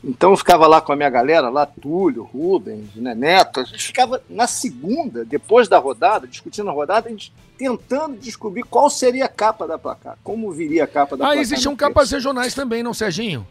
Então 0.02 0.30
eu 0.30 0.36
ficava 0.36 0.66
lá 0.66 0.80
com 0.80 0.92
a 0.92 0.96
minha 0.96 1.10
galera, 1.10 1.48
lá, 1.48 1.66
Túlio, 1.66 2.22
Rubens, 2.24 2.94
né, 2.96 3.14
Neto, 3.14 3.60
a 3.60 3.64
gente 3.64 3.84
ficava 3.84 4.22
na 4.28 4.46
segunda, 4.46 5.24
depois 5.24 5.68
da 5.68 5.78
rodada, 5.78 6.26
discutindo 6.26 6.68
a 6.70 6.72
rodada, 6.72 7.08
a 7.08 7.10
gente 7.10 7.32
tentando 7.56 8.16
descobrir 8.16 8.62
qual 8.62 8.90
seria 8.90 9.26
a 9.26 9.28
capa 9.28 9.66
da 9.66 9.78
placar, 9.78 10.18
como 10.24 10.50
viria 10.50 10.84
a 10.84 10.86
capa 10.86 11.16
da 11.16 11.24
ah, 11.24 11.28
placar. 11.28 11.38
Ah, 11.38 11.40
existiam 11.40 11.76
capas 11.76 12.10
regionais 12.10 12.54
também, 12.54 12.82
não, 12.82 12.94
Serginho? 12.94 13.46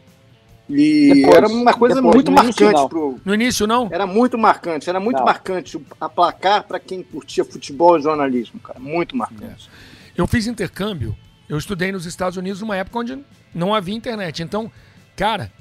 E 0.70 1.14
depois, 1.14 1.36
era 1.36 1.48
uma 1.48 1.74
coisa 1.74 1.96
depois, 1.96 2.16
muito 2.16 2.32
marcante 2.32 2.64
início, 2.64 2.90
pro. 2.90 3.20
No 3.26 3.34
início, 3.34 3.68
não? 3.68 3.90
Era 3.92 4.08
muito 4.08 4.38
marcante, 4.38 4.90
era 4.90 5.00
muito 5.00 5.18
não. 5.18 5.26
marcante 5.26 5.80
a 6.00 6.08
placar 6.08 6.64
para 6.64 6.80
quem 6.80 7.04
curtia 7.04 7.44
futebol 7.44 7.98
e 7.98 8.02
jornalismo, 8.02 8.60
cara. 8.60 8.80
Muito 8.80 9.16
marcante. 9.16 9.70
É. 9.70 10.22
Eu 10.22 10.26
fiz 10.26 10.48
intercâmbio, 10.48 11.16
eu 11.50 11.58
estudei 11.58 11.92
nos 11.92 12.06
Estados 12.06 12.38
Unidos 12.38 12.62
numa 12.62 12.78
época 12.78 13.00
onde 13.00 13.20
não 13.54 13.76
havia 13.76 13.94
internet. 13.94 14.42
Então, 14.42 14.72
cara, 15.16 15.52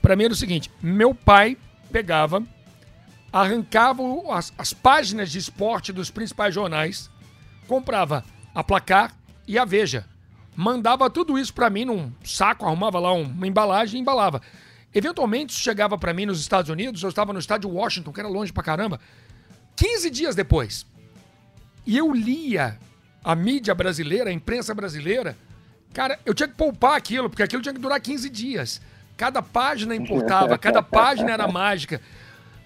para 0.00 0.16
mim 0.16 0.24
era 0.24 0.32
o 0.32 0.36
seguinte: 0.36 0.70
meu 0.82 1.14
pai 1.14 1.56
pegava, 1.90 2.42
arrancava 3.32 4.02
as, 4.32 4.52
as 4.56 4.72
páginas 4.72 5.30
de 5.30 5.38
esporte 5.38 5.92
dos 5.92 6.10
principais 6.10 6.54
jornais, 6.54 7.10
comprava 7.66 8.24
a 8.54 8.64
placar 8.64 9.14
e 9.46 9.58
a 9.58 9.64
Veja. 9.64 10.06
Mandava 10.56 11.08
tudo 11.08 11.38
isso 11.38 11.54
para 11.54 11.70
mim 11.70 11.84
num 11.84 12.12
saco, 12.24 12.66
arrumava 12.66 12.98
lá 12.98 13.12
uma 13.12 13.46
embalagem 13.46 13.98
e 13.98 14.02
embalava. 14.02 14.42
Eventualmente 14.92 15.52
isso 15.52 15.62
chegava 15.62 15.96
para 15.96 16.12
mim 16.12 16.26
nos 16.26 16.40
Estados 16.40 16.70
Unidos, 16.70 17.02
eu 17.02 17.08
estava 17.08 17.32
no 17.32 17.38
estádio 17.38 17.70
Washington, 17.70 18.12
que 18.12 18.20
era 18.20 18.28
longe 18.28 18.52
pra 18.52 18.62
caramba, 18.62 19.00
15 19.76 20.10
dias 20.10 20.34
depois. 20.34 20.84
E 21.86 21.96
eu 21.96 22.12
lia 22.12 22.78
a 23.22 23.34
mídia 23.34 23.74
brasileira, 23.74 24.30
a 24.30 24.32
imprensa 24.32 24.74
brasileira, 24.74 25.36
cara, 25.94 26.18
eu 26.26 26.34
tinha 26.34 26.48
que 26.48 26.56
poupar 26.56 26.96
aquilo, 26.96 27.30
porque 27.30 27.42
aquilo 27.42 27.62
tinha 27.62 27.74
que 27.74 27.80
durar 27.80 28.00
15 28.00 28.28
dias. 28.28 28.80
Cada 29.20 29.42
página 29.42 29.94
importava, 29.94 30.56
cada 30.56 30.82
página 30.82 31.30
era 31.30 31.46
mágica. 31.46 32.00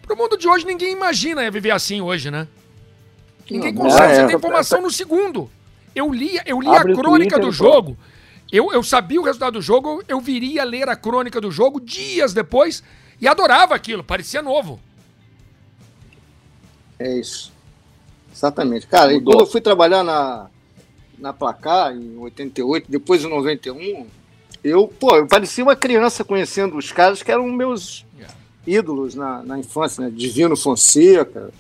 Pro 0.01 0.17
mundo 0.17 0.39
de 0.39 0.47
hoje, 0.47 0.65
ninguém 0.65 0.93
imagina 0.93 1.51
viver 1.51 1.73
assim 1.73 2.01
hoje, 2.01 2.31
né? 2.31 2.47
Ninguém 3.51 3.73
não, 3.73 3.83
consegue, 3.83 4.13
é, 4.13 4.15
você 4.15 4.27
tem 4.29 4.37
informação 4.37 4.81
no 4.81 4.89
segundo. 4.89 5.51
Eu 5.97 6.13
lia, 6.13 6.45
eu 6.47 6.61
lia 6.61 6.77
a 6.79 6.85
crônica 6.85 7.41
do 7.41 7.51
jogo. 7.51 7.99
Eu, 8.53 8.73
eu 8.73 8.85
sabia 8.85 9.21
o 9.21 9.25
resultado 9.25 9.55
do 9.55 9.61
jogo, 9.61 10.01
eu 10.07 10.21
viria 10.21 10.63
ler 10.63 10.89
a 10.89 10.95
crônica 10.95 11.41
do 11.41 11.51
jogo 11.51 11.81
dias 11.81 12.33
depois 12.33 12.85
e 13.21 13.27
adorava 13.27 13.75
aquilo, 13.75 14.05
parecia 14.05 14.41
novo. 14.41 14.79
É 17.01 17.19
isso. 17.19 17.53
Exatamente. 18.33 18.87
Cara, 18.87 19.13
e 19.13 19.21
quando 19.21 19.41
eu 19.41 19.47
fui 19.47 19.61
trabalhar 19.61 20.05
na, 20.05 20.47
na 21.19 21.33
Placar, 21.33 21.97
em 21.97 22.17
88, 22.17 22.89
depois 22.89 23.25
em 23.25 23.29
91, 23.29 24.07
eu, 24.65 24.89
pô, 24.89 25.17
eu 25.17 25.27
parecia 25.27 25.63
uma 25.63 25.77
criança 25.77 26.25
conhecendo 26.25 26.77
os 26.77 26.91
caras 26.91 27.23
que 27.23 27.31
eram 27.31 27.47
meus 27.47 28.05
ídolos 28.67 29.15
na, 29.15 29.43
na 29.43 29.59
infância, 29.59 30.03
né? 30.03 30.11
Divino 30.11 30.57
Fonseca, 30.57 31.51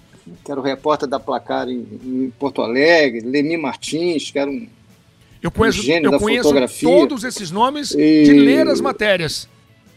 que 0.42 0.50
era 0.50 0.58
o 0.58 0.62
repórter 0.62 1.06
da 1.06 1.20
Placar 1.20 1.68
em, 1.68 1.86
em 2.02 2.32
Porto 2.38 2.62
Alegre, 2.62 3.20
Lemi 3.20 3.58
Martins, 3.58 4.30
que 4.30 4.38
era 4.38 4.50
um, 4.50 4.66
eu 5.42 5.50
conheço, 5.50 5.86
um 5.86 5.94
eu 5.96 6.10
da 6.10 6.18
conheço 6.18 6.44
fotografia. 6.44 6.88
todos 6.88 7.22
esses 7.22 7.50
nomes 7.50 7.90
e... 7.90 8.24
de 8.24 8.32
ler 8.32 8.66
as 8.66 8.80
matérias. 8.80 9.46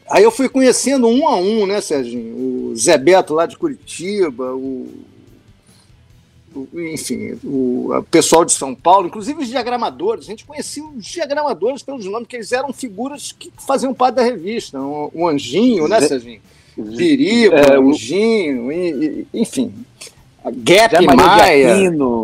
Aí 0.10 0.24
eu 0.24 0.32
fui 0.32 0.49
conhecendo 0.49 1.08
um 1.08 1.26
a 1.28 1.38
um, 1.38 1.66
né, 1.66 1.80
Serginho? 1.80 2.36
O 2.36 2.76
Zé 2.76 2.97
Beto 2.97 3.34
lá 3.34 3.45
de 3.45 3.58
Curitiba, 3.58 4.53
o 4.53 4.88
enfim, 6.74 7.38
o, 7.43 8.03
pessoal 8.10 8.45
de 8.45 8.53
São 8.53 8.74
Paulo, 8.74 9.08
inclusive 9.08 9.41
os 9.41 9.47
diagramadores, 9.47 10.26
a 10.26 10.28
gente 10.28 10.45
conhecia 10.45 10.84
os 10.84 11.05
diagramadores 11.05 11.84
pelos 11.84 12.05
nomes, 12.05 12.28
que 12.28 12.36
eles 12.36 12.51
eram 12.51 12.72
figuras 12.72 13.32
que 13.38 13.51
faziam 13.66 13.93
parte 13.93 14.16
da 14.16 14.24
revista. 14.24 14.80
O, 14.80 15.12
o 15.14 15.28
Anjinho, 15.28 15.88
né, 15.88 16.01
Serginho? 16.01 16.41
Biriba, 16.78 17.55
é, 17.55 17.80
o 17.80 17.89
Anjinho, 17.89 18.70
enfim. 19.34 19.74
Gap 20.45 20.95
Zé 20.95 21.01
Maria 21.01 21.26
Maia, 21.26 21.76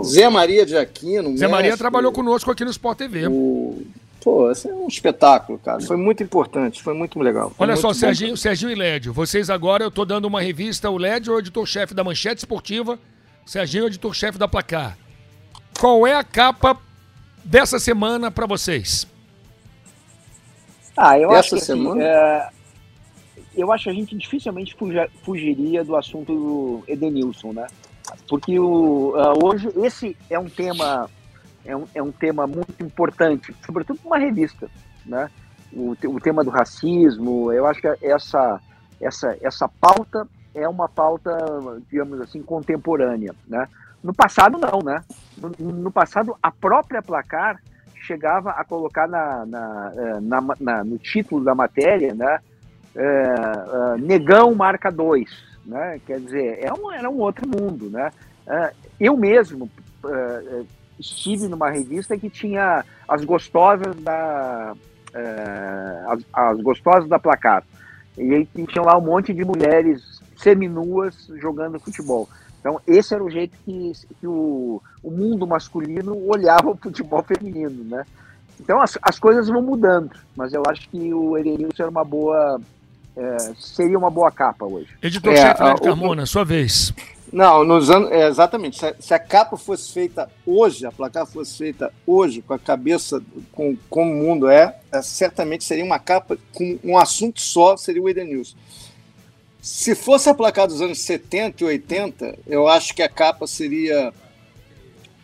Zé 0.04 0.30
Maria 0.30 0.66
de 0.66 0.78
Aquino. 0.78 1.38
Zé 1.38 1.48
Maria 1.48 1.72
mestre, 1.72 1.80
trabalhou 1.80 2.12
conosco 2.12 2.50
aqui 2.50 2.64
no 2.64 2.72
Sport 2.72 2.98
TV. 2.98 3.28
O, 3.28 3.84
Pô, 4.24 4.50
esse 4.50 4.70
é 4.70 4.74
um 4.74 4.88
espetáculo, 4.88 5.60
cara. 5.60 5.82
Foi 5.82 5.98
muito 5.98 6.24
importante, 6.24 6.82
foi 6.82 6.94
muito 6.94 7.20
legal. 7.20 7.50
Foi 7.50 7.66
Olha 7.66 7.74
muito 7.74 7.82
só, 7.82 7.94
Serginho, 7.94 8.38
Serginho 8.38 8.72
e 8.72 8.76
Lédio, 8.76 9.12
vocês 9.12 9.50
agora, 9.50 9.84
eu 9.84 9.92
tô 9.92 10.06
dando 10.06 10.26
uma 10.26 10.42
revista, 10.42 10.90
o 10.90 10.98
Lédio 10.98 11.34
é 11.34 11.36
o 11.36 11.40
editor-chefe 11.40 11.94
da 11.94 12.06
Manchete 12.06 12.38
Esportiva, 12.38 12.98
Serginho, 13.46 13.88
editor-chefe 13.88 14.38
da 14.38 14.48
Placar. 14.48 14.98
Qual 15.80 16.08
é 16.08 16.16
a 16.16 16.24
capa 16.24 16.78
dessa 17.44 17.78
semana 17.78 18.32
para 18.32 18.46
vocês? 18.46 19.06
Ah, 20.96 21.20
eu 21.20 21.30
Essa 21.32 21.40
acho 21.40 21.50
que 21.50 21.56
assim, 21.56 21.66
semana? 21.66 22.02
Assim, 22.02 22.10
é, 22.10 22.50
eu 23.56 23.72
acho 23.72 23.84
que 23.86 23.90
a 23.90 23.94
gente 23.94 24.18
dificilmente 24.18 24.76
fugiria 25.24 25.84
do 25.84 25.96
assunto 25.96 26.34
do 26.34 26.84
Edenilson, 26.88 27.52
né? 27.52 27.68
Porque 28.28 28.58
o, 28.60 29.14
uh, 29.16 29.46
hoje 29.46 29.70
esse 29.84 30.16
é 30.30 30.38
um 30.40 30.50
tema 30.50 31.10
é 31.66 31.76
um, 31.76 31.88
é 31.96 32.04
um 32.04 32.12
tema 32.12 32.46
muito 32.46 32.84
importante, 32.84 33.56
sobretudo 33.66 34.00
para 34.00 34.08
uma 34.08 34.18
revista, 34.18 34.70
né? 35.06 35.30
O, 35.72 35.92
o 35.92 36.20
tema 36.20 36.44
do 36.44 36.50
racismo, 36.50 37.52
eu 37.52 37.66
acho 37.66 37.82
que 37.82 37.88
essa 38.02 38.62
essa 39.02 39.38
essa 39.42 39.68
pauta 39.68 40.28
é 40.54 40.68
uma 40.68 40.88
pauta, 40.88 41.36
digamos 41.90 42.22
assim, 42.22 42.42
contemporânea, 42.42 43.34
né? 43.48 43.68
No 44.04 44.14
passado, 44.14 44.58
não, 44.58 44.80
né? 44.84 45.02
No, 45.38 45.72
no 45.72 45.92
passado, 45.92 46.36
a 46.42 46.52
própria 46.52 47.02
placar 47.02 47.60
chegava 47.96 48.52
a 48.52 48.64
colocar 48.64 49.08
na, 49.08 49.46
na, 49.46 49.94
eh, 49.96 50.20
na, 50.22 50.42
na 50.60 50.84
no 50.84 50.98
título 50.98 51.44
da 51.44 51.56
matéria, 51.56 52.14
né? 52.14 52.40
É, 52.96 53.02
é, 53.02 53.98
negão 53.98 54.54
marca 54.54 54.92
2, 54.92 55.30
né? 55.66 56.00
Quer 56.06 56.20
dizer, 56.20 56.60
é 56.62 56.72
um, 56.72 56.92
era 56.92 57.10
um 57.10 57.18
outro 57.20 57.48
mundo, 57.48 57.90
né? 57.90 58.12
É, 58.46 58.74
eu 59.00 59.18
mesmo 59.18 59.70
estive 61.00 61.48
numa 61.48 61.70
revista 61.70 62.18
que 62.18 62.30
tinha 62.30 62.84
as 63.08 63.24
gostosas 63.24 63.96
da 64.02 64.76
as, 66.08 66.20
as 66.34 66.62
gostosas 66.62 67.08
da 67.08 67.18
placar 67.18 67.64
e 68.18 68.34
aí 68.34 68.46
tinha 68.68 68.84
lá 68.84 68.98
um 68.98 69.02
monte 69.02 69.34
de 69.34 69.44
mulheres 69.44 70.13
seminuas 70.44 71.30
jogando 71.38 71.80
futebol. 71.80 72.28
Então, 72.60 72.80
esse 72.86 73.14
era 73.14 73.24
o 73.24 73.30
jeito 73.30 73.58
que, 73.66 73.92
que 74.20 74.28
o, 74.28 74.82
o 75.02 75.12
mundo 75.12 75.48
masculino 75.48 76.16
olhava 76.28 76.70
o 76.70 76.78
futebol 76.78 77.24
feminino, 77.24 77.84
né? 77.84 78.06
Então, 78.60 78.80
as, 78.82 78.98
as 79.02 79.20
coisas 79.20 79.48
vão 79.48 79.62
mudando, 79.62 80.12
mas 80.36 80.54
eu 80.54 80.64
acho 80.68 80.88
que 80.90 81.14
o 81.14 81.38
Edenilson 81.38 81.84
era 81.84 81.90
uma 81.90 82.06
boa... 82.06 82.62
É, 83.16 83.38
seria 83.60 83.98
uma 83.98 84.10
boa 84.10 84.32
capa 84.32 84.66
hoje. 84.66 84.88
Editor-chefe 85.02 85.62
é, 85.62 85.76
Carmona, 85.76 86.24
o, 86.24 86.28
sua 86.28 86.44
vez. 86.44 86.92
Não, 87.32 87.64
nos 87.64 87.90
anos, 87.90 88.12
é, 88.12 88.28
exatamente. 88.28 88.80
Se 88.80 88.86
a, 88.86 88.96
se 89.00 89.14
a, 89.14 89.20
capa 89.20 89.58
fosse 89.58 89.92
feita 89.92 90.30
hoje, 90.46 90.86
a 90.86 90.92
placar 90.92 91.26
fosse 91.26 91.58
feita 91.58 91.92
hoje, 92.08 92.42
com 92.42 92.54
a 92.54 92.60
cabeça 92.60 93.22
com 93.52 93.76
como 93.90 94.12
o 94.12 94.16
mundo 94.16 94.48
é, 94.48 94.78
é, 94.92 95.02
certamente 95.02 95.64
seria 95.64 95.84
uma 95.84 96.00
capa 96.00 96.38
com 96.54 96.80
um 96.84 96.98
assunto 96.98 97.42
só, 97.42 97.76
seria 97.76 98.02
o 98.02 98.10
Edenilson. 98.10 98.56
Se 99.64 99.96
fosse 99.96 100.30
a 100.30 100.34
placar 100.34 100.68
dos 100.68 100.82
anos 100.82 101.00
70 101.00 101.64
e 101.64 101.68
80, 101.68 102.40
eu 102.46 102.68
acho 102.68 102.94
que 102.94 103.02
a 103.02 103.08
capa 103.08 103.48
seria. 103.48 104.14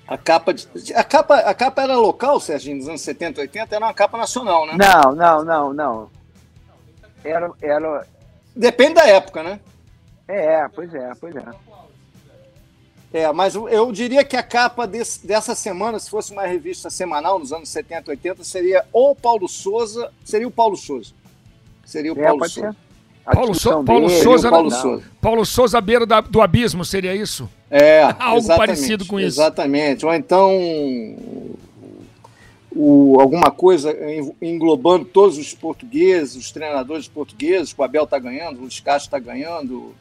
A 0.08 0.18
capa, 0.18 0.54
de, 0.54 0.66
a 0.96 1.04
capa, 1.04 1.36
a 1.40 1.54
capa 1.54 1.84
era 1.84 1.98
local, 1.98 2.40
Serginho, 2.40 2.78
nos 2.78 2.88
anos 2.88 3.02
70 3.02 3.38
e 3.38 3.44
80, 3.44 3.76
era 3.76 3.86
uma 3.86 3.94
capa 3.94 4.18
nacional, 4.18 4.66
né? 4.66 4.78
Não, 4.78 5.14
não, 5.14 5.44
não, 5.44 5.74
não. 5.74 6.12
Era, 7.22 7.52
era... 7.62 8.08
Depende 8.56 8.94
da 8.94 9.08
época, 9.08 9.44
né? 9.44 9.60
É, 10.26 10.70
pois 10.70 10.94
é, 10.94 11.12
pois 11.20 11.36
é. 11.36 11.44
É, 13.12 13.32
mas 13.34 13.56
eu 13.56 13.92
diria 13.92 14.24
que 14.24 14.38
a 14.38 14.44
capa 14.44 14.88
desse, 14.88 15.28
dessa 15.28 15.54
semana, 15.54 16.00
se 16.00 16.10
fosse 16.10 16.32
uma 16.32 16.46
revista 16.46 16.90
semanal, 16.90 17.40
nos 17.40 17.52
anos 17.52 17.68
70, 17.68 18.12
80, 18.12 18.44
seria 18.46 18.86
ou 18.94 19.14
Paulo 19.14 19.50
Souza, 19.50 20.14
seria 20.24 20.48
o 20.48 20.52
Paulo 20.52 20.78
Souza. 20.78 21.12
Seria 21.86 22.14
o 22.14 22.18
é, 22.18 22.24
Paulo 22.24 22.48
Souza. 22.48 22.72
Ser. 22.72 22.89
Paulo, 23.26 23.54
so, 23.54 23.84
Paulo 23.84 24.08
dele, 24.08 24.24
Souza, 24.24 24.50
Paulo, 24.50 24.72
Souza. 24.72 25.04
Paulo 25.22 25.46
Souza 25.46 25.82
beira 25.82 26.06
da, 26.06 26.22
do 26.22 26.42
abismo, 26.42 26.84
seria 26.84 27.16
isso? 27.16 27.50
É, 27.70 28.02
algo 28.20 28.48
parecido 28.48 29.06
com 29.06 29.20
isso. 29.20 29.40
Exatamente. 29.40 30.06
Ou 30.06 30.14
então 30.14 30.52
o, 32.72 33.20
alguma 33.20 33.52
coisa 33.52 33.96
englobando 34.42 35.06
todos 35.06 35.38
os 35.38 35.54
portugueses, 35.54 36.36
os 36.36 36.52
treinadores 36.52 37.08
portugueses, 37.08 37.74
o 37.78 37.84
Abel 37.84 38.04
está 38.04 38.18
ganhando, 38.18 38.58
o 38.58 38.62
Luiz 38.62 38.80
Castro 38.80 39.08
está 39.08 39.20
ganhando, 39.20 39.94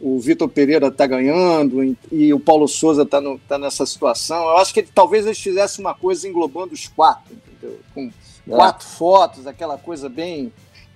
o 0.00 0.18
Vitor 0.18 0.48
Pereira 0.48 0.88
está 0.88 1.06
ganhando 1.06 1.84
e, 1.84 1.96
e, 2.10 2.34
o 2.34 2.40
Paulo 2.40 2.66
Souza 2.66 3.02
está 3.02 3.20
tá 3.46 3.58
nessa 3.58 3.86
situação. 3.86 4.42
Eu 4.42 4.56
acho 4.56 4.74
que 4.74 4.80
ele, 4.80 4.88
talvez 4.92 5.26
eles 5.26 5.38
fizessem 5.38 5.84
uma 5.84 5.94
coisa 5.94 6.28
englobando 6.28 6.74
os 6.74 6.88
quatro, 6.88 7.34
entendeu? 7.34 7.78
com 7.94 8.10
é. 8.48 8.56
quatro 8.56 8.86
fotos, 8.86 9.46
aquela 9.46 9.78
coisa 9.78 10.08
bem 10.08 10.52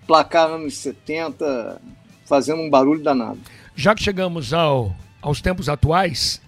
placar 0.06 0.50
anos 0.50 0.76
70. 0.78 1.80
fazendo 2.24 2.62
um 2.62 2.70
barulho 2.70 3.02
danado. 3.02 3.38
Já 3.74 3.94
que 3.94 4.02
chegamos 4.02 4.52
ao, 4.52 4.94
aos 5.20 5.40
tempos 5.40 5.68
atuais, 5.68 6.40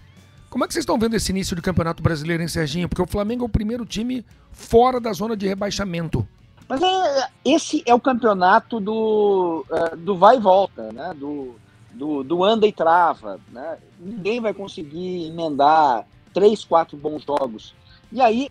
como 0.50 0.64
é 0.64 0.66
que 0.66 0.72
vocês 0.72 0.82
estão 0.82 0.98
vendo 0.98 1.14
esse 1.14 1.30
início 1.30 1.54
do 1.54 1.62
Campeonato 1.62 2.02
Brasileiro, 2.02 2.42
hein, 2.42 2.48
Serginho? 2.48 2.88
Porque 2.88 3.02
o 3.02 3.06
Flamengo 3.06 3.44
é 3.44 3.46
o 3.46 3.50
primeiro 3.50 3.84
time 3.84 4.24
fora 4.50 4.98
da 4.98 5.12
zona 5.12 5.36
de 5.36 5.46
rebaixamento. 5.46 6.26
Mas 6.68 6.82
é, 6.82 7.28
esse 7.44 7.82
é 7.86 7.94
o 7.94 8.00
campeonato 8.00 8.80
do, 8.80 9.64
uh, 9.70 9.96
do 9.96 10.16
vai 10.16 10.36
e 10.36 10.40
volta, 10.40 10.92
né? 10.92 11.14
Do, 11.14 11.54
do, 11.92 12.22
do 12.22 12.44
anda 12.44 12.66
e 12.66 12.72
trava. 12.72 13.40
Né? 13.50 13.78
Ninguém 13.98 14.40
vai 14.40 14.52
conseguir 14.52 15.28
emendar 15.28 16.06
três, 16.32 16.64
quatro 16.64 16.96
bons 16.96 17.24
jogos. 17.24 17.74
E 18.12 18.20
aí, 18.20 18.48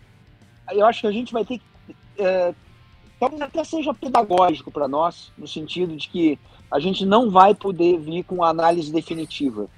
eu 0.70 0.86
acho 0.86 1.02
que 1.02 1.06
a 1.06 1.12
gente 1.12 1.32
vai 1.32 1.44
ter 1.44 1.58
que. 1.58 1.96
É, 2.18 2.54
talvez 3.18 3.40
até 3.42 3.64
seja 3.64 3.92
pedagógico 3.94 4.70
para 4.70 4.88
nós, 4.88 5.32
no 5.36 5.46
sentido 5.46 5.96
de 5.96 6.08
que 6.08 6.38
a 6.70 6.78
gente 6.78 7.04
não 7.04 7.30
vai 7.30 7.54
poder 7.54 7.98
vir 7.98 8.24
com 8.24 8.44
análise 8.44 8.92
definitiva. 8.92 9.68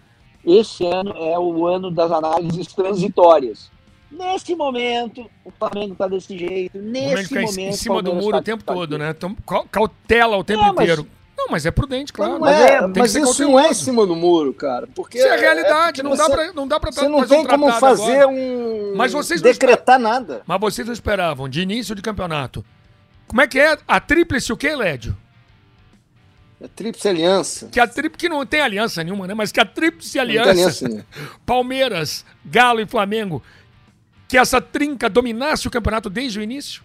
Esse 0.45 0.87
ano 0.87 1.13
é 1.17 1.39
o 1.39 1.67
ano 1.67 1.91
das 1.91 2.11
análises 2.11 2.67
transitórias. 2.69 3.71
Nesse 4.11 4.57
momento, 4.57 5.31
o 5.45 5.53
Flamengo 5.53 5.93
está 5.93 6.09
desse 6.09 6.37
jeito. 6.37 6.77
Nesse 6.79 7.33
momento. 7.33 7.59
Em 7.61 7.73
cima 7.73 8.03
do 8.03 8.15
muro 8.15 8.33
tá, 8.33 8.39
o 8.39 8.43
tempo 8.43 8.65
tá 8.65 8.75
todo, 8.75 8.97
aqui. 8.97 9.05
né? 9.05 9.11
Então, 9.11 9.37
cautela 9.71 10.37
o 10.37 10.43
tempo 10.43 10.65
é, 10.65 10.69
inteiro. 10.69 11.07
Mas, 11.07 11.37
não, 11.37 11.47
mas 11.49 11.67
é 11.67 11.71
prudente, 11.71 12.13
claro. 12.13 12.41
Mas, 12.41 12.61
é, 12.61 12.87
mas 12.87 13.15
isso 13.15 13.43
não 13.45 13.61
é 13.61 13.69
em 13.69 13.75
cima 13.75 14.05
do 14.05 14.17
muro, 14.17 14.53
cara. 14.53 14.89
Porque 14.89 15.19
isso 15.19 15.29
é 15.29 15.37
a 15.37 15.39
realidade. 15.39 16.01
É 16.01 16.03
não, 16.03 16.11
você, 16.11 16.23
dá 16.23 16.31
pra, 16.31 16.53
não 16.53 16.67
dá 16.67 16.81
pra 16.81 16.91
Você 16.91 17.09
não 17.09 17.25
tem 17.25 17.39
um 17.39 17.47
como 17.47 17.73
fazer 17.75 18.23
agora. 18.23 18.29
um. 18.29 18.95
Mas 18.97 19.13
vocês 19.13 19.41
decretar 19.41 19.99
nada. 19.99 20.43
Mas 20.45 20.61
vocês 20.61 20.87
não 20.87 20.93
esperavam, 20.93 21.49
de 21.49 21.61
início 21.61 21.95
de 21.95 22.03
campeonato. 22.03 22.65
Como 23.31 23.43
é 23.43 23.47
que 23.47 23.61
é 23.61 23.79
a 23.87 24.01
tríplice 24.01 24.53
o 24.53 24.57
quê, 24.57 24.75
Lédio? 24.75 25.17
A 26.61 26.67
tríplice 26.67 27.09
aliança. 27.09 27.69
Que 27.69 27.79
a 27.79 27.87
tríplice 27.87 28.19
que 28.19 28.29
não 28.29 28.45
tem 28.45 28.61
aliança 28.61 29.05
nenhuma, 29.05 29.25
né? 29.29 29.35
Mas 29.35 29.53
que 29.53 29.61
a 29.61 29.65
tríplice 29.65 30.19
aliança. 30.19 30.51
aliança? 30.51 31.07
Palmeiras, 31.47 32.25
Galo 32.45 32.81
e 32.81 32.87
Flamengo. 32.87 33.41
Que 34.27 34.37
essa 34.37 34.61
trinca 34.61 35.09
dominasse 35.09 35.69
o 35.69 35.71
campeonato 35.71 36.11
desde 36.11 36.41
o 36.41 36.43
início? 36.43 36.83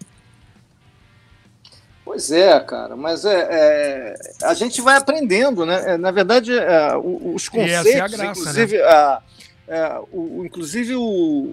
Pois 2.04 2.30
é, 2.30 2.60
cara, 2.60 2.94
mas 2.94 3.24
é, 3.24 3.48
é, 3.50 4.14
a 4.44 4.54
gente 4.54 4.80
vai 4.80 4.96
aprendendo, 4.98 5.66
né? 5.66 5.94
É, 5.94 5.98
na 5.98 6.12
verdade, 6.12 6.56
é, 6.56 6.96
os 6.96 7.48
conceitos, 7.48 7.86
é 7.86 8.08
graça, 8.08 8.26
inclusive, 8.26 8.78
né? 8.78 8.84
a, 8.84 9.22
é, 9.66 9.98
o, 10.12 10.44
inclusive 10.44 10.94
o, 10.94 11.52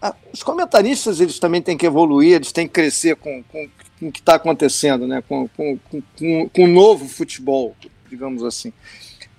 a, 0.00 0.14
os 0.32 0.42
comentaristas 0.42 1.20
eles 1.20 1.38
também 1.38 1.62
têm 1.62 1.76
que 1.76 1.86
evoluir, 1.86 2.34
eles 2.34 2.52
têm 2.52 2.66
que 2.66 2.74
crescer 2.74 3.16
com, 3.16 3.42
com, 3.44 3.68
com 3.98 4.08
o 4.08 4.12
que 4.12 4.20
está 4.20 4.34
acontecendo, 4.34 5.06
né? 5.06 5.22
Com, 5.28 5.48
com, 5.48 5.78
com, 6.18 6.48
com 6.48 6.64
o 6.64 6.68
novo 6.68 7.08
futebol, 7.08 7.74
digamos 8.08 8.44
assim. 8.44 8.72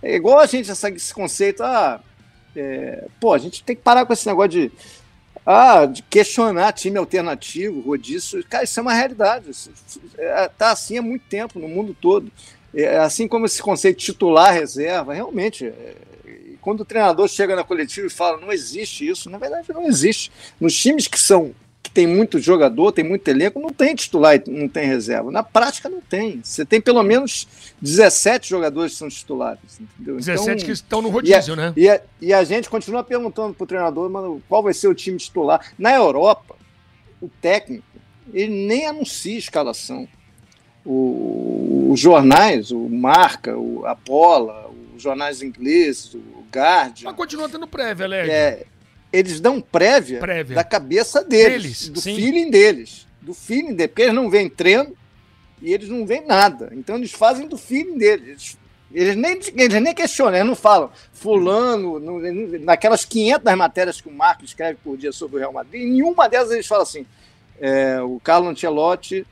É 0.01 0.15
igual 0.15 0.39
a 0.39 0.45
gente 0.45 0.69
essa, 0.69 0.89
esse 0.89 1.13
conceito, 1.13 1.63
ah, 1.63 2.01
é, 2.55 3.07
pô, 3.19 3.33
a 3.33 3.37
gente 3.37 3.63
tem 3.63 3.75
que 3.75 3.81
parar 3.81 4.05
com 4.05 4.13
esse 4.13 4.27
negócio 4.27 4.49
de 4.49 4.71
ah, 5.49 5.85
de 5.85 6.03
questionar 6.03 6.73
time 6.73 6.97
alternativo, 6.97 7.79
rodízio, 7.79 8.43
cara, 8.49 8.65
isso 8.65 8.77
é 8.79 8.83
uma 8.83 8.93
realidade. 8.93 9.49
Isso, 9.49 9.71
é, 10.17 10.49
tá 10.49 10.71
assim 10.71 10.97
há 10.97 11.01
muito 11.01 11.23
tempo 11.29 11.57
no 11.57 11.69
mundo 11.69 11.95
todo. 11.99 12.29
É, 12.73 12.97
assim 12.97 13.29
como 13.29 13.45
esse 13.45 13.61
conceito 13.61 13.97
titular 13.97 14.53
reserva, 14.53 15.13
realmente, 15.13 15.65
é, 15.65 15.95
quando 16.67 16.81
o 16.81 16.85
treinador 16.85 17.29
chega 17.29 17.55
na 17.55 17.63
coletiva 17.63 18.07
e 18.07 18.09
fala 18.09 18.41
não 18.41 18.51
existe 18.51 19.07
isso, 19.07 19.29
na 19.29 19.37
verdade 19.37 19.69
não 19.73 19.87
existe. 19.87 20.29
Nos 20.59 20.77
times 20.77 21.07
que 21.07 21.17
são 21.17 21.55
que 21.81 21.89
tem 21.89 22.05
muito 22.05 22.39
jogador, 22.39 22.91
tem 22.91 23.05
muito 23.05 23.25
elenco, 23.29 23.57
não 23.57 23.69
tem 23.69 23.95
titular 23.95 24.35
e 24.35 24.51
não 24.51 24.67
tem 24.67 24.85
reserva. 24.85 25.31
Na 25.31 25.41
prática 25.41 25.87
não 25.87 26.01
tem. 26.01 26.41
Você 26.43 26.65
tem 26.65 26.81
pelo 26.81 27.01
menos 27.03 27.47
17 27.81 28.49
jogadores 28.49 28.91
que 28.91 28.97
são 28.97 29.07
titulares. 29.07 29.79
Entendeu? 29.79 30.17
17 30.17 30.41
então, 30.43 30.65
que 30.65 30.71
estão 30.73 31.01
no 31.01 31.07
rodízio, 31.07 31.51
e 31.51 31.53
a, 31.53 31.55
né? 31.55 31.73
E 31.77 31.89
a, 31.89 32.01
e 32.19 32.33
a 32.33 32.43
gente 32.43 32.69
continua 32.69 33.01
perguntando 33.01 33.53
para 33.53 33.63
o 33.63 33.67
treinador 33.67 34.09
mano, 34.09 34.43
qual 34.49 34.61
vai 34.61 34.73
ser 34.73 34.89
o 34.89 34.93
time 34.93 35.17
titular. 35.17 35.71
Na 35.79 35.95
Europa, 35.95 36.57
o 37.21 37.29
técnico, 37.29 37.85
ele 38.33 38.67
nem 38.67 38.87
anuncia 38.87 39.37
escalação. 39.37 40.05
O, 40.85 41.91
os 41.93 41.99
jornais, 42.01 42.71
o 42.71 42.89
Marca, 42.89 43.57
o 43.57 43.85
Apola, 43.85 44.67
os 44.97 45.03
jornais 45.03 45.41
ingleses, 45.41 46.13
o 46.13 46.43
Guardian. 46.51 47.07
Mas 47.09 47.15
continua 47.15 47.47
tendo 47.47 47.67
prévia, 47.67 48.07
Léo. 48.07 48.29
É, 48.29 48.65
eles 49.11 49.39
dão 49.39 49.61
prévia, 49.61 50.19
prévia. 50.19 50.55
da 50.55 50.63
cabeça 50.63 51.23
deles, 51.23 51.63
deles 51.63 51.89
do 51.89 52.01
sim. 52.01 52.15
feeling 52.15 52.49
deles. 52.49 53.07
Do 53.21 53.33
feeling 53.33 53.73
deles, 53.73 53.87
porque 53.87 54.01
eles 54.03 54.15
não 54.15 54.29
vêm 54.29 54.49
treino 54.49 54.95
e 55.61 55.73
eles 55.73 55.89
não 55.89 56.05
veem 56.05 56.25
nada. 56.25 56.71
Então 56.73 56.95
eles 56.95 57.11
fazem 57.11 57.47
do 57.47 57.57
feeling 57.57 57.97
deles. 57.97 58.27
Eles, 58.27 58.57
eles 58.93 59.15
nem, 59.15 59.39
eles 59.55 59.81
nem 59.81 59.93
questionam, 59.93 60.35
eles 60.35 60.47
não 60.47 60.55
falam. 60.55 60.91
Fulano, 61.13 61.99
no, 61.99 62.19
naquelas 62.59 63.05
500 63.05 63.55
matérias 63.55 64.01
que 64.01 64.09
o 64.09 64.13
Marco 64.13 64.45
escreve 64.45 64.77
por 64.83 64.97
dia 64.97 65.11
sobre 65.11 65.37
o 65.37 65.39
Real 65.39 65.53
Madrid, 65.53 65.81
em 65.81 65.91
nenhuma 65.91 66.27
delas 66.27 66.51
eles 66.51 66.67
falam 66.67 66.83
assim: 66.83 67.05
é, 67.59 68.01
o 68.01 68.19
Carlo 68.23 68.47
Ancelotti 68.47 69.25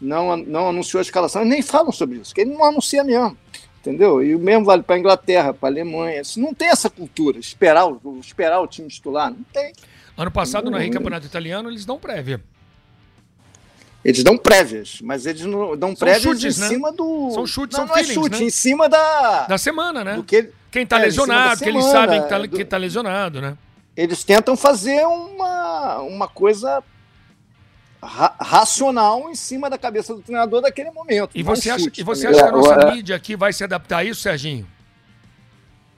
não, 0.00 0.36
não 0.36 0.68
anunciou 0.68 0.98
a 0.98 1.02
escalação, 1.02 1.42
eles 1.42 1.52
nem 1.52 1.62
falam 1.62 1.92
sobre 1.92 2.18
isso, 2.18 2.30
porque 2.30 2.42
ele 2.42 2.54
não 2.54 2.64
anuncia 2.64 3.04
mesmo 3.04 3.36
entendeu? 3.82 4.22
E 4.22 4.34
o 4.34 4.38
mesmo 4.38 4.64
vale 4.64 4.82
para 4.82 4.94
a 4.94 4.98
Inglaterra, 4.98 5.52
para 5.52 5.68
a 5.68 5.72
Alemanha. 5.72 6.22
Não 6.36 6.54
tem 6.54 6.68
essa 6.68 6.88
cultura, 6.88 7.38
esperar 7.38 7.86
o, 7.86 8.18
esperar 8.20 8.60
o 8.60 8.66
time 8.66 8.88
titular, 8.88 9.30
não 9.30 9.42
tem. 9.52 9.72
Ano 10.16 10.30
passado, 10.30 10.70
no 10.70 10.78
Campeonato 10.78 11.26
Italiano, 11.26 11.68
eles 11.68 11.84
dão 11.84 11.98
prévia. 11.98 12.40
Eles 14.04 14.24
dão 14.24 14.36
prévias, 14.36 14.98
mas 15.02 15.26
eles 15.26 15.42
não 15.42 15.76
dão 15.76 15.90
são 15.90 15.96
prévias 15.96 16.22
chutes, 16.22 16.58
em 16.58 16.60
né? 16.60 16.68
cima 16.68 16.92
do. 16.92 17.30
São 17.32 17.46
chutes, 17.46 17.78
não, 17.78 17.86
são 17.86 17.94
não 17.94 18.02
é 18.02 18.04
chute, 18.04 18.40
né? 18.40 18.46
em 18.46 18.50
cima 18.50 18.88
da. 18.88 19.46
Da 19.46 19.58
semana, 19.58 20.04
né? 20.04 20.22
Que... 20.26 20.50
Quem 20.70 20.86
tá 20.86 20.98
é, 20.98 21.02
lesionado, 21.02 21.58
semana, 21.58 21.62
que 21.62 21.68
eles 21.68 21.84
sabem 21.92 22.22
que 22.22 22.28
tá, 22.28 22.38
do... 22.38 22.48
que 22.48 22.64
tá 22.64 22.76
lesionado, 22.78 23.40
né? 23.40 23.56
Eles 23.94 24.24
tentam 24.24 24.56
fazer 24.56 25.04
uma, 25.06 25.98
uma 26.00 26.26
coisa 26.26 26.82
ra 28.02 28.34
racional 28.40 29.30
em 29.30 29.34
cima 29.34 29.70
da 29.70 29.78
cabeça 29.78 30.14
do 30.14 30.20
treinador 30.20 30.60
daquele 30.60 30.90
momento. 30.90 31.30
E 31.34 31.42
você, 31.42 31.70
acha, 31.70 31.84
chute, 31.84 32.00
e 32.00 32.04
você 32.04 32.26
acha 32.26 32.42
que 32.42 32.48
a 32.48 32.52
nossa 32.52 32.74
é. 32.74 32.94
mídia 32.94 33.14
aqui 33.14 33.36
vai 33.36 33.52
se 33.52 33.62
adaptar 33.62 33.98
a 33.98 34.04
isso, 34.04 34.20
Serginho? 34.20 34.66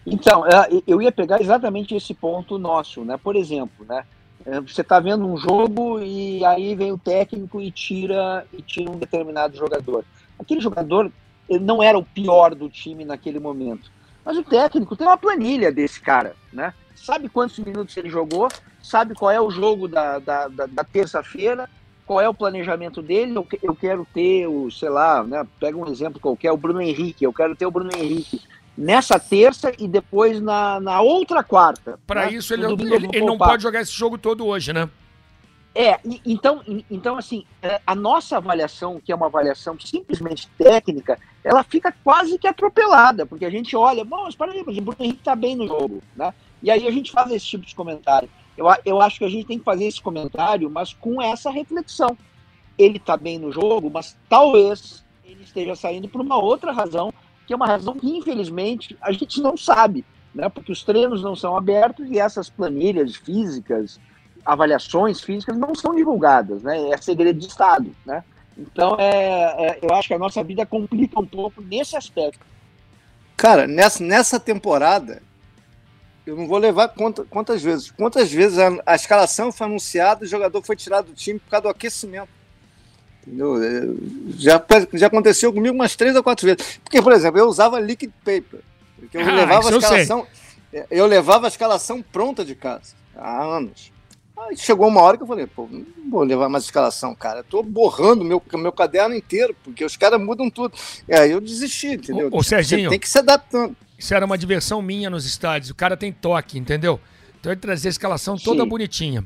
Então, 0.06 0.46
é, 0.46 0.68
eu 0.86 1.00
ia 1.00 1.10
pegar 1.10 1.40
exatamente 1.40 1.94
esse 1.94 2.12
ponto 2.12 2.58
nosso, 2.58 3.04
né? 3.04 3.16
Por 3.16 3.34
exemplo, 3.36 3.86
né? 3.88 4.04
É, 4.44 4.60
você 4.60 4.82
está 4.82 5.00
vendo 5.00 5.26
um 5.26 5.38
jogo 5.38 5.98
e 6.00 6.44
aí 6.44 6.74
vem 6.74 6.92
o 6.92 6.98
técnico 6.98 7.60
e 7.60 7.70
tira 7.70 8.46
e 8.52 8.60
tira 8.60 8.90
um 8.90 8.98
determinado 8.98 9.56
jogador. 9.56 10.04
Aquele 10.38 10.60
jogador 10.60 11.10
não 11.48 11.82
era 11.82 11.96
o 11.96 12.04
pior 12.04 12.54
do 12.54 12.68
time 12.68 13.04
naquele 13.04 13.38
momento, 13.38 13.90
mas 14.22 14.36
o 14.36 14.42
técnico 14.42 14.96
tem 14.96 15.06
uma 15.06 15.16
planilha 15.16 15.72
desse 15.72 16.00
cara, 16.00 16.36
né? 16.52 16.74
Sabe 16.94 17.28
quantos 17.28 17.58
minutos 17.58 17.96
ele 17.96 18.10
jogou, 18.10 18.48
sabe 18.82 19.14
qual 19.14 19.30
é 19.30 19.40
o 19.40 19.50
jogo 19.50 19.88
da, 19.88 20.18
da, 20.18 20.48
da, 20.48 20.66
da 20.66 20.84
terça-feira, 20.84 21.68
qual 22.06 22.20
é 22.20 22.28
o 22.28 22.34
planejamento 22.34 23.00
dele, 23.00 23.34
eu, 23.62 23.74
quero 23.74 24.06
ter 24.12 24.46
o, 24.46 24.70
sei 24.70 24.88
lá, 24.88 25.22
né, 25.24 25.46
pega 25.58 25.76
um 25.76 25.86
exemplo 25.90 26.20
qualquer, 26.20 26.52
o 26.52 26.56
Bruno 26.56 26.80
Henrique, 26.80 27.24
eu 27.24 27.32
quero 27.32 27.56
ter 27.56 27.66
o 27.66 27.70
Bruno 27.70 27.90
Henrique 27.96 28.40
nessa 28.76 29.18
terça 29.18 29.72
e 29.78 29.88
depois 29.88 30.40
na, 30.40 30.80
na 30.80 31.00
outra 31.00 31.42
quarta. 31.42 31.98
Para 32.06 32.26
né? 32.26 32.32
isso 32.32 32.52
ele, 32.52 32.66
ele, 32.66 33.08
ele 33.12 33.24
não 33.24 33.38
pode 33.38 33.62
jogar 33.62 33.80
esse 33.80 33.92
jogo 33.92 34.18
todo 34.18 34.46
hoje, 34.46 34.72
né? 34.72 34.88
É, 35.76 35.98
então, 36.24 36.62
então 36.88 37.18
assim, 37.18 37.44
é, 37.60 37.80
a 37.84 37.96
nossa 37.96 38.36
avaliação, 38.36 39.00
que 39.04 39.10
é 39.10 39.14
uma 39.14 39.26
avaliação 39.26 39.76
simplesmente 39.80 40.48
técnica, 40.56 41.18
ela 41.42 41.64
fica 41.64 41.92
quase 42.04 42.38
que 42.38 42.46
atropelada, 42.46 43.26
porque 43.26 43.44
a 43.44 43.50
gente 43.50 43.74
olha, 43.74 44.04
bom, 44.04 44.22
mas 44.22 44.36
peraí, 44.36 44.62
mas 44.64 44.78
o 44.78 44.80
Bruno 44.80 44.96
Henrique 45.00 45.24
tá 45.24 45.34
bem 45.34 45.56
no 45.56 45.66
jogo, 45.66 46.00
né? 46.14 46.32
E 46.62 46.70
aí 46.70 46.86
a 46.86 46.90
gente 46.92 47.10
faz 47.10 47.30
esse 47.32 47.44
tipo 47.44 47.66
de 47.66 47.74
comentário. 47.74 48.28
Eu, 48.56 48.66
eu 48.84 49.00
acho 49.00 49.18
que 49.18 49.24
a 49.24 49.28
gente 49.28 49.46
tem 49.46 49.58
que 49.58 49.64
fazer 49.64 49.84
esse 49.84 50.00
comentário, 50.00 50.70
mas 50.70 50.92
com 50.92 51.20
essa 51.20 51.50
reflexão. 51.50 52.16
Ele 52.76 52.96
está 52.96 53.16
bem 53.16 53.38
no 53.38 53.52
jogo, 53.52 53.88
mas 53.88 54.16
talvez 54.28 55.04
ele 55.24 55.44
esteja 55.44 55.76
saindo 55.76 56.08
por 56.08 56.20
uma 56.20 56.36
outra 56.36 56.72
razão, 56.72 57.12
que 57.46 57.52
é 57.52 57.56
uma 57.56 57.66
razão 57.66 57.94
que, 57.94 58.08
infelizmente, 58.08 58.96
a 59.00 59.12
gente 59.12 59.40
não 59.40 59.56
sabe, 59.56 60.04
né? 60.34 60.48
porque 60.48 60.72
os 60.72 60.82
treinos 60.82 61.22
não 61.22 61.36
são 61.36 61.56
abertos 61.56 62.10
e 62.10 62.18
essas 62.18 62.50
planilhas 62.50 63.14
físicas, 63.14 64.00
avaliações 64.44 65.20
físicas 65.20 65.56
não 65.56 65.74
são 65.74 65.94
divulgadas, 65.94 66.62
né? 66.62 66.90
é 66.90 66.96
segredo 66.96 67.38
de 67.38 67.46
Estado. 67.46 67.94
Né? 68.04 68.24
Então, 68.56 68.96
é, 68.98 69.66
é, 69.66 69.78
eu 69.82 69.94
acho 69.94 70.08
que 70.08 70.14
a 70.14 70.18
nossa 70.18 70.42
vida 70.42 70.66
complica 70.66 71.20
um 71.20 71.26
pouco 71.26 71.60
nesse 71.62 71.96
aspecto. 71.96 72.44
Cara, 73.36 73.66
nessa, 73.66 74.02
nessa 74.02 74.40
temporada, 74.40 75.22
eu 76.26 76.36
não 76.36 76.46
vou 76.46 76.58
levar 76.58 76.88
conta, 76.88 77.24
quantas 77.28 77.62
vezes. 77.62 77.90
Quantas 77.90 78.32
vezes 78.32 78.58
a, 78.58 78.70
a, 78.86 78.94
escalação 78.94 79.52
foi 79.52 79.66
anunciada, 79.66 80.24
o 80.24 80.28
jogador 80.28 80.62
foi 80.62 80.74
tirado 80.74 81.06
do 81.06 81.14
time 81.14 81.38
por 81.38 81.50
causa 81.50 81.62
do 81.64 81.68
aquecimento. 81.68 82.28
Entendeu? 83.26 83.62
É, 83.62 83.82
já, 84.36 84.62
já 84.94 85.06
aconteceu 85.06 85.52
comigo 85.52 85.74
umas 85.74 85.96
três 85.96 86.16
ou 86.16 86.22
quatro 86.22 86.46
vezes. 86.46 86.78
Porque, 86.82 87.02
por 87.02 87.12
exemplo, 87.12 87.38
eu 87.38 87.46
usava 87.46 87.78
liquid 87.78 88.10
paper. 88.24 88.60
eu 89.12 89.20
ah, 89.20 89.32
levava 89.32 89.68
a 89.68 89.76
escalação. 89.76 90.26
Eu, 90.72 90.86
eu 90.90 91.06
levava 91.06 91.46
a 91.46 91.48
escalação 91.48 92.02
pronta 92.02 92.44
de 92.44 92.54
casa 92.54 92.94
há 93.16 93.42
anos. 93.42 93.92
Aí 94.36 94.56
chegou 94.56 94.88
uma 94.88 95.00
hora 95.00 95.16
que 95.16 95.22
eu 95.22 95.26
falei, 95.26 95.46
pô, 95.46 95.68
não 95.70 95.86
vou 96.10 96.22
levar 96.22 96.48
mais 96.48 96.64
escalação, 96.64 97.14
cara. 97.14 97.40
Eu 97.40 97.44
tô 97.44 97.62
borrando 97.62 98.24
meu, 98.24 98.42
meu 98.54 98.72
caderno 98.72 99.14
inteiro, 99.14 99.54
porque 99.62 99.84
os 99.84 99.96
caras 99.96 100.20
mudam 100.20 100.50
tudo. 100.50 100.76
E 101.08 101.14
aí 101.14 101.30
eu 101.30 101.40
desisti, 101.40 101.94
entendeu? 101.94 102.28
Ô, 102.32 102.42
Serginho. 102.42 102.84
Você 102.84 102.90
tem 102.90 102.98
que 102.98 103.08
se 103.08 103.18
adaptando. 103.18 103.76
Isso 104.04 104.14
era 104.14 104.26
uma 104.26 104.36
diversão 104.36 104.82
minha 104.82 105.08
nos 105.08 105.24
estádios. 105.24 105.70
O 105.70 105.74
cara 105.74 105.96
tem 105.96 106.12
toque, 106.12 106.58
entendeu? 106.58 107.00
Então 107.40 107.50
ele 107.50 107.58
trazia 107.58 107.88
a 107.88 107.92
escalação 107.92 108.36
toda 108.36 108.62
Sim. 108.62 108.68
bonitinha. 108.68 109.24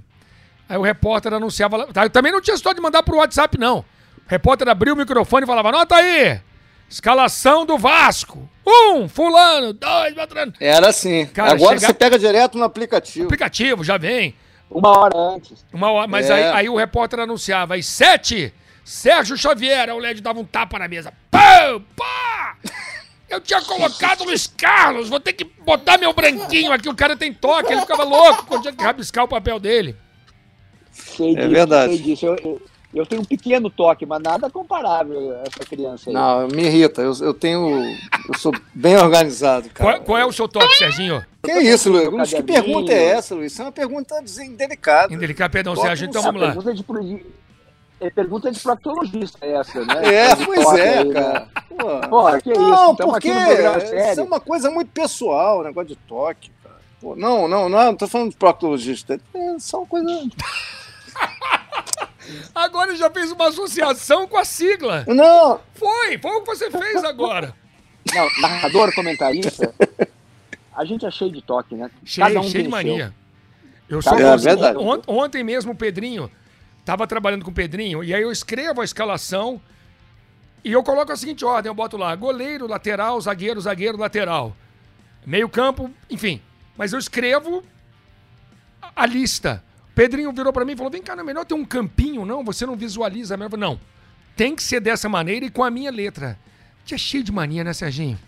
Aí 0.68 0.78
o 0.78 0.82
repórter 0.82 1.32
anunciava. 1.34 1.84
tá, 1.92 2.04
Eu 2.04 2.10
também 2.10 2.30
não 2.30 2.40
tinha 2.40 2.54
história 2.54 2.76
de 2.76 2.80
mandar 2.80 3.02
pro 3.02 3.16
WhatsApp, 3.16 3.58
não. 3.58 3.78
O 3.78 3.84
repórter 4.28 4.68
abria 4.68 4.94
o 4.94 4.96
microfone 4.96 5.42
e 5.42 5.46
falava: 5.48 5.70
Anota 5.70 5.96
aí! 5.96 6.40
Escalação 6.88 7.66
do 7.66 7.76
Vasco. 7.76 8.48
Um, 8.64 9.08
fulano, 9.08 9.72
dois, 9.72 10.14
Beltrano. 10.14 10.52
Era 10.60 10.90
assim. 10.90 11.26
Cara, 11.26 11.54
Agora 11.54 11.74
chega- 11.76 11.88
você 11.88 11.94
pega 11.94 12.16
direto 12.16 12.56
no 12.56 12.62
aplicativo. 12.62 13.24
Aplicativo, 13.26 13.82
já 13.82 13.98
vem. 13.98 14.32
Uma 14.70 14.96
hora 14.96 15.18
antes. 15.18 15.66
Uma 15.72 15.90
hora, 15.90 16.06
mas 16.06 16.30
É. 16.30 16.34
aí, 16.34 16.44
aí 16.60 16.68
o 16.68 16.76
repórter 16.76 17.18
anunciava, 17.18 17.74
às 17.74 17.84
sete, 17.84 18.54
Sérgio 18.84 19.36
Xavier, 19.36 19.88
aí 19.88 19.92
o 19.94 19.98
LED 19.98 20.20
dava 20.20 20.38
um 20.38 20.44
tapa 20.44 20.78
na 20.78 20.86
mesa. 20.86 21.12
Pô, 21.32 21.80
pá! 21.96 22.56
Eu 23.28 23.40
tinha 23.40 23.60
colocado 23.60 24.22
o 24.22 24.24
Luiz 24.24 24.46
Carlos, 24.46 25.08
vou 25.08 25.20
ter 25.20 25.34
que 25.34 25.44
botar 25.44 25.98
meu 25.98 26.12
branquinho 26.12 26.72
aqui, 26.72 26.88
o 26.88 26.94
cara 26.94 27.16
tem 27.16 27.32
toque, 27.32 27.72
ele 27.72 27.82
ficava 27.82 28.04
louco 28.04 28.46
quando 28.46 28.62
tinha 28.62 28.74
que 28.74 28.82
rabiscar 28.82 29.24
o 29.24 29.28
papel 29.28 29.58
dele. 29.60 29.94
Sei 30.92 31.36
É 31.36 31.46
verdade. 31.46 31.94
Sei 31.94 32.02
disso. 32.02 32.26
Eu, 32.26 32.36
eu, 32.36 32.62
eu 32.94 33.06
tenho 33.06 33.20
um 33.20 33.24
pequeno 33.24 33.68
toque, 33.68 34.06
mas 34.06 34.22
nada 34.22 34.48
comparável 34.48 35.32
a 35.32 35.42
essa 35.42 35.68
criança 35.68 36.08
aí. 36.08 36.14
Não, 36.14 36.48
me 36.48 36.64
irrita. 36.64 37.02
Eu, 37.02 37.12
eu 37.20 37.34
tenho. 37.34 37.82
Eu 38.28 38.38
sou 38.38 38.52
bem 38.74 38.96
organizado, 38.96 39.68
cara. 39.70 39.92
Qual, 39.92 40.04
qual 40.04 40.18
é 40.18 40.24
o 40.24 40.32
seu 40.32 40.48
toque, 40.48 40.74
Serginho? 40.76 41.24
Que 41.42 41.52
isso, 41.52 41.90
Luiz? 41.90 42.32
Que 42.32 42.42
pergunta 42.42 42.92
é 42.92 43.04
essa, 43.10 43.34
Luiz? 43.34 43.52
Isso 43.52 43.60
é 43.60 43.64
uma 43.66 43.72
pergunta 43.72 44.14
indelicada. 44.40 45.12
Indelicado, 45.12 45.50
perdão, 45.50 45.74
no 45.74 45.80
então 45.80 46.22
vamos 46.22 46.40
lá. 46.40 46.52
Pergunta 46.54 46.74
de, 46.74 46.82
é 48.00 48.10
pergunta 48.10 48.50
de 48.50 48.60
proctologista 48.60 49.38
essa, 49.44 49.84
né? 49.84 50.14
É, 50.14 50.34
De 50.34 50.44
pois 50.46 50.72
é, 50.78 50.98
aí, 50.98 51.04
né? 51.08 51.14
cara. 51.14 51.48
Pô. 51.68 52.08
Pô, 52.08 52.38
que 52.40 52.50
isso? 52.52 52.60
Não, 52.60 52.92
Estamos 52.92 53.12
porque 53.14 53.30
programa 53.32 53.78
isso 53.78 54.20
é 54.20 54.22
uma 54.22 54.40
coisa 54.40 54.70
muito 54.70 54.90
pessoal, 54.92 55.60
o 55.60 55.64
negócio 55.64 55.88
de 55.88 55.96
toque. 55.96 56.50
Cara. 56.62 56.76
Pô, 57.00 57.14
não, 57.16 57.46
não, 57.48 57.68
não, 57.68 57.84
não 57.86 57.94
tô 57.96 58.06
falando 58.06 58.30
de 58.30 58.36
proctologista. 58.36 59.20
É 59.34 59.58
só 59.58 59.78
uma 59.78 59.86
coisa. 59.86 60.06
Agora 62.54 62.90
ele 62.90 62.98
já 62.98 63.10
fez 63.10 63.32
uma 63.32 63.48
associação 63.48 64.26
com 64.28 64.36
a 64.36 64.44
sigla. 64.44 65.04
Não, 65.06 65.60
Foi, 65.74 66.18
foi 66.18 66.30
o 66.32 66.40
que 66.42 66.46
você 66.46 66.70
fez 66.70 67.02
agora. 67.04 67.54
Não, 68.14 68.28
narrador, 68.40 68.94
comentarista. 68.94 69.74
A 70.76 70.84
gente 70.84 71.06
é 71.06 71.10
cheio 71.10 71.32
de 71.32 71.40
toque, 71.42 71.74
né? 71.74 71.90
Cheio, 72.04 72.26
Cada 72.26 72.40
um 72.40 72.42
cheio 72.42 72.54
tem 72.54 72.62
de 72.64 72.68
mania. 72.68 73.14
Eu 73.88 74.02
sou 74.02 74.12
é, 74.14 74.38
seu. 74.38 74.38
verdade. 74.38 74.76
on- 74.78 75.00
Ontem 75.06 75.42
mesmo 75.42 75.72
o 75.72 75.74
Pedrinho 75.74 76.30
tava 76.88 77.06
trabalhando 77.06 77.44
com 77.44 77.50
o 77.50 77.54
Pedrinho 77.54 78.02
e 78.02 78.14
aí 78.14 78.22
eu 78.22 78.32
escrevo 78.32 78.80
a 78.80 78.84
escalação 78.84 79.60
e 80.64 80.72
eu 80.72 80.82
coloco 80.82 81.12
a 81.12 81.16
seguinte 81.16 81.44
ordem, 81.44 81.68
eu 81.68 81.74
boto 81.74 81.98
lá 81.98 82.16
goleiro, 82.16 82.66
lateral, 82.66 83.20
zagueiro, 83.20 83.60
zagueiro, 83.60 83.98
lateral. 83.98 84.56
Meio 85.26 85.50
campo, 85.50 85.90
enfim. 86.08 86.40
Mas 86.78 86.94
eu 86.94 86.98
escrevo 86.98 87.62
a- 88.96 89.04
lista. 89.04 89.62
O 89.90 89.94
Pedrinho 89.94 90.32
virou 90.32 90.50
pra 90.50 90.64
mim 90.64 90.72
e 90.72 90.76
falou: 90.76 90.90
"Vem 90.90 91.02
cá, 91.02 91.14
não 91.14 91.24
é 91.24 91.26
melhor 91.26 91.44
ter 91.44 91.52
um 91.52 91.64
campinho, 91.64 92.24
não? 92.24 92.42
Você 92.42 92.64
não 92.64 92.74
visualiza 92.74 93.36
melhor?" 93.36 93.48
Eu 93.48 93.50
falei, 93.50 93.68
Não. 93.68 93.80
Tem 94.34 94.56
que 94.56 94.62
ser 94.62 94.80
dessa 94.80 95.10
maneira 95.10 95.44
e 95.44 95.50
com 95.50 95.62
a 95.62 95.70
minha 95.70 95.90
letra. 95.90 96.38
Que 96.86 96.94
é 96.94 96.98
cheio 96.98 97.22
de 97.22 97.30
mania, 97.30 97.62
né, 97.64 97.74
Serginho? 97.74 98.18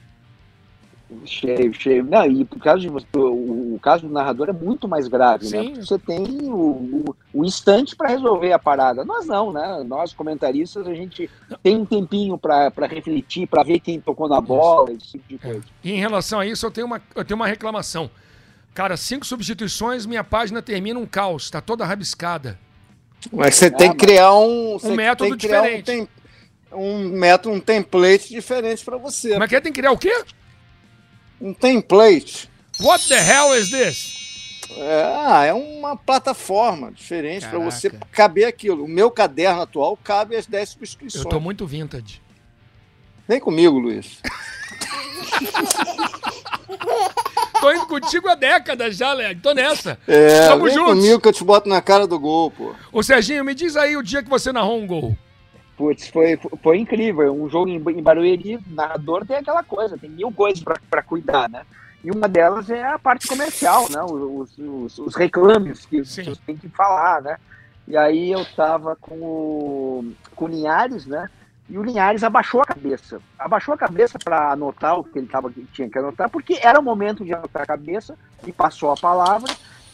Cheio, 1.25 1.73
cheio. 1.73 2.05
Não, 2.05 2.27
e 2.31 2.45
por 2.45 2.59
causa 2.59 2.81
de 2.81 2.89
você, 2.89 3.07
o 3.15 3.60
caso 3.81 4.07
do 4.07 4.13
narrador 4.13 4.49
é 4.49 4.53
muito 4.53 4.87
mais 4.87 5.09
grave, 5.09 5.45
né? 5.51 5.51
Sim. 5.63 5.69
Porque 5.71 5.87
você 5.87 5.99
tem 5.99 6.25
o, 6.43 6.55
o, 6.55 7.17
o 7.35 7.45
instante 7.45 7.97
para 7.97 8.09
resolver 8.09 8.53
a 8.53 8.59
parada. 8.59 9.05
Nós 9.05 9.27
não, 9.27 9.53
né? 9.53 9.83
Nós, 9.87 10.13
comentaristas, 10.13 10.87
a 10.87 10.95
gente 10.95 11.29
tem 11.63 11.77
um 11.77 11.85
tempinho 11.85 12.37
para 12.39 12.71
refletir, 12.89 13.47
para 13.47 13.63
ver 13.63 13.81
quem 13.81 14.01
tocou 14.01 14.29
na 14.29 14.41
bola, 14.41 14.93
esse 14.93 15.13
tipo 15.13 15.25
de 15.29 15.39
coisa. 15.39 15.63
E 15.83 15.93
em 15.93 15.99
relação 15.99 16.39
a 16.41 16.47
isso, 16.47 16.65
eu 16.67 16.71
tenho 16.71 16.87
uma, 16.87 17.01
eu 17.15 17.25
tenho 17.25 17.37
uma 17.37 17.47
reclamação. 17.47 18.11
Cara, 18.73 18.97
cinco 18.97 19.27
substituições, 19.27 20.07
minha 20.07 20.23
página 20.23 20.63
termina 20.63 21.01
um 21.01 21.07
caos, 21.07 21.51
tá 21.51 21.61
toda 21.61 21.85
rabiscada. 21.85 22.59
mas 23.33 23.57
você 23.57 23.71
tem 23.71 23.91
que 23.91 23.97
mas- 23.97 24.07
criar 24.07 24.33
um. 24.35 24.79
você 24.79 24.95
método 24.95 25.31
tem 25.31 25.39
que 25.39 25.47
criar 25.49 25.63
diferente. 25.63 25.81
Um, 25.81 25.85
tem- 25.85 26.09
um 26.73 27.09
método, 27.09 27.55
um 27.57 27.61
template 27.61 28.29
diferente 28.29 28.85
pra 28.85 28.97
você. 28.97 29.31
Como 29.33 29.43
é 29.43 29.49
que 29.49 29.57
é? 29.57 29.61
Tem 29.61 29.73
que 29.73 29.81
criar 29.81 29.91
o 29.91 29.99
quê? 29.99 30.25
Um 31.41 31.53
template. 31.53 32.49
What 32.79 33.09
the 33.09 33.19
hell 33.21 33.55
is 33.59 33.71
this? 33.71 34.19
É, 34.71 35.03
ah, 35.27 35.45
é 35.45 35.53
uma 35.53 35.97
plataforma 35.97 36.93
diferente 36.93 37.41
pra 37.43 37.59
Caraca. 37.59 37.71
você 37.71 37.91
caber 38.13 38.47
aquilo. 38.47 38.85
O 38.85 38.89
meu 38.89 39.11
caderno 39.11 39.63
atual 39.63 39.97
cabe 39.97 40.37
as 40.37 40.47
10 40.47 40.63
Eu 40.69 40.73
subscrições. 40.73 41.25
tô 41.27 41.41
muito 41.41 41.67
vintage. 41.67 42.23
Vem 43.27 43.41
comigo, 43.41 43.79
Luiz. 43.79 44.21
Tô 47.61 47.71
indo 47.73 47.87
contigo 47.87 48.27
há 48.29 48.35
décadas 48.35 48.97
já, 48.97 49.13
Léo. 49.13 49.39
Tô 49.41 49.53
nessa. 49.53 49.99
É, 50.09 50.49
Tamo 50.49 50.65
vem 50.65 50.73
juntos. 50.75 50.95
comigo 50.95 51.21
que 51.21 51.29
eu 51.29 51.33
te 51.33 51.45
boto 51.45 51.69
na 51.69 51.83
cara 51.83 52.07
do 52.07 52.19
gol, 52.19 52.51
pô. 52.51 52.75
Ô, 52.91 53.03
Serginho, 53.03 53.45
me 53.45 53.55
diz 53.55 53.77
aí 53.77 53.97
o 53.97 54.03
dia 54.03 54.23
que 54.23 54.31
você 54.31 54.51
narrou 54.51 54.79
um 54.81 54.87
gol. 54.87 55.17
Putz, 55.77 56.09
foi, 56.09 56.39
foi 56.63 56.79
incrível. 56.79 57.35
Um 57.35 57.51
jogo 57.51 57.69
em, 57.69 57.77
em 57.77 58.03
Barueri, 58.03 58.59
narrador 58.67 59.27
tem 59.27 59.37
aquela 59.37 59.63
coisa, 59.63 59.99
tem 59.99 60.09
mil 60.09 60.33
coisas 60.33 60.63
para 60.63 61.03
cuidar, 61.03 61.51
né? 61.51 61.63
E 62.03 62.11
uma 62.11 62.29
delas 62.29 62.71
é 62.71 62.83
a 62.83 62.99
parte 62.99 63.27
comercial, 63.29 63.87
né? 63.91 64.03
Os, 64.03 64.57
os, 64.59 64.99
os 64.99 65.15
reclames 65.15 65.85
que 65.87 66.05
Sim. 66.05 66.33
tem 66.47 66.57
que 66.57 66.69
falar, 66.69 67.21
né? 67.23 67.37
E 67.87 67.97
aí 67.97 68.31
eu 68.33 68.45
tava 68.57 68.97
com 68.97 69.15
o, 69.17 70.13
com 70.35 70.45
o 70.47 70.49
Linhares, 70.49 71.07
né? 71.07 71.29
E 71.69 71.79
o 71.79 71.83
Linhares 71.83 72.25
abaixou 72.25 72.61
a 72.61 72.65
cabeça. 72.65 73.21
Abaixou 73.39 73.75
a 73.75 73.79
cabeça 73.79 74.19
para 74.19 74.53
anotar 74.53 74.99
o 74.99 75.05
que 75.05 75.19
ele 75.19 75.27
tava, 75.29 75.51
que 75.51 75.63
tinha 75.73 75.89
que 75.89 75.99
anotar, 75.99 76.29
porque 76.31 76.59
era 76.63 76.81
o 76.81 76.83
momento 76.83 77.25
de 77.25 77.33
anotar 77.35 77.63
a 77.63 77.67
cabeça, 77.67 78.17
e 78.47 78.53
passou 78.53 78.91
a 78.91 78.97
palavra. 78.97 79.53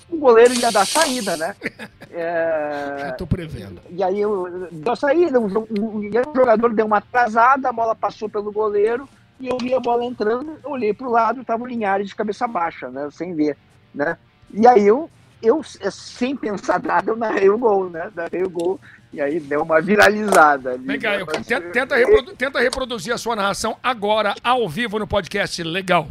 O 0.09 0.17
goleiro 0.19 0.55
ia 0.55 0.71
dar 0.71 0.87
saída, 0.87 1.37
né? 1.37 1.55
É, 2.19 2.97
Já 3.01 3.13
tô 3.13 3.27
prevendo. 3.27 3.79
e 3.91 4.03
aí 4.03 4.19
eu, 4.19 4.69
deu 4.73 4.93
a 4.93 4.97
saída, 4.97 5.39
um, 5.39 5.49
um- 5.79 6.03
e 6.03 6.17
aí 6.17 6.25
o 6.27 6.35
jogador 6.35 6.73
deu 6.73 6.87
uma 6.87 6.97
atrasada, 6.97 7.69
a 7.69 7.73
bola 7.73 7.95
passou 7.95 8.27
pelo 8.27 8.51
goleiro, 8.51 9.07
e 9.39 9.49
eu 9.49 9.59
vi 9.59 9.75
a 9.75 9.81
bola 9.81 10.05
entrando, 10.05 10.59
eu 10.63 10.71
olhei 10.71 10.93
pro 10.95 11.11
lado, 11.11 11.45
tava 11.45 11.63
o 11.63 11.67
Linhares 11.67 12.09
de 12.09 12.15
cabeça 12.15 12.47
baixa, 12.47 12.89
né? 12.91 13.09
Sem 13.11 13.35
ver, 13.35 13.57
né? 13.95 14.17
E 14.53 14.67
aí 14.67 14.87
eu, 14.87 15.11
eu 15.43 15.61
eh, 15.81 15.91
sem 15.91 16.35
pensar 16.37 16.83
nada, 16.83 17.11
eu 17.11 17.17
narrei 17.17 17.49
o 17.51 17.59
gol, 17.59 17.91
né? 17.91 18.11
Narrei 18.15 18.43
o 18.43 18.51
gol, 18.51 18.81
e 19.13 19.21
aí 19.21 19.39
deu 19.41 19.63
uma 19.63 19.81
viralizada 19.81 20.73
ali. 20.73 20.87
Vem 20.87 20.99
cá, 20.99 21.19
né? 21.19 21.25
Mas, 21.27 21.47
tenta, 21.47 21.71
tenta 21.71 21.97
reprodu- 21.97 22.37
tenta 22.37 22.61
reproduzir 22.61 23.13
a 23.13 23.19
sua 23.19 23.37
narração 23.37 23.77
agora, 23.83 24.35
ao 24.43 24.69
vivo 24.69 24.99
no 24.99 25.07
podcast. 25.07 25.63
Legal. 25.63 26.09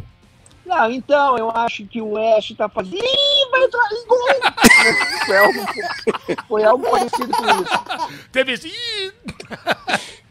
Não, 0.64 0.90
então, 0.90 1.38
eu 1.38 1.48
acho 1.52 1.86
que 1.86 2.02
o 2.02 2.14
West 2.14 2.56
tá 2.56 2.68
fazendo. 2.68 2.96
Ih, 2.96 3.50
vai 3.52 3.62
entrar 3.62 3.88
em 3.92 4.06
gol! 4.06 4.18
foi, 5.26 5.36
algo, 5.36 5.66
foi 6.48 6.64
algo 6.64 6.90
parecido 6.90 7.28
com 7.28 7.44
isso. 7.44 8.28
Teve 8.32 8.52
esse. 8.52 8.72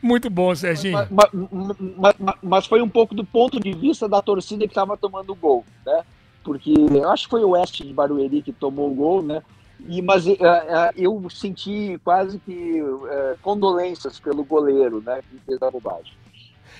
Muito 0.00 0.30
bom, 0.30 0.54
Serginho. 0.54 0.94
Ma- 0.94 1.08
ma- 1.10 1.76
ma- 1.96 2.14
ma- 2.18 2.38
mas 2.42 2.66
foi 2.66 2.80
um 2.80 2.88
pouco 2.88 3.14
do 3.14 3.24
ponto 3.24 3.60
de 3.60 3.72
vista 3.72 4.08
da 4.08 4.22
torcida 4.22 4.64
que 4.66 4.70
estava 4.70 4.96
tomando 4.96 5.30
o 5.30 5.34
gol, 5.34 5.64
né? 5.84 6.02
Porque 6.42 6.72
eu 6.72 7.10
acho 7.10 7.24
que 7.24 7.30
foi 7.30 7.44
o 7.44 7.50
West 7.50 7.82
de 7.82 7.92
Barueri 7.92 8.42
que 8.42 8.52
tomou 8.52 8.90
o 8.90 8.94
gol, 8.94 9.22
né? 9.22 9.42
E, 9.86 10.00
mas 10.00 10.26
eh, 10.26 10.36
eh, 10.40 10.90
eu 10.96 11.28
senti 11.30 11.98
quase 12.04 12.38
que 12.38 12.82
eh, 13.10 13.36
condolências 13.42 14.18
pelo 14.20 14.44
goleiro, 14.44 15.02
né? 15.04 15.20
Que 15.30 15.38
fez 15.44 15.60
a 15.62 15.70
bobagem. 15.70 16.12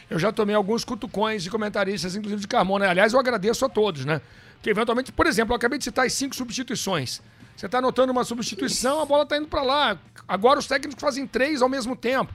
Eu 0.08 0.18
já 0.18 0.30
tomei 0.30 0.54
alguns 0.54 0.84
cutucões 0.84 1.42
de 1.42 1.50
comentaristas, 1.50 2.14
inclusive 2.14 2.40
de 2.42 2.48
Carmona. 2.48 2.88
Aliás, 2.88 3.12
eu 3.12 3.18
agradeço 3.18 3.64
a 3.64 3.68
todos, 3.68 4.04
né? 4.04 4.20
Porque, 4.54 4.70
eventualmente, 4.70 5.10
por 5.12 5.26
exemplo, 5.26 5.52
eu 5.52 5.56
acabei 5.56 5.78
de 5.78 5.84
citar 5.84 6.06
as 6.06 6.12
cinco 6.12 6.34
substituições. 6.36 7.20
Você 7.56 7.66
está 7.66 7.78
anotando 7.78 8.12
uma 8.12 8.24
substituição, 8.24 9.00
a 9.00 9.04
bola 9.06 9.22
está 9.24 9.36
indo 9.36 9.48
para 9.48 9.62
lá. 9.62 9.98
Agora 10.26 10.58
os 10.58 10.66
técnicos 10.66 11.00
fazem 11.00 11.26
três 11.26 11.62
ao 11.62 11.68
mesmo 11.68 11.94
tempo. 11.96 12.32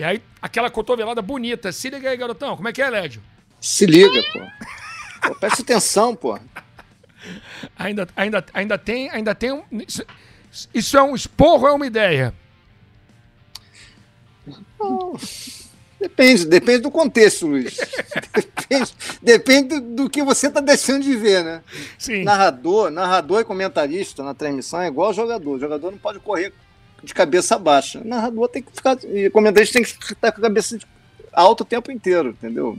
E 0.00 0.02
aí, 0.02 0.22
aquela 0.40 0.70
cotovelada 0.70 1.20
bonita. 1.20 1.70
Se 1.72 1.90
liga 1.90 2.08
aí, 2.08 2.16
garotão. 2.16 2.56
Como 2.56 2.66
é 2.66 2.72
que 2.72 2.80
é, 2.80 2.88
Lédio? 2.88 3.22
Se 3.60 3.84
liga, 3.84 4.22
pô. 4.32 4.40
pô 5.28 5.34
presta 5.34 5.60
atenção, 5.60 6.16
pô. 6.16 6.40
Ainda, 7.78 8.08
ainda, 8.16 8.42
ainda 8.54 8.78
tem, 8.78 9.10
ainda 9.10 9.34
tem 9.34 9.52
um. 9.52 9.62
Isso, 9.86 10.02
isso 10.72 10.96
é 10.96 11.02
um 11.02 11.14
esporro 11.14 11.64
ou 11.64 11.68
é 11.68 11.72
uma 11.72 11.86
ideia? 11.86 12.32
Depende, 16.00 16.46
depende 16.46 16.78
do 16.78 16.90
contexto, 16.90 17.46
Luiz. 17.46 17.76
Depende, 18.70 18.94
depende 19.20 19.80
do, 19.80 20.04
do 20.04 20.10
que 20.10 20.22
você 20.22 20.46
está 20.46 20.60
deixando 20.60 21.02
de 21.02 21.16
ver, 21.16 21.44
né? 21.44 21.62
Sim. 21.98 22.22
Narrador, 22.22 22.88
narrador 22.88 23.40
e 23.40 23.44
comentarista 23.44 24.22
na 24.22 24.32
transmissão 24.32 24.80
é 24.80 24.86
igual 24.86 25.12
jogador. 25.12 25.56
O 25.56 25.58
jogador 25.58 25.90
não 25.90 25.98
pode 25.98 26.20
correr 26.20 26.54
de 27.02 27.14
cabeça 27.14 27.58
baixa. 27.58 28.00
O 28.00 28.06
narrador 28.06 28.48
tem 28.48 28.62
que 28.62 28.72
ficar. 28.72 28.98
E 29.04 29.26
o 29.26 29.30
comentarista 29.30 29.74
tem 29.74 29.84
que 29.84 30.12
estar 30.12 30.32
com 30.32 30.40
a 30.40 30.42
cabeça 30.42 30.78
alta 31.32 31.62
o 31.62 31.66
tempo 31.66 31.90
inteiro, 31.90 32.30
entendeu? 32.30 32.78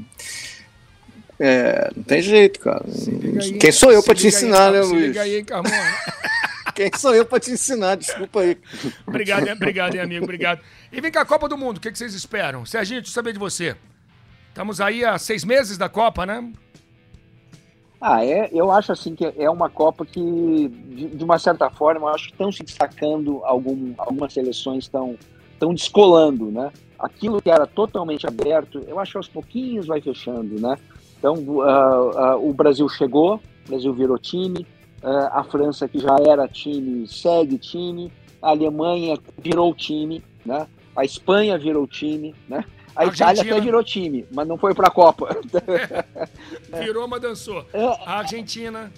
É, 1.39 1.89
não 1.95 2.03
tem 2.03 2.21
jeito, 2.21 2.59
cara. 2.59 2.83
aí. 2.85 3.53
Quem 3.53 3.71
sou 3.71 3.91
eu 3.91 4.03
para 4.03 4.13
te 4.13 4.25
liga 4.25 4.37
aí, 4.37 4.43
ensinar, 4.43 4.71
né, 4.71 4.81
Luiz? 4.81 5.07
liga 5.07 5.21
aí, 5.21 5.43
Carmona. 5.43 5.75
Quem 6.75 6.89
sou 6.95 7.13
eu 7.13 7.25
para 7.25 7.39
te 7.39 7.51
ensinar? 7.51 7.95
Desculpa 7.95 8.41
aí. 8.41 8.57
Obrigado, 9.05 9.49
obrigado, 9.49 9.95
hein, 9.95 10.01
amigo. 10.01 10.23
Obrigado. 10.23 10.61
E 10.91 11.01
vem 11.01 11.11
cá, 11.11 11.25
Copa 11.25 11.49
do 11.49 11.57
Mundo, 11.57 11.77
o 11.77 11.79
que, 11.81 11.91
que 11.91 11.97
vocês 11.97 12.13
esperam? 12.13 12.65
Serginho, 12.65 13.01
deixa 13.01 13.11
eu 13.11 13.15
saber 13.15 13.33
de 13.33 13.39
você. 13.39 13.75
Estamos 14.49 14.79
aí 14.79 15.03
há 15.03 15.17
seis 15.17 15.43
meses 15.43 15.77
da 15.77 15.89
Copa, 15.89 16.25
né? 16.25 16.51
Ah, 18.01 18.25
é, 18.25 18.49
eu 18.51 18.71
acho 18.71 18.91
assim 18.91 19.13
que 19.13 19.23
é 19.23 19.47
uma 19.47 19.69
Copa 19.69 20.03
que, 20.03 20.19
de, 20.19 21.09
de 21.09 21.23
uma 21.23 21.37
certa 21.37 21.69
forma, 21.69 22.09
eu 22.09 22.15
acho 22.15 22.25
que 22.25 22.31
estão 22.31 22.51
se 22.51 22.63
destacando 22.63 23.41
algum, 23.43 23.93
algumas 23.95 24.33
seleções 24.33 24.85
estão 24.85 25.15
estão 25.61 25.73
descolando, 25.75 26.51
né? 26.51 26.71
Aquilo 26.97 27.39
que 27.39 27.51
era 27.51 27.67
totalmente 27.67 28.25
aberto, 28.25 28.83
eu 28.87 28.99
acho 28.99 29.11
que 29.11 29.17
aos 29.17 29.27
pouquinhos 29.27 29.85
vai 29.85 30.01
fechando, 30.01 30.59
né? 30.59 30.75
Então, 31.19 31.35
uh, 31.35 32.37
uh, 32.37 32.49
o 32.49 32.51
Brasil 32.51 32.89
chegou, 32.89 33.35
o 33.35 33.69
Brasil 33.69 33.93
virou 33.93 34.17
time, 34.17 34.65
uh, 35.03 35.29
a 35.31 35.43
França, 35.43 35.87
que 35.87 35.99
já 35.99 36.15
era 36.27 36.47
time, 36.47 37.07
segue 37.07 37.59
time, 37.59 38.11
a 38.41 38.49
Alemanha 38.49 39.15
virou 39.37 39.73
time, 39.75 40.23
né? 40.43 40.65
A 40.95 41.05
Espanha 41.05 41.59
virou 41.59 41.85
time, 41.85 42.33
né? 42.49 42.65
A 42.95 43.01
Argentina. 43.03 43.31
Itália 43.31 43.51
até 43.53 43.61
virou 43.61 43.83
time, 43.83 44.25
mas 44.31 44.47
não 44.47 44.57
foi 44.57 44.73
para 44.73 44.87
a 44.87 44.91
Copa. 44.91 45.37
virou, 46.79 47.07
mas 47.07 47.21
dançou. 47.21 47.65
É. 47.73 47.83
A 48.05 48.19
Argentina. 48.19 48.91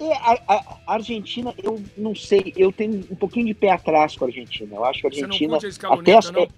É, 0.00 0.12
a, 0.12 0.38
a, 0.48 0.94
Argentina, 0.94 1.54
eu 1.62 1.80
não 1.96 2.14
sei, 2.14 2.52
eu 2.56 2.72
tenho 2.72 3.04
um 3.10 3.14
pouquinho 3.14 3.46
de 3.46 3.54
pé 3.54 3.70
atrás 3.70 4.16
com 4.16 4.24
a 4.24 4.28
Argentina. 4.28 4.74
Eu 4.74 4.84
acho 4.84 5.00
que 5.00 5.06
a 5.06 5.10
Argentina. 5.10 5.56
A 5.56 5.94
até 5.94 6.12
essa, 6.12 6.32
não? 6.32 6.48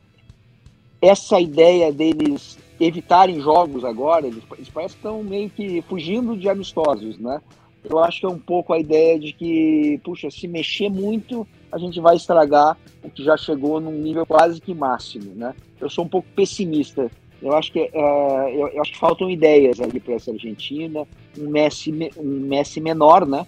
essa 1.03 1.41
ideia 1.41 1.93
deles 1.93 2.59
evitarem 2.81 3.41
jogos 3.41 3.85
agora, 3.85 4.27
eles, 4.27 4.43
eles 4.57 4.69
parecem 4.69 4.99
que 4.99 5.07
estão 5.07 5.23
meio 5.23 5.51
que 5.51 5.83
fugindo 5.83 6.37
de 6.37 6.49
amistosos, 6.49 7.19
né? 7.19 7.41
Eu 7.89 7.99
acho 7.99 8.21
que 8.21 8.27
é 8.27 8.29
um 8.29 8.39
pouco 8.39 8.73
a 8.73 8.79
ideia 8.79 9.19
de 9.19 9.33
que, 9.33 10.01
puxa, 10.05 10.31
se 10.31 10.49
mexer 10.49 10.89
muito, 10.89 11.47
a 11.71 11.79
gente 11.79 12.01
vai 12.01 12.17
estragar 12.17 12.77
o 13.03 13.11
que 13.11 13.25
já 13.25 13.37
chegou 13.37 13.81
num 13.81 13.93
nível 13.93 14.25
quase 14.27 14.61
que 14.61 14.75
máximo, 14.75 15.35
né? 15.35 15.55
Eu 15.81 15.91
sou 15.91 16.05
um 16.05 16.09
pouco 16.09 16.29
pessimista. 16.35 17.11
Eu 17.43 17.55
acho 17.55 17.73
que, 17.73 17.81
uh, 17.81 18.49
eu, 18.49 18.69
eu, 18.69 18.83
acho 18.83 18.93
que 18.93 18.99
faltam 18.99 19.31
ideias 19.31 19.81
ali 19.81 20.01
para 20.01 20.15
essa 20.15 20.31
Argentina, 20.31 21.07
um 21.39 21.49
Messi, 21.49 21.93
um 22.17 22.41
Messi 22.47 22.81
menor, 22.81 23.27
né? 23.27 23.47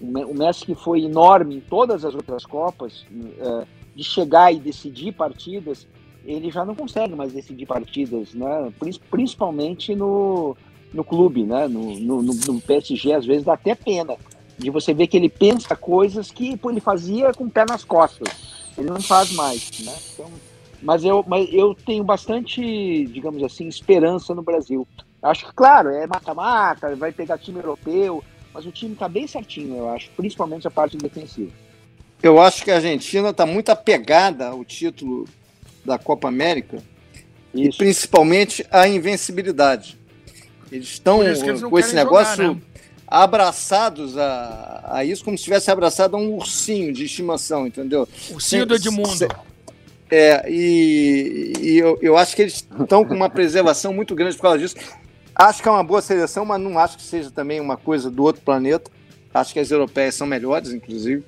Um 0.00 0.34
Messi 0.34 0.66
que 0.66 0.74
foi 0.74 1.04
enorme 1.04 1.56
em 1.56 1.60
todas 1.60 2.04
as 2.04 2.14
outras 2.14 2.44
Copas, 2.44 3.06
uh, 3.12 3.66
de 3.94 4.02
chegar 4.02 4.52
e 4.52 4.58
decidir 4.58 5.12
partidas, 5.12 5.86
ele 6.24 6.50
já 6.50 6.64
não 6.64 6.74
consegue 6.74 7.14
mais 7.14 7.32
decidir 7.32 7.66
partidas, 7.66 8.34
né? 8.34 8.72
Principalmente 9.10 9.94
no, 9.94 10.56
no 10.92 11.04
clube, 11.04 11.44
né? 11.44 11.68
No, 11.68 11.98
no, 12.00 12.22
no 12.22 12.60
PSG, 12.60 13.12
às 13.12 13.26
vezes 13.26 13.44
dá 13.44 13.54
até 13.54 13.74
pena 13.74 14.16
de 14.60 14.70
você 14.70 14.92
ver 14.92 15.06
que 15.06 15.16
ele 15.16 15.28
pensa 15.28 15.74
coisas 15.74 16.30
que 16.30 16.56
pô, 16.56 16.70
ele 16.70 16.80
fazia 16.80 17.32
com 17.32 17.44
o 17.44 17.50
pé 17.50 17.64
nas 17.68 17.82
costas. 17.82 18.28
Ele 18.76 18.88
não 18.88 19.00
faz 19.00 19.32
mais, 19.32 19.70
né? 19.80 19.94
Então, 20.12 20.30
mas 20.82 21.04
eu, 21.04 21.24
mas 21.26 21.48
eu 21.52 21.74
tenho 21.74 22.04
bastante, 22.04 23.06
digamos 23.06 23.42
assim, 23.42 23.66
esperança 23.66 24.34
no 24.34 24.42
Brasil. 24.42 24.86
Acho 25.22 25.46
que, 25.46 25.52
claro, 25.52 25.90
é 25.90 26.06
mata-mata, 26.06 26.94
vai 26.96 27.12
pegar 27.12 27.36
time 27.36 27.58
europeu, 27.58 28.24
mas 28.54 28.64
o 28.64 28.72
time 28.72 28.94
está 28.94 29.08
bem 29.08 29.26
certinho, 29.26 29.76
eu 29.76 29.90
acho, 29.90 30.10
principalmente 30.16 30.66
a 30.66 30.70
parte 30.70 30.96
defensiva. 30.96 31.52
Eu 32.22 32.40
acho 32.40 32.64
que 32.64 32.70
a 32.70 32.76
Argentina 32.76 33.30
está 33.30 33.44
muito 33.44 33.70
apegada 33.70 34.48
ao 34.48 34.64
título 34.64 35.26
da 35.84 35.98
Copa 35.98 36.28
América 36.28 36.82
Isso. 37.54 37.76
e 37.76 37.76
principalmente 37.76 38.66
a 38.70 38.88
invencibilidade. 38.88 39.98
Eles 40.72 40.88
estão 40.88 41.18
com 41.68 41.78
esse 41.78 41.94
negócio 41.94 42.36
jogar, 42.36 42.54
né? 42.54 42.62
Abraçados 43.10 44.16
a, 44.16 44.84
a 44.88 45.04
isso 45.04 45.24
como 45.24 45.36
se 45.36 45.42
tivesse 45.42 45.70
abraçado 45.70 46.16
a 46.16 46.20
um 46.20 46.34
ursinho 46.34 46.92
de 46.92 47.04
estimação, 47.04 47.66
entendeu? 47.66 48.08
Ursinho 48.30 48.64
do 48.64 48.76
Edmundo. 48.76 49.26
É, 50.08 50.44
e, 50.48 51.52
e 51.60 51.78
eu, 51.78 51.98
eu 52.00 52.16
acho 52.16 52.36
que 52.36 52.42
eles 52.42 52.66
estão 52.80 53.04
com 53.04 53.14
uma 53.14 53.28
preservação 53.28 53.92
muito 53.92 54.14
grande 54.14 54.36
por 54.36 54.42
causa 54.42 54.58
disso. 54.58 54.76
Acho 55.34 55.62
que 55.62 55.68
é 55.68 55.72
uma 55.72 55.82
boa 55.82 56.02
seleção, 56.02 56.44
mas 56.44 56.60
não 56.60 56.78
acho 56.78 56.96
que 56.96 57.02
seja 57.02 57.30
também 57.30 57.60
uma 57.60 57.76
coisa 57.76 58.10
do 58.10 58.22
outro 58.22 58.42
planeta. 58.42 58.90
Acho 59.32 59.52
que 59.52 59.60
as 59.60 59.70
europeias 59.70 60.14
são 60.14 60.26
melhores, 60.26 60.72
inclusive, 60.72 61.24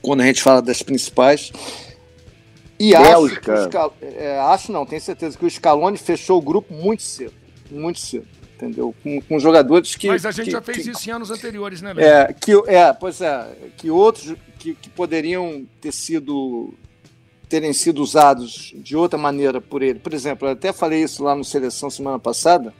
quando 0.00 0.20
a 0.20 0.26
gente 0.26 0.42
fala 0.42 0.62
das 0.62 0.82
principais. 0.82 1.52
E 2.78 2.92
Bélgica. 2.92 3.52
acho, 3.52 3.62
que 3.64 3.68
Scal... 3.70 3.94
é, 4.00 4.38
acho 4.38 4.72
não, 4.72 4.86
tenho 4.86 5.02
certeza 5.02 5.36
que 5.36 5.44
o 5.44 5.50
Scaloni 5.50 5.98
fechou 5.98 6.38
o 6.38 6.42
grupo 6.42 6.72
muito 6.72 7.02
cedo, 7.02 7.34
muito 7.70 8.00
cedo, 8.00 8.26
entendeu? 8.60 8.94
Com, 9.02 9.20
com 9.22 9.38
jogadores 9.38 9.94
que. 9.94 10.08
Mas 10.08 10.26
a 10.26 10.30
gente 10.30 10.46
que, 10.46 10.50
já 10.50 10.60
fez 10.60 10.84
que, 10.84 10.90
isso 10.90 11.08
em 11.08 11.12
anos 11.12 11.30
anteriores, 11.30 11.80
né? 11.80 11.94
É, 11.96 12.32
que, 12.32 12.52
é, 12.66 12.92
pois 12.92 13.20
é, 13.20 13.48
que 13.76 13.90
outros 13.90 14.34
que, 14.58 14.74
que 14.74 14.90
poderiam 14.90 15.64
ter 15.80 15.92
sido 15.92 16.74
terem 17.48 17.72
sido 17.72 18.00
usados 18.00 18.72
de 18.76 18.96
outra 18.96 19.18
maneira 19.18 19.60
por 19.60 19.82
ele. 19.82 19.98
Por 19.98 20.14
exemplo, 20.14 20.46
eu 20.46 20.52
até 20.52 20.72
falei 20.72 21.02
isso 21.02 21.24
lá 21.24 21.34
no 21.34 21.42
Seleção 21.42 21.90
semana 21.90 22.16
passada 22.16 22.72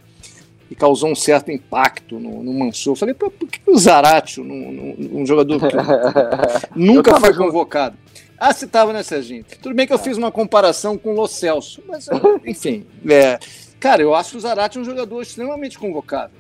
e 0.71 0.77
causou 0.77 1.11
um 1.11 1.17
certo 1.17 1.51
impacto 1.51 2.21
no, 2.21 2.41
no 2.41 2.53
Mansur. 2.53 2.93
Eu 2.93 2.97
falei, 2.97 3.15
por 3.15 3.33
que 3.33 3.61
o 3.67 3.77
Zaratio, 3.77 4.45
um, 4.45 5.21
um 5.23 5.27
jogador 5.27 5.59
que 5.59 5.75
nunca 6.77 7.19
foi 7.19 7.35
convocado? 7.35 7.97
Ah, 8.39 8.55
você 8.55 8.65
estava, 8.65 8.93
né, 8.93 9.03
Serginho? 9.03 9.45
Tudo 9.61 9.75
bem 9.75 9.89
que 9.89 9.93
eu 9.93 9.99
fiz 9.99 10.17
uma 10.17 10.31
comparação 10.31 10.97
com 10.97 11.11
o 11.11 11.17
Lo 11.17 11.27
Celso, 11.27 11.83
mas, 11.89 12.09
enfim. 12.47 12.87
É, 13.09 13.41
cara, 13.81 14.03
eu 14.03 14.15
acho 14.15 14.37
o 14.37 14.41
Zarate 14.41 14.79
um 14.79 14.85
jogador 14.85 15.21
extremamente 15.23 15.79
convocado. 15.79 16.33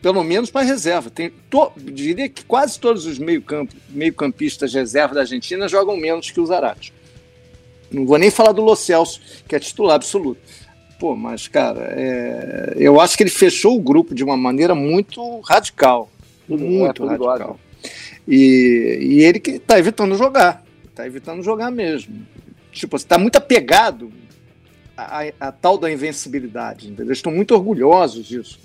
Pelo 0.00 0.24
menos 0.24 0.50
para 0.50 0.66
reserva. 0.66 1.10
Tem, 1.10 1.30
to, 1.48 1.70
diria 1.76 2.28
que 2.28 2.44
quase 2.44 2.80
todos 2.80 3.06
os 3.06 3.18
meio-campistas 3.18 4.72
meio 4.72 4.82
reserva 4.82 5.14
da 5.14 5.20
Argentina 5.20 5.68
jogam 5.68 5.96
menos 5.96 6.30
que 6.30 6.40
o 6.40 6.46
Zarate. 6.46 6.92
Não 7.90 8.04
vou 8.04 8.18
nem 8.18 8.30
falar 8.30 8.52
do 8.52 8.62
Lo 8.62 8.74
Celso, 8.74 9.20
que 9.46 9.54
é 9.54 9.60
titular 9.60 9.94
absoluto. 9.94 10.40
Pô, 10.98 11.14
mas, 11.14 11.46
cara, 11.46 11.92
é, 11.96 12.74
eu 12.76 13.00
acho 13.00 13.16
que 13.16 13.22
ele 13.22 13.30
fechou 13.30 13.76
o 13.76 13.80
grupo 13.80 14.14
de 14.14 14.24
uma 14.24 14.36
maneira 14.36 14.74
muito 14.74 15.40
radical. 15.40 16.10
Muito 16.48 17.04
é, 17.04 17.08
radical. 17.08 17.60
E, 18.26 18.98
e 19.00 19.20
ele 19.22 19.38
que 19.38 19.52
está 19.52 19.78
evitando 19.78 20.16
jogar 20.16 20.64
tá 20.94 21.06
evitando 21.06 21.42
jogar 21.42 21.70
mesmo. 21.70 22.26
Tipo, 22.70 22.98
você 22.98 23.06
tá 23.06 23.18
muito 23.18 23.36
apegado 23.36 24.12
à, 25.02 25.48
à, 25.48 25.52
tal 25.52 25.78
da 25.78 25.90
invencibilidade, 25.90 26.88
entendeu? 26.88 27.12
Estão 27.12 27.32
muito 27.32 27.54
orgulhosos 27.54 28.26
disso. 28.26 28.58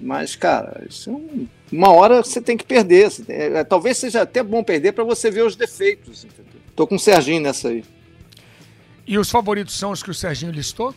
Mas, 0.00 0.36
cara, 0.36 0.84
isso 0.88 1.10
é 1.10 1.12
um, 1.12 1.48
uma 1.72 1.90
hora 1.90 2.22
você 2.22 2.40
tem 2.40 2.56
que 2.56 2.64
perder. 2.64 3.10
É, 3.28 3.64
talvez 3.64 3.98
seja 3.98 4.22
até 4.22 4.42
bom 4.42 4.62
perder 4.62 4.92
para 4.92 5.04
você 5.04 5.30
ver 5.30 5.44
os 5.44 5.56
defeitos, 5.56 6.24
entendeu? 6.24 6.60
Tô 6.74 6.86
com 6.86 6.94
o 6.94 6.98
Serginho 6.98 7.40
nessa 7.40 7.68
aí. 7.68 7.84
E 9.06 9.18
os 9.18 9.30
favoritos 9.30 9.76
são 9.76 9.90
os 9.90 10.02
que 10.02 10.10
o 10.10 10.14
Serginho 10.14 10.52
listou? 10.52 10.94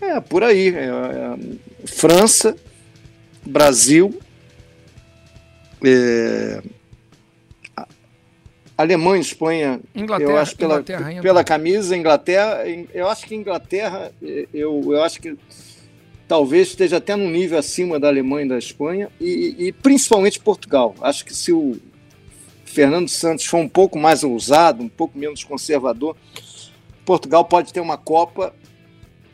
É, 0.00 0.20
por 0.20 0.42
aí. 0.42 0.74
É, 0.74 0.86
é, 0.86 1.86
França, 1.86 2.56
Brasil, 3.44 4.18
é, 5.84 6.62
Alemanha, 8.76 9.20
Espanha, 9.20 9.80
Inglaterra, 9.94 10.30
eu 10.30 10.36
acho 10.36 10.56
pela, 10.56 10.74
Inglaterra 10.74 11.22
pela 11.22 11.44
camisa, 11.44 11.96
Inglaterra, 11.96 12.64
eu 12.92 13.08
acho 13.08 13.24
que 13.26 13.34
Inglaterra, 13.34 14.12
eu, 14.52 14.82
eu 14.92 15.02
acho 15.02 15.20
que 15.20 15.36
talvez 16.26 16.68
esteja 16.68 16.96
até 16.96 17.14
num 17.14 17.30
nível 17.30 17.58
acima 17.58 18.00
da 18.00 18.08
Alemanha 18.08 18.46
e 18.46 18.48
da 18.48 18.58
Espanha, 18.58 19.10
e, 19.20 19.54
e 19.58 19.72
principalmente 19.72 20.40
Portugal. 20.40 20.94
Acho 21.00 21.24
que 21.24 21.34
se 21.34 21.52
o 21.52 21.76
Fernando 22.64 23.08
Santos 23.08 23.44
for 23.44 23.58
um 23.58 23.68
pouco 23.68 23.98
mais 23.98 24.24
ousado, 24.24 24.82
um 24.82 24.88
pouco 24.88 25.16
menos 25.16 25.44
conservador, 25.44 26.16
Portugal 27.04 27.44
pode 27.44 27.72
ter 27.72 27.80
uma 27.80 27.96
Copa. 27.96 28.52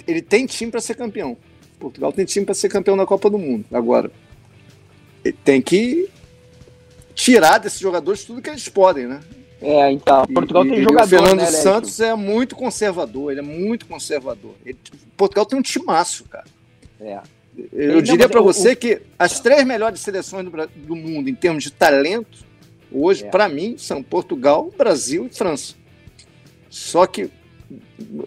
Ele 0.06 0.20
tem 0.20 0.44
time 0.44 0.70
para 0.70 0.80
ser 0.80 0.94
campeão. 0.94 1.36
Portugal 1.78 2.12
tem 2.12 2.26
time 2.26 2.44
para 2.44 2.54
ser 2.54 2.68
campeão 2.68 2.96
da 2.96 3.06
Copa 3.06 3.30
do 3.30 3.38
Mundo. 3.38 3.64
Agora, 3.72 4.10
tem 5.44 5.62
que 5.62 6.10
tirar 7.20 7.58
desses 7.58 7.78
jogadores 7.78 8.24
tudo 8.24 8.40
que 8.40 8.48
eles 8.48 8.68
podem, 8.68 9.06
né? 9.06 9.20
É, 9.60 9.92
então, 9.92 10.24
Portugal 10.26 10.64
e, 10.64 10.70
tem 10.70 10.82
jogador, 10.82 11.04
O 11.04 11.08
Fernando 11.08 11.38
né, 11.40 11.46
Santos 11.46 12.00
é 12.00 12.14
muito 12.14 12.56
conservador, 12.56 13.30
ele 13.30 13.40
é 13.40 13.42
muito 13.42 13.86
conservador. 13.86 14.54
Ele, 14.64 14.78
Portugal 15.18 15.44
tem 15.44 15.58
um 15.58 15.62
timaço, 15.62 16.24
cara. 16.24 16.46
É. 16.98 17.20
Eu 17.70 17.92
ele 17.92 18.02
diria 18.02 18.26
para 18.26 18.40
você 18.40 18.72
o... 18.72 18.76
que 18.76 19.02
as 19.18 19.38
três 19.38 19.66
melhores 19.66 20.00
seleções 20.00 20.46
do, 20.46 20.50
do, 20.50 20.96
mundo 20.96 21.28
em 21.28 21.34
termos 21.34 21.62
de 21.62 21.70
talento, 21.70 22.38
hoje, 22.90 23.24
é. 23.26 23.28
para 23.28 23.50
mim, 23.50 23.76
são 23.76 24.02
Portugal, 24.02 24.72
Brasil 24.76 25.26
e 25.26 25.36
França. 25.36 25.74
Só 26.70 27.06
que 27.06 27.28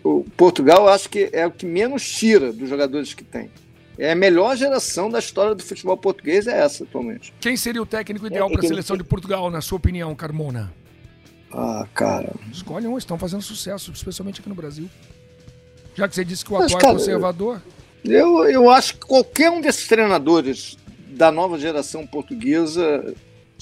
o 0.04 0.24
Portugal, 0.38 0.84
eu 0.84 0.90
acho 0.90 1.10
que 1.10 1.30
é 1.34 1.48
o 1.48 1.52
que 1.52 1.66
menos 1.66 2.08
tira 2.08 2.54
dos 2.54 2.70
jogadores 2.70 3.16
que 3.16 3.24
tem. 3.24 3.50
É 3.98 4.12
a 4.12 4.16
melhor 4.16 4.56
geração 4.56 5.10
da 5.10 5.20
história 5.20 5.54
do 5.54 5.64
futebol 5.64 5.96
português 5.96 6.48
é 6.48 6.60
essa 6.60 6.84
atualmente. 6.84 7.34
Quem 7.40 7.56
seria 7.56 7.82
o 7.82 7.86
técnico 7.86 8.26
ideal 8.26 8.50
é, 8.50 8.52
para 8.52 8.62
a 8.62 8.68
seleção 8.68 8.98
de 8.98 9.04
Portugal, 9.04 9.50
na 9.52 9.62
sua 9.62 9.78
opinião, 9.78 10.16
Carmona? 10.16 10.74
Ah, 11.52 11.88
cara. 11.94 12.34
Escolhe 12.52 12.88
um, 12.88 12.98
estão 12.98 13.18
fazendo 13.18 13.44
sucesso, 13.44 13.92
especialmente 13.92 14.40
aqui 14.40 14.50
no 14.50 14.56
Brasil. 14.56 14.90
Já 15.96 16.08
que 16.08 16.16
você 16.16 16.26
disse 16.26 16.44
que 16.44 16.52
o 16.52 16.58
atual 16.58 16.82
é 16.82 16.86
é 16.86 16.94
conservador. 16.94 17.62
Eu, 18.04 18.46
eu 18.46 18.70
acho 18.70 18.96
que 18.96 19.06
qualquer 19.06 19.52
um 19.52 19.62
desses 19.62 19.88
treinadores 19.88 20.78
da 21.10 21.32
nova 21.32 21.60
geração 21.60 22.06
portuguesa 22.08 23.14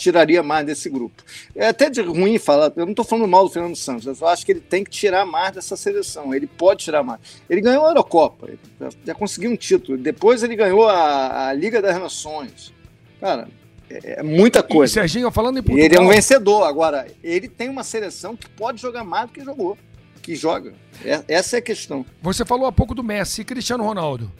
tiraria 0.01 0.41
mais 0.41 0.65
desse 0.65 0.89
grupo. 0.89 1.23
É 1.55 1.67
até 1.67 1.89
de 1.89 2.01
ruim 2.01 2.39
falar, 2.39 2.73
eu 2.75 2.85
não 2.85 2.91
estou 2.91 3.05
falando 3.05 3.27
mal 3.27 3.43
do 3.43 3.51
Fernando 3.51 3.75
Santos, 3.75 4.19
eu 4.19 4.27
acho 4.27 4.45
que 4.45 4.51
ele 4.51 4.59
tem 4.59 4.83
que 4.83 4.89
tirar 4.89 5.25
mais 5.25 5.53
dessa 5.53 5.77
seleção, 5.77 6.33
ele 6.33 6.47
pode 6.47 6.83
tirar 6.83 7.03
mais. 7.03 7.19
Ele 7.49 7.61
ganhou 7.61 7.85
a 7.85 7.89
Eurocopa, 7.89 8.49
já, 8.79 8.89
já 9.05 9.13
conseguiu 9.13 9.51
um 9.51 9.55
título, 9.55 9.97
depois 9.97 10.41
ele 10.41 10.55
ganhou 10.55 10.87
a, 10.87 11.49
a 11.49 11.53
Liga 11.53 11.81
das 11.81 11.99
Nações. 11.99 12.73
Cara, 13.19 13.47
é, 13.89 14.19
é 14.19 14.23
muita 14.23 14.63
coisa. 14.63 14.91
E, 14.91 14.93
Serginho, 14.93 15.29
falando 15.31 15.59
em 15.59 15.63
Portugal... 15.63 15.85
ele 15.85 15.95
é 15.95 16.01
um 16.01 16.07
vencedor, 16.07 16.63
agora, 16.63 17.07
ele 17.23 17.47
tem 17.47 17.69
uma 17.69 17.83
seleção 17.83 18.35
que 18.35 18.49
pode 18.49 18.81
jogar 18.81 19.03
mais 19.03 19.27
do 19.27 19.33
que 19.33 19.43
jogou, 19.43 19.77
que 20.21 20.35
joga. 20.35 20.73
É, 21.05 21.23
essa 21.27 21.57
é 21.57 21.59
a 21.59 21.61
questão. 21.61 22.05
Você 22.21 22.43
falou 22.43 22.65
há 22.65 22.71
pouco 22.71 22.95
do 22.95 23.03
Messi 23.03 23.41
e 23.41 23.45
Cristiano 23.45 23.83
Ronaldo. 23.83 24.31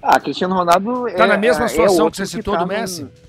Ah, 0.00 0.20
Cristiano 0.20 0.54
Ronaldo 0.54 1.08
Está 1.08 1.24
é, 1.24 1.26
na 1.26 1.36
mesma 1.36 1.64
é 1.64 1.68
situação 1.68 2.06
é 2.06 2.10
que 2.10 2.16
você 2.18 2.26
citou 2.26 2.54
que 2.54 2.60
tá 2.60 2.64
do 2.64 2.68
Messi? 2.68 3.02
No 3.02 3.27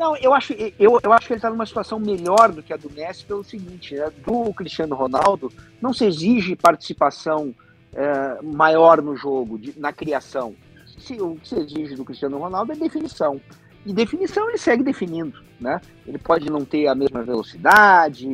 não, 0.00 0.16
eu 0.16 0.32
acho, 0.32 0.54
eu, 0.78 0.98
eu 1.02 1.12
acho 1.12 1.26
que 1.26 1.34
ele 1.34 1.38
está 1.38 1.50
numa 1.50 1.66
situação 1.66 2.00
melhor 2.00 2.50
do 2.50 2.62
que 2.62 2.72
a 2.72 2.76
do 2.78 2.90
Messi 2.90 3.22
pelo 3.22 3.44
seguinte, 3.44 3.94
né? 3.94 4.10
do 4.24 4.50
Cristiano 4.54 4.96
Ronaldo 4.96 5.52
não 5.78 5.92
se 5.92 6.06
exige 6.06 6.56
participação 6.56 7.54
é, 7.92 8.40
maior 8.42 9.02
no 9.02 9.14
jogo, 9.14 9.58
de, 9.58 9.78
na 9.78 9.92
criação. 9.92 10.54
Se, 10.98 11.20
o 11.20 11.36
que 11.36 11.46
se 11.46 11.56
exige 11.56 11.96
do 11.96 12.04
Cristiano 12.06 12.38
Ronaldo 12.38 12.72
é 12.72 12.76
definição. 12.76 13.38
E 13.84 13.92
definição 13.92 14.48
ele 14.48 14.56
segue 14.56 14.82
definindo, 14.82 15.38
né? 15.60 15.82
Ele 16.06 16.18
pode 16.18 16.48
não 16.48 16.64
ter 16.64 16.86
a 16.86 16.94
mesma 16.94 17.22
velocidade, 17.22 18.26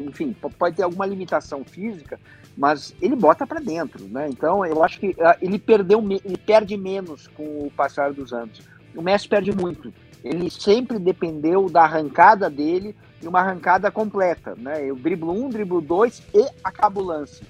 enfim, 0.00 0.36
pode 0.58 0.76
ter 0.76 0.82
alguma 0.82 1.06
limitação 1.06 1.64
física, 1.64 2.20
mas 2.54 2.94
ele 3.00 3.16
bota 3.16 3.46
para 3.46 3.60
dentro, 3.60 4.06
né? 4.08 4.28
Então 4.28 4.64
eu 4.66 4.84
acho 4.84 5.00
que 5.00 5.16
ah, 5.20 5.38
ele 5.40 5.58
perdeu, 5.58 6.04
ele 6.22 6.36
perde 6.36 6.76
menos 6.76 7.28
com 7.28 7.66
o 7.66 7.72
passar 7.74 8.12
dos 8.12 8.34
anos. 8.34 8.60
O 8.94 9.00
Messi 9.00 9.26
perde 9.26 9.52
muito 9.52 9.92
ele 10.24 10.50
sempre 10.50 10.98
dependeu 10.98 11.68
da 11.68 11.82
arrancada 11.82 12.48
dele 12.48 12.96
e 13.22 13.28
uma 13.28 13.40
arrancada 13.40 13.90
completa, 13.90 14.54
né? 14.56 14.82
Eu 14.82 14.96
driblo 14.96 15.32
um, 15.32 15.50
driblo 15.50 15.82
dois 15.82 16.22
e 16.32 16.46
acabo 16.64 17.02
o 17.02 17.04
lance. 17.04 17.42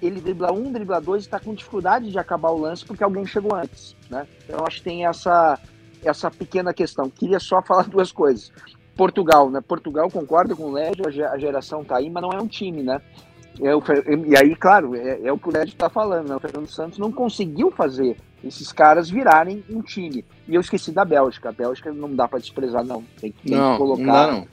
Ele 0.00 0.20
dribla 0.20 0.52
um, 0.52 0.70
dribla 0.70 1.00
dois 1.00 1.24
e 1.24 1.26
está 1.26 1.40
com 1.40 1.52
dificuldade 1.52 2.08
de 2.08 2.18
acabar 2.18 2.50
o 2.50 2.60
lance 2.60 2.84
porque 2.84 3.02
alguém 3.02 3.26
chegou 3.26 3.54
antes, 3.54 3.96
né? 4.08 4.28
Então 4.44 4.64
acho 4.64 4.78
que 4.78 4.84
tem 4.84 5.04
essa 5.04 5.58
essa 6.04 6.30
pequena 6.30 6.72
questão. 6.72 7.10
Queria 7.10 7.40
só 7.40 7.60
falar 7.60 7.82
duas 7.90 8.12
coisas. 8.12 8.52
Portugal, 8.96 9.50
né? 9.50 9.60
Portugal 9.60 10.08
concorda 10.08 10.54
com 10.54 10.64
o 10.64 10.72
Lédio, 10.72 11.06
a 11.06 11.38
geração 11.38 11.84
tá 11.84 11.96
aí, 11.96 12.08
mas 12.08 12.22
não 12.22 12.30
é 12.30 12.40
um 12.40 12.46
time, 12.46 12.82
né? 12.82 13.00
É 13.60 13.74
o, 13.74 13.82
e 14.26 14.36
aí, 14.36 14.54
claro, 14.54 14.94
é, 14.94 15.20
é 15.24 15.32
o 15.32 15.38
que 15.38 15.48
o 15.48 15.52
Lédio 15.52 15.72
está 15.72 15.90
falando, 15.90 16.28
né? 16.28 16.36
O 16.36 16.40
Fernando 16.40 16.68
Santos 16.68 16.98
não 16.98 17.10
conseguiu 17.10 17.70
fazer 17.70 18.16
esses 18.44 18.72
caras 18.72 19.10
virarem 19.10 19.62
um 19.68 19.82
time. 19.82 20.24
E 20.48 20.54
eu 20.54 20.60
esqueci 20.60 20.90
da 20.92 21.04
Bélgica. 21.04 21.50
A 21.50 21.52
Bélgica 21.52 21.92
não 21.92 22.14
dá 22.14 22.26
para 22.26 22.38
desprezar, 22.38 22.84
não. 22.84 23.04
Tem, 23.20 23.32
tem 23.32 23.56
não, 23.56 23.72
que 23.72 23.78
colocar. 23.78 24.32
Não. 24.32 24.48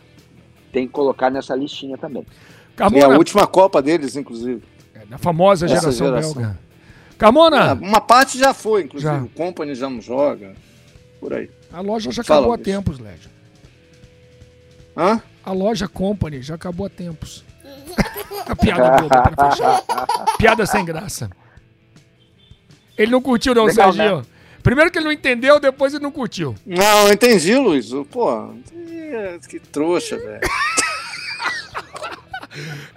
Tem 0.71 0.85
que 0.85 0.93
colocar 0.93 1.29
nessa 1.29 1.55
listinha 1.55 1.97
também. 1.97 2.25
Carmona, 2.75 3.03
é 3.03 3.15
a 3.15 3.17
última 3.17 3.47
Copa 3.47 3.81
deles, 3.81 4.15
inclusive. 4.15 4.61
É, 4.93 5.05
da 5.05 5.17
famosa 5.17 5.67
geração, 5.67 5.91
geração, 5.91 6.33
belga. 6.33 6.59
Carmona! 7.17 7.71
Ah, 7.71 7.73
uma 7.73 7.99
parte 7.99 8.37
já 8.37 8.53
foi, 8.53 8.83
inclusive. 8.83 9.11
Já. 9.11 9.23
O 9.23 9.29
Company 9.29 9.73
já 9.73 9.89
não 9.89 9.99
joga. 9.99 10.53
Por 11.19 11.33
aí. 11.33 11.49
A 11.73 11.81
loja 11.81 12.11
já 12.11 12.23
Fala, 12.23 12.41
acabou 12.41 12.53
há 12.53 12.57
tempos, 12.57 12.99
Lédio. 12.99 13.29
Hã? 14.95 15.21
A 15.43 15.51
loja 15.51 15.87
Company 15.87 16.41
já 16.41 16.55
acabou 16.55 16.85
há 16.85 16.89
tempos. 16.89 17.43
a 18.47 18.55
piada 18.55 19.01
boba 19.01 19.21
pra 19.21 19.51
fechar. 19.51 19.83
Piada 20.37 20.65
sem 20.65 20.85
graça. 20.85 21.29
Ele 22.97 23.11
não 23.11 23.21
curtiu, 23.21 23.53
não, 23.53 23.65
Legal, 23.65 23.93
Serginho. 23.93 24.17
Né? 24.17 24.25
Primeiro 24.63 24.91
que 24.91 24.97
ele 24.97 25.05
não 25.05 25.11
entendeu, 25.11 25.59
depois 25.59 25.93
ele 25.93 26.03
não 26.03 26.11
curtiu. 26.11 26.55
Não, 26.65 27.07
eu 27.07 27.13
entendi, 27.13 27.55
Luiz. 27.55 27.89
Pô, 28.11 28.49
que 29.47 29.59
trouxa, 29.59 30.17
velho. 30.17 30.41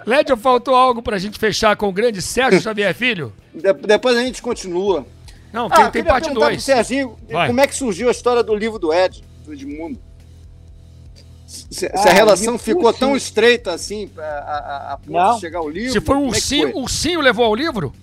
Lédio, 0.05 0.35
faltou 0.35 0.75
algo 0.75 1.01
pra 1.01 1.17
gente 1.17 1.37
fechar 1.37 1.75
com 1.75 1.87
o 1.87 1.91
grande 1.91 2.21
Sérgio 2.21 2.59
Xavier 2.59 2.93
Filho? 2.95 3.31
De 3.53 3.71
depois 3.73 4.17
a 4.17 4.21
gente 4.21 4.41
continua. 4.41 5.05
Não, 5.53 5.69
tem, 5.69 5.83
ah, 5.83 5.91
tem 5.91 6.03
parte 6.03 6.33
2. 6.33 6.63
Serginho, 6.63 7.17
Vai. 7.29 7.47
como 7.47 7.61
é 7.61 7.67
que 7.67 7.75
surgiu 7.75 8.07
a 8.07 8.11
história 8.11 8.41
do 8.41 8.55
livro 8.55 8.79
do 8.79 8.93
Ed, 8.93 9.23
do 9.45 9.53
Edmundo? 9.53 9.99
Se, 11.45 11.87
ah, 11.87 11.97
se 11.97 12.09
a 12.09 12.13
relação 12.13 12.57
ficou 12.57 12.91
tão 12.93 13.15
estreita 13.15 13.73
assim 13.73 14.09
a, 14.17 14.21
a, 14.21 14.93
a 14.93 14.97
ponto 14.97 15.35
de 15.35 15.41
chegar 15.41 15.59
ao 15.59 15.69
livro. 15.69 15.91
Se 15.91 16.01
foi 16.01 16.15
um 16.15 16.33
sim, 16.33 16.71
o 16.73 16.87
sim 16.87 17.17
levou 17.17 17.45
ao 17.45 17.53
livro? 17.53 17.93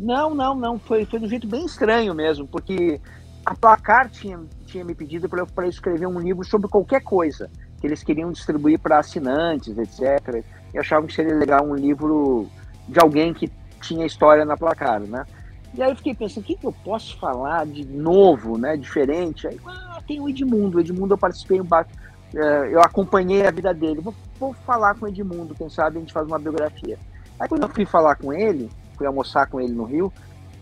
Não, 0.00 0.34
não, 0.34 0.54
não. 0.54 0.78
Foi, 0.78 1.04
foi 1.04 1.18
de 1.18 1.26
um 1.26 1.28
jeito 1.28 1.46
bem 1.46 1.66
estranho 1.66 2.14
mesmo, 2.14 2.48
porque 2.48 2.98
a 3.44 3.54
Placar 3.54 4.08
tinha, 4.08 4.40
tinha 4.64 4.82
me 4.82 4.94
pedido 4.94 5.28
para 5.28 5.68
escrever 5.68 6.06
um 6.06 6.18
livro 6.18 6.42
sobre 6.42 6.68
qualquer 6.68 7.02
coisa 7.02 7.50
que 7.78 7.86
eles 7.86 8.02
queriam 8.02 8.32
distribuir 8.32 8.78
para 8.78 8.98
assinantes, 8.98 9.76
etc. 9.76 10.42
E 10.72 10.78
achavam 10.78 11.06
que 11.06 11.12
seria 11.12 11.34
legal 11.34 11.66
um 11.66 11.74
livro 11.74 12.48
de 12.88 12.98
alguém 12.98 13.34
que 13.34 13.52
tinha 13.82 14.06
história 14.06 14.44
na 14.44 14.56
Placar, 14.56 15.00
né? 15.00 15.26
E 15.74 15.82
aí 15.82 15.90
eu 15.90 15.96
fiquei 15.96 16.14
pensando, 16.14 16.42
o 16.42 16.46
que, 16.46 16.56
que 16.56 16.66
eu 16.66 16.72
posso 16.84 17.18
falar 17.18 17.66
de 17.66 17.84
novo, 17.84 18.58
né, 18.58 18.76
diferente? 18.76 19.46
Aí, 19.46 19.60
ah, 19.66 20.00
tem 20.06 20.18
o 20.18 20.28
Edmundo. 20.28 20.78
O 20.78 20.80
Edmundo 20.80 21.14
eu 21.14 21.18
participei, 21.18 21.60
é, 21.60 22.74
eu 22.74 22.80
acompanhei 22.80 23.46
a 23.46 23.50
vida 23.50 23.72
dele. 23.72 24.00
Vou, 24.00 24.14
vou 24.38 24.54
falar 24.66 24.94
com 24.94 25.04
o 25.04 25.08
Edmundo, 25.08 25.54
quem 25.54 25.68
sabe 25.68 25.98
a 25.98 26.00
gente 26.00 26.12
faz 26.12 26.26
uma 26.26 26.38
biografia. 26.38 26.98
Aí 27.38 27.48
quando 27.48 27.62
eu 27.62 27.68
fui 27.68 27.84
falar 27.84 28.16
com 28.16 28.32
ele, 28.32 28.68
fui 29.00 29.06
almoçar 29.06 29.46
com 29.46 29.58
ele 29.58 29.72
no 29.72 29.84
Rio, 29.84 30.12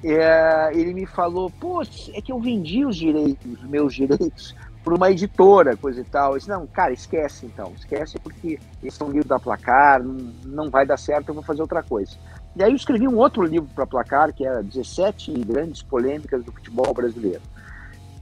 é, 0.04 0.70
ele 0.72 0.94
me 0.94 1.06
falou, 1.06 1.50
pô, 1.50 1.82
é 1.82 2.22
que 2.22 2.30
eu 2.30 2.38
vendi 2.38 2.86
os 2.86 2.94
direitos, 2.94 3.60
os 3.60 3.68
meus 3.68 3.92
direitos, 3.92 4.54
para 4.84 4.94
uma 4.94 5.10
editora, 5.10 5.76
coisa 5.76 6.00
e 6.00 6.04
tal. 6.04 6.32
Eu 6.32 6.38
disse, 6.38 6.48
não, 6.48 6.64
cara, 6.68 6.92
esquece 6.92 7.46
então, 7.46 7.72
esquece 7.76 8.16
porque 8.20 8.60
esse 8.80 9.02
é 9.02 9.04
um 9.04 9.10
livro 9.10 9.28
da 9.28 9.40
Placar, 9.40 10.00
não, 10.00 10.32
não 10.44 10.70
vai 10.70 10.86
dar 10.86 10.96
certo, 10.96 11.30
eu 11.30 11.34
vou 11.34 11.42
fazer 11.42 11.62
outra 11.62 11.82
coisa. 11.82 12.12
E 12.54 12.62
aí 12.62 12.70
eu 12.70 12.76
escrevi 12.76 13.08
um 13.08 13.16
outro 13.16 13.42
livro 13.42 13.68
para 13.74 13.84
Placar, 13.84 14.32
que 14.32 14.46
era 14.46 14.62
17 14.62 15.32
grandes 15.40 15.82
polêmicas 15.82 16.44
do 16.44 16.52
futebol 16.52 16.94
brasileiro. 16.94 17.42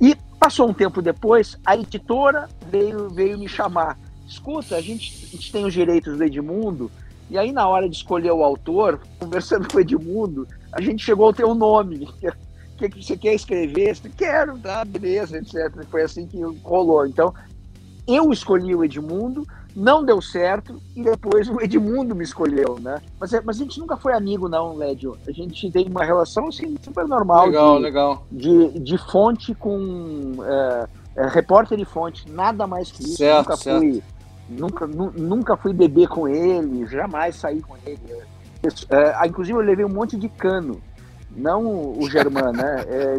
E 0.01 0.17
passou 0.41 0.71
um 0.71 0.73
tempo 0.73 1.03
depois, 1.03 1.59
a 1.65 1.77
editora 1.77 2.49
veio, 2.71 3.11
veio 3.11 3.39
me 3.39 3.49
chamar. 3.49 3.99
Escuta, 4.27 4.77
a 4.77 4.81
gente, 4.81 5.27
a 5.27 5.37
gente 5.37 5.53
tem 5.53 5.67
os 5.67 5.75
direitos 5.75 6.17
do 6.17 6.25
Edmundo, 6.25 6.91
e 7.29 7.37
aí, 7.37 7.53
na 7.53 7.67
hora 7.69 7.89
de 7.89 7.97
escolher 7.97 8.31
o 8.31 8.45
autor, 8.45 9.01
conversando 9.19 9.69
com 9.69 9.79
o 9.79 9.81
Edmundo, 9.81 10.47
a 10.73 10.81
gente 10.81 11.05
chegou 11.05 11.27
ao 11.27 11.35
teu 11.35 11.55
nome. 11.55 12.05
O 12.05 12.13
que, 12.79 12.89
que 12.89 13.05
você 13.05 13.17
quer 13.17 13.35
escrever? 13.35 13.97
Você 13.97 14.09
quero, 14.09 14.59
tá, 14.59 14.85
beleza, 14.85 15.39
etc. 15.39 15.85
Foi 15.91 16.03
assim 16.03 16.27
que 16.27 16.41
rolou. 16.63 17.07
Então, 17.07 17.35
eu 18.07 18.31
escolhi 18.33 18.75
o 18.75 18.85
Edmundo, 18.85 19.47
não 19.75 20.05
deu 20.05 20.23
certo, 20.23 20.81
e 20.95 21.03
depois 21.03 21.49
o 21.49 21.61
Edmundo 21.61 22.15
me 22.15 22.23
escolheu, 22.23 22.79
né? 22.81 23.03
Mas, 23.19 23.33
é, 23.33 23.41
mas 23.41 23.57
a 23.57 23.65
gente 23.65 23.81
nunca 23.81 23.97
foi 23.97 24.13
amigo, 24.13 24.49
não, 24.49 24.77
Lédio. 24.77 25.19
A 25.27 25.33
gente 25.33 25.71
tem 25.71 25.89
uma 25.89 26.05
relação, 26.05 26.49
assim, 26.49 26.77
super 26.81 27.09
normal. 27.09 27.47
Legal, 27.47 27.77
de, 27.77 27.83
legal. 27.83 28.27
De, 28.31 28.79
de 28.79 28.99
fonte 28.99 29.55
com... 29.55 30.35
É, 30.45 30.89
é, 31.17 31.27
repórter 31.29 31.81
e 31.81 31.85
fonte, 31.85 32.31
nada 32.31 32.67
mais 32.67 32.93
que 32.93 33.03
isso. 33.03 33.17
Certo, 33.17 33.39
nunca 33.39 33.57
certo. 33.57 33.79
fui 33.81 34.03
Nunca, 34.49 34.87
nunca 34.87 35.57
fui 35.57 35.73
beber 35.73 36.09
com 36.09 36.29
ele, 36.29 36.87
jamais 36.87 37.37
saí 37.37 37.61
com 37.61 37.77
ele. 37.85 38.01
É, 38.89 39.15
ah, 39.17 39.27
inclusive, 39.27 39.59
eu 39.59 39.63
levei 39.63 39.85
um 39.85 39.89
monte 39.89 40.17
de 40.17 40.29
cano, 40.29 40.81
não 41.31 41.99
o 41.99 42.09
Germán, 42.09 42.53
né? 42.53 42.85
É, 42.89 43.19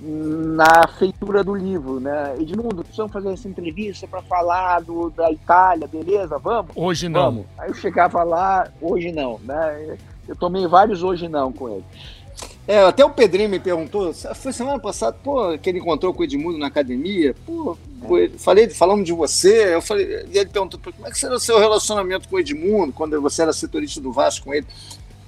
na 0.00 0.88
feitura 0.98 1.44
do 1.44 1.54
livro, 1.54 2.00
né? 2.00 2.34
Edmundo, 2.38 2.82
precisamos 2.82 3.12
fazer 3.12 3.32
essa 3.32 3.48
entrevista 3.48 4.06
para 4.06 4.20
falar 4.22 4.80
do, 4.80 5.10
da 5.10 5.30
Itália, 5.30 5.86
beleza? 5.86 6.38
Vamos? 6.38 6.72
Hoje 6.74 7.08
não. 7.08 7.22
Vamos. 7.22 7.46
Aí 7.56 7.70
eu 7.70 7.74
chegava 7.74 8.22
lá, 8.24 8.68
hoje 8.80 9.12
não, 9.12 9.38
né? 9.44 9.96
Eu 10.26 10.34
tomei 10.34 10.66
vários 10.66 11.02
hoje 11.02 11.28
não 11.28 11.52
com 11.52 11.68
ele. 11.68 11.84
É, 12.66 12.80
até 12.80 13.04
o 13.04 13.10
Pedrinho 13.10 13.48
me 13.48 13.58
perguntou, 13.58 14.12
foi 14.12 14.52
semana 14.52 14.78
passada, 14.78 15.16
pô, 15.22 15.56
que 15.58 15.68
ele 15.68 15.78
encontrou 15.78 16.12
com 16.14 16.20
o 16.20 16.24
Edmundo 16.24 16.58
na 16.58 16.66
academia, 16.66 17.34
pô, 17.44 17.76
é. 18.10 18.28
falei, 18.38 18.68
falamos 18.68 19.04
de 19.04 19.12
você, 19.12 19.74
eu 19.74 19.82
falei, 19.82 20.24
e 20.32 20.38
ele 20.38 20.50
perguntou, 20.50 20.80
como 20.80 21.06
é 21.06 21.10
que 21.10 21.18
será 21.18 21.34
o 21.34 21.40
seu 21.40 21.58
relacionamento 21.58 22.28
com 22.28 22.36
o 22.36 22.40
Edmundo, 22.40 22.92
quando 22.92 23.20
você 23.20 23.42
era 23.42 23.52
setorista 23.52 24.00
do 24.00 24.12
Vasco 24.12 24.46
com 24.46 24.54
ele, 24.54 24.66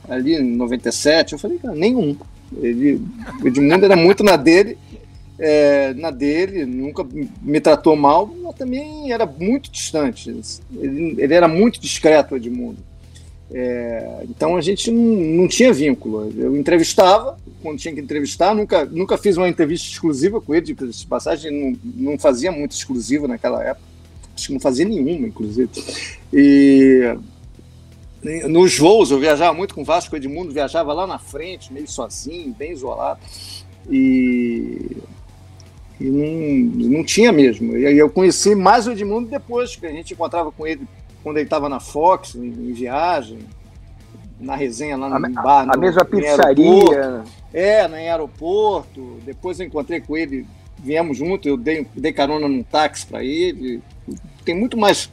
ali 0.09 0.35
em 0.35 0.57
97, 0.57 1.33
eu 1.33 1.39
falei, 1.39 1.59
cara, 1.59 1.75
nenhum. 1.75 2.17
Ele, 2.61 3.01
o 3.43 3.49
Edmundo 3.49 3.85
era 3.85 3.97
muito 3.97 4.23
na 4.23 4.37
dele, 4.37 4.79
é, 5.39 5.93
na 5.95 6.11
dele, 6.11 6.65
nunca 6.65 7.05
me 7.43 7.61
tratou 7.61 7.97
mal, 7.97 8.27
mas 8.43 8.55
também 8.55 9.13
era 9.13 9.27
muito 9.27 9.71
distante. 9.71 10.31
Ele, 10.77 11.17
ele 11.19 11.35
era 11.35 11.49
muito 11.49 11.81
discreto, 11.81 12.37
Edmundo. 12.37 12.79
É, 13.53 14.25
então 14.29 14.57
a 14.57 14.61
gente 14.61 14.91
não, 14.91 15.03
não, 15.03 15.49
tinha 15.49 15.73
vínculo. 15.73 16.33
Eu 16.37 16.57
entrevistava 16.57 17.37
quando 17.65 17.79
tinha 17.79 17.95
que 17.95 18.01
entrevistar, 18.01 18.55
nunca, 18.55 18.85
nunca 18.85 19.17
fiz 19.17 19.39
uma 19.39 19.49
entrevista 19.49 19.89
exclusiva 19.89 20.39
com 20.39 20.55
ele, 20.55 20.67
de 20.67 21.07
passagem, 21.07 21.51
não, 21.51 22.11
não 22.11 22.19
fazia 22.19 22.53
muito 22.53 22.73
exclusiva 22.73 23.27
naquela 23.27 23.65
época, 23.65 23.87
acho 24.37 24.49
que 24.49 24.53
não 24.53 24.61
fazia 24.61 24.85
nenhuma, 24.85 25.27
inclusive. 25.27 25.71
E 26.31 27.17
nos 28.49 28.79
voos 28.79 29.11
eu 29.11 29.19
viajava 29.19 29.55
muito 29.55 29.75
com 29.75 29.81
o 29.81 29.85
Vasco 29.85 30.15
Edmundo, 30.15 30.53
viajava 30.53 30.93
lá 30.93 31.07
na 31.07 31.19
frente, 31.19 31.73
meio 31.73 31.89
sozinho, 31.91 32.53
bem 32.53 32.73
isolado. 32.73 33.21
E, 33.91 34.97
e 35.99 36.05
não, 36.05 36.91
não 36.99 37.05
tinha 37.05 37.33
mesmo. 37.33 37.79
E 37.79 37.99
eu 37.99 38.11
conheci 38.11 38.55
mais 38.55 38.87
o 38.87 38.93
Edmundo 38.93 39.29
depois, 39.29 39.75
que 39.75 39.87
a 39.87 39.91
gente 39.91 40.13
encontrava 40.13 40.53
com 40.53 40.67
ele 40.67 40.87
quando 41.23 41.39
ele 41.39 41.47
estava 41.47 41.71
na 41.71 41.81
Fox, 41.81 42.35
em, 42.35 42.49
em, 42.49 42.73
viagem, 42.75 43.39
na 44.39 44.57
resenha 44.57 44.97
lá 44.97 45.09
no 45.09 45.17
a, 45.17 45.43
bar. 45.43 45.61
A, 45.63 45.77
no, 45.77 45.81
mesma 45.81 46.05
pizzaria. 46.05 47.25
É, 47.53 47.87
no 47.89 47.95
aeroporto. 47.95 49.19
Depois 49.25 49.61
eu 49.61 49.67
encontrei 49.67 50.01
com 50.01 50.17
ele, 50.17 50.47
viemos 50.79 51.17
junto, 51.17 51.49
eu 51.49 51.57
dei, 51.57 51.87
dei 51.95 52.13
carona 52.13 52.49
num 52.49 52.63
táxi 52.63 53.07
para 53.07 53.23
ele. 53.23 53.83
Tem 54.45 54.55
muito 54.55 54.77
mais 54.77 55.11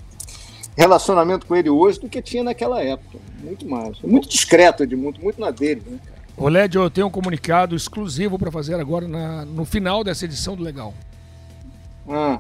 relacionamento 0.75 1.45
com 1.45 1.55
ele 1.55 1.69
hoje 1.69 1.99
do 1.99 2.09
que 2.09 2.21
tinha 2.21 2.43
naquela 2.43 2.81
época. 2.81 3.19
Muito 3.43 3.67
mais. 3.67 3.99
Muito 4.01 4.27
discreto, 4.27 4.83
Edmundo, 4.83 5.19
muito 5.21 5.39
na 5.39 5.51
dele, 5.51 5.83
né, 5.85 5.99
cara? 6.03 6.21
Ô, 6.37 6.47
Lédio, 6.47 6.81
eu 6.81 6.89
tenho 6.89 7.07
um 7.07 7.11
comunicado 7.11 7.75
exclusivo 7.75 8.39
para 8.39 8.51
fazer 8.51 8.75
agora 8.75 9.07
na, 9.07 9.45
no 9.45 9.65
final 9.65 10.03
dessa 10.03 10.25
edição 10.25 10.55
do 10.55 10.63
Legal. 10.63 10.93
Ah. 12.07 12.39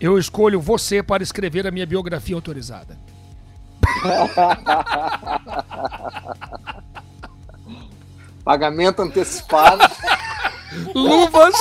Eu 0.00 0.18
escolho 0.18 0.60
você 0.60 1.02
para 1.02 1.22
escrever 1.22 1.66
a 1.66 1.70
minha 1.70 1.86
biografia 1.86 2.34
autorizada. 2.34 2.96
Pagamento 8.44 9.02
antecipado. 9.02 9.84
Luvas. 10.94 11.54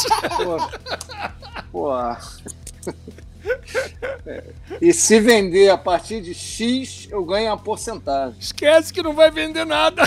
Pô. 1.71 1.91
É. 4.25 4.43
E 4.81 4.93
se 4.93 5.19
vender 5.19 5.69
a 5.69 5.77
partir 5.77 6.21
de 6.21 6.33
X, 6.33 7.07
eu 7.11 7.23
ganho 7.23 7.51
a 7.51 7.57
porcentagem. 7.57 8.39
Esquece 8.39 8.93
que 8.93 9.03
não 9.03 9.13
vai 9.13 9.29
vender 9.29 9.65
nada. 9.65 10.03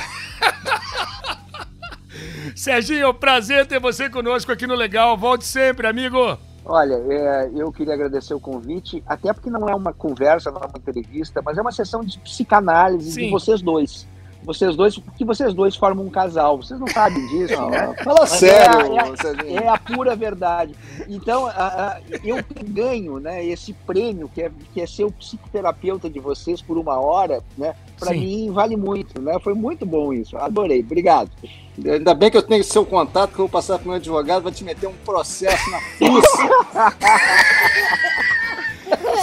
Serginho, 2.55 3.13
prazer 3.13 3.67
ter 3.67 3.81
você 3.81 4.09
conosco 4.09 4.53
aqui 4.53 4.67
no 4.67 4.75
Legal. 4.75 5.17
Volte 5.17 5.45
sempre, 5.45 5.87
amigo. 5.87 6.39
Olha, 6.65 6.95
é, 6.95 7.51
eu 7.55 7.71
queria 7.71 7.95
agradecer 7.95 8.33
o 8.33 8.41
convite, 8.41 9.03
até 9.07 9.33
porque 9.33 9.51
não 9.51 9.69
é 9.69 9.75
uma 9.75 9.93
conversa, 9.93 10.51
não 10.51 10.63
é 10.63 10.67
uma 10.67 10.79
entrevista, 10.79 11.43
mas 11.45 11.59
é 11.59 11.61
uma 11.61 11.73
sessão 11.73 12.03
de 12.03 12.19
psicanálise 12.19 13.13
Sim. 13.13 13.27
de 13.27 13.31
vocês 13.31 13.61
dois 13.61 14.07
vocês 14.45 14.77
dois, 14.77 14.99
porque 14.99 15.25
vocês 15.25 15.55
dois 15.55 15.75
formam 15.75 16.05
um 16.05 16.11
casal. 16.11 16.59
Vocês 16.59 16.79
não 16.79 16.87
sabem 16.87 17.27
disso, 17.29 17.55
não, 17.55 17.71
né? 17.71 17.95
Fala 18.05 18.21
Mas 18.21 18.31
sério. 18.31 18.93
É, 18.93 19.53
é, 19.53 19.65
é, 19.65 19.69
a 19.69 19.79
pura 19.79 20.15
verdade. 20.15 20.75
Então, 21.09 21.47
a, 21.47 21.51
a, 21.51 22.01
eu 22.23 22.37
ganho 22.67 23.19
né, 23.19 23.45
esse 23.45 23.73
prêmio, 23.73 24.29
que 24.29 24.43
é, 24.43 24.51
que 24.73 24.81
é 24.81 24.87
ser 24.87 25.05
o 25.05 25.13
psicoterapeuta 25.13 26.11
de 26.11 26.21
vocês 26.21 26.61
por 26.61 26.77
uma 26.77 27.01
hora, 27.01 27.43
né? 27.57 27.75
Para 27.99 28.13
mim 28.13 28.51
vale 28.51 28.77
muito, 28.77 29.21
né? 29.21 29.39
Foi 29.43 29.55
muito 29.55 29.87
bom 29.87 30.13
isso. 30.13 30.37
Adorei. 30.37 30.81
Obrigado. 30.81 31.31
Ainda 31.79 32.15
bem 32.15 32.31
que 32.31 32.37
eu 32.37 32.43
tenho 32.43 32.63
seu 32.63 32.85
contato, 32.85 33.31
que 33.31 33.35
eu 33.35 33.47
vou 33.47 33.49
passar 33.49 33.79
para 33.79 33.85
o 33.85 33.89
meu 33.89 33.97
advogado, 33.97 34.43
vai 34.43 34.53
te 34.53 34.63
meter 34.63 34.87
um 34.87 34.95
processo 35.05 35.71
na 35.71 35.81
fuça. 35.99 36.39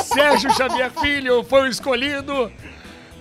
Sérgio 0.13 0.51
Xavier 0.53 0.91
Filho 0.91 1.43
foi 1.43 1.61
o 1.61 1.67
escolhido 1.67 2.51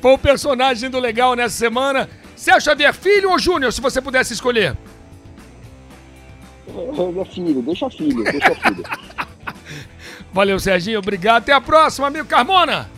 foi 0.01 0.12
o 0.14 0.18
personagem 0.18 0.89
do 0.89 0.99
legal 0.99 1.35
nessa 1.35 1.57
semana. 1.57 2.09
Sérgio 2.35 2.62
Xavier, 2.62 2.95
filho 2.95 3.31
ou 3.31 3.39
Júnior, 3.39 3.72
se 3.72 3.81
você 3.81 4.01
pudesse 4.01 4.33
escolher? 4.33 4.76
É, 6.66 7.20
é 7.20 7.24
filho, 7.26 7.62
deixa 7.62 7.91
filho, 7.91 8.24
deixa 8.24 8.55
filho. 8.55 8.85
Valeu, 10.33 10.59
Serginho, 10.59 11.01
obrigado. 11.01 11.43
Até 11.43 11.53
a 11.53 11.61
próxima, 11.61 12.07
amigo 12.07 12.26
Carmona. 12.26 12.89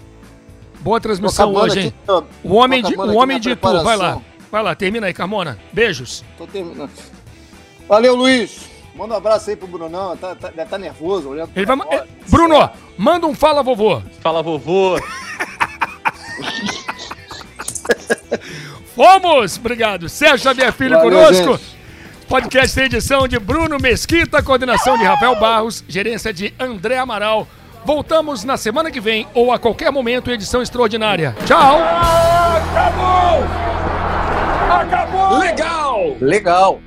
Boa 0.81 1.01
transmissão 1.01 1.53
hoje, 1.55 1.81
hein? 1.81 1.95
Aqui, 2.07 2.27
o 2.45 2.55
homem 2.55 2.83
de, 2.83 2.95
o 2.95 3.15
homem 3.15 3.41
de 3.41 3.57
tu, 3.57 3.83
vai 3.83 3.97
lá. 3.97 4.21
Vai 4.53 4.63
lá, 4.63 4.75
termina 4.75 5.07
aí, 5.07 5.15
Carmona. 5.15 5.59
Beijos. 5.73 6.23
Tô 6.37 6.47
terminando. 6.47 6.91
Valeu, 7.89 8.15
Luiz. 8.15 8.71
Manda 8.95 9.15
um 9.15 9.17
abraço 9.17 9.49
aí 9.49 9.57
pro 9.57 9.67
Brunão, 9.67 10.15
tá, 10.15 10.35
tá, 10.35 10.51
deve 10.51 10.69
tá 10.69 10.77
nervoso 10.77 11.31
olhando. 11.31 11.51
Ele 11.57 11.65
vai, 11.65 11.79
Bruno, 12.29 12.71
manda 12.99 13.27
um 13.27 13.35
fala 13.35 13.63
vovô. 13.63 14.03
Fala 14.21 14.43
vovô. 14.43 15.01
Fomos! 18.95 19.57
Obrigado. 19.57 20.11
Sérgio 20.11 20.41
Xavier 20.41 20.71
Filho 20.71 20.99
Valeu, 20.99 21.11
conosco. 21.11 21.53
Gente. 21.53 21.79
Podcast 22.29 22.75
tem 22.75 22.85
edição 22.85 23.27
de 23.27 23.39
Bruno 23.39 23.79
Mesquita, 23.79 24.43
coordenação 24.43 24.99
de 24.99 25.05
Rafael 25.05 25.41
Barros, 25.41 25.83
gerência 25.89 26.31
de 26.31 26.53
André 26.61 26.99
Amaral. 26.99 27.49
Voltamos 27.87 28.45
na 28.45 28.59
semana 28.59 28.91
que 28.91 29.01
vem 29.01 29.27
ou 29.33 29.51
a 29.51 29.59
qualquer 29.59 29.91
momento 29.91 30.31
em 30.31 30.35
edição 30.35 30.61
extraordinária. 30.61 31.35
Tchau! 31.47 31.79
Acabou! 31.81 33.92
Acabou! 34.81 35.39
Legal! 35.39 36.17
Legal! 36.21 36.81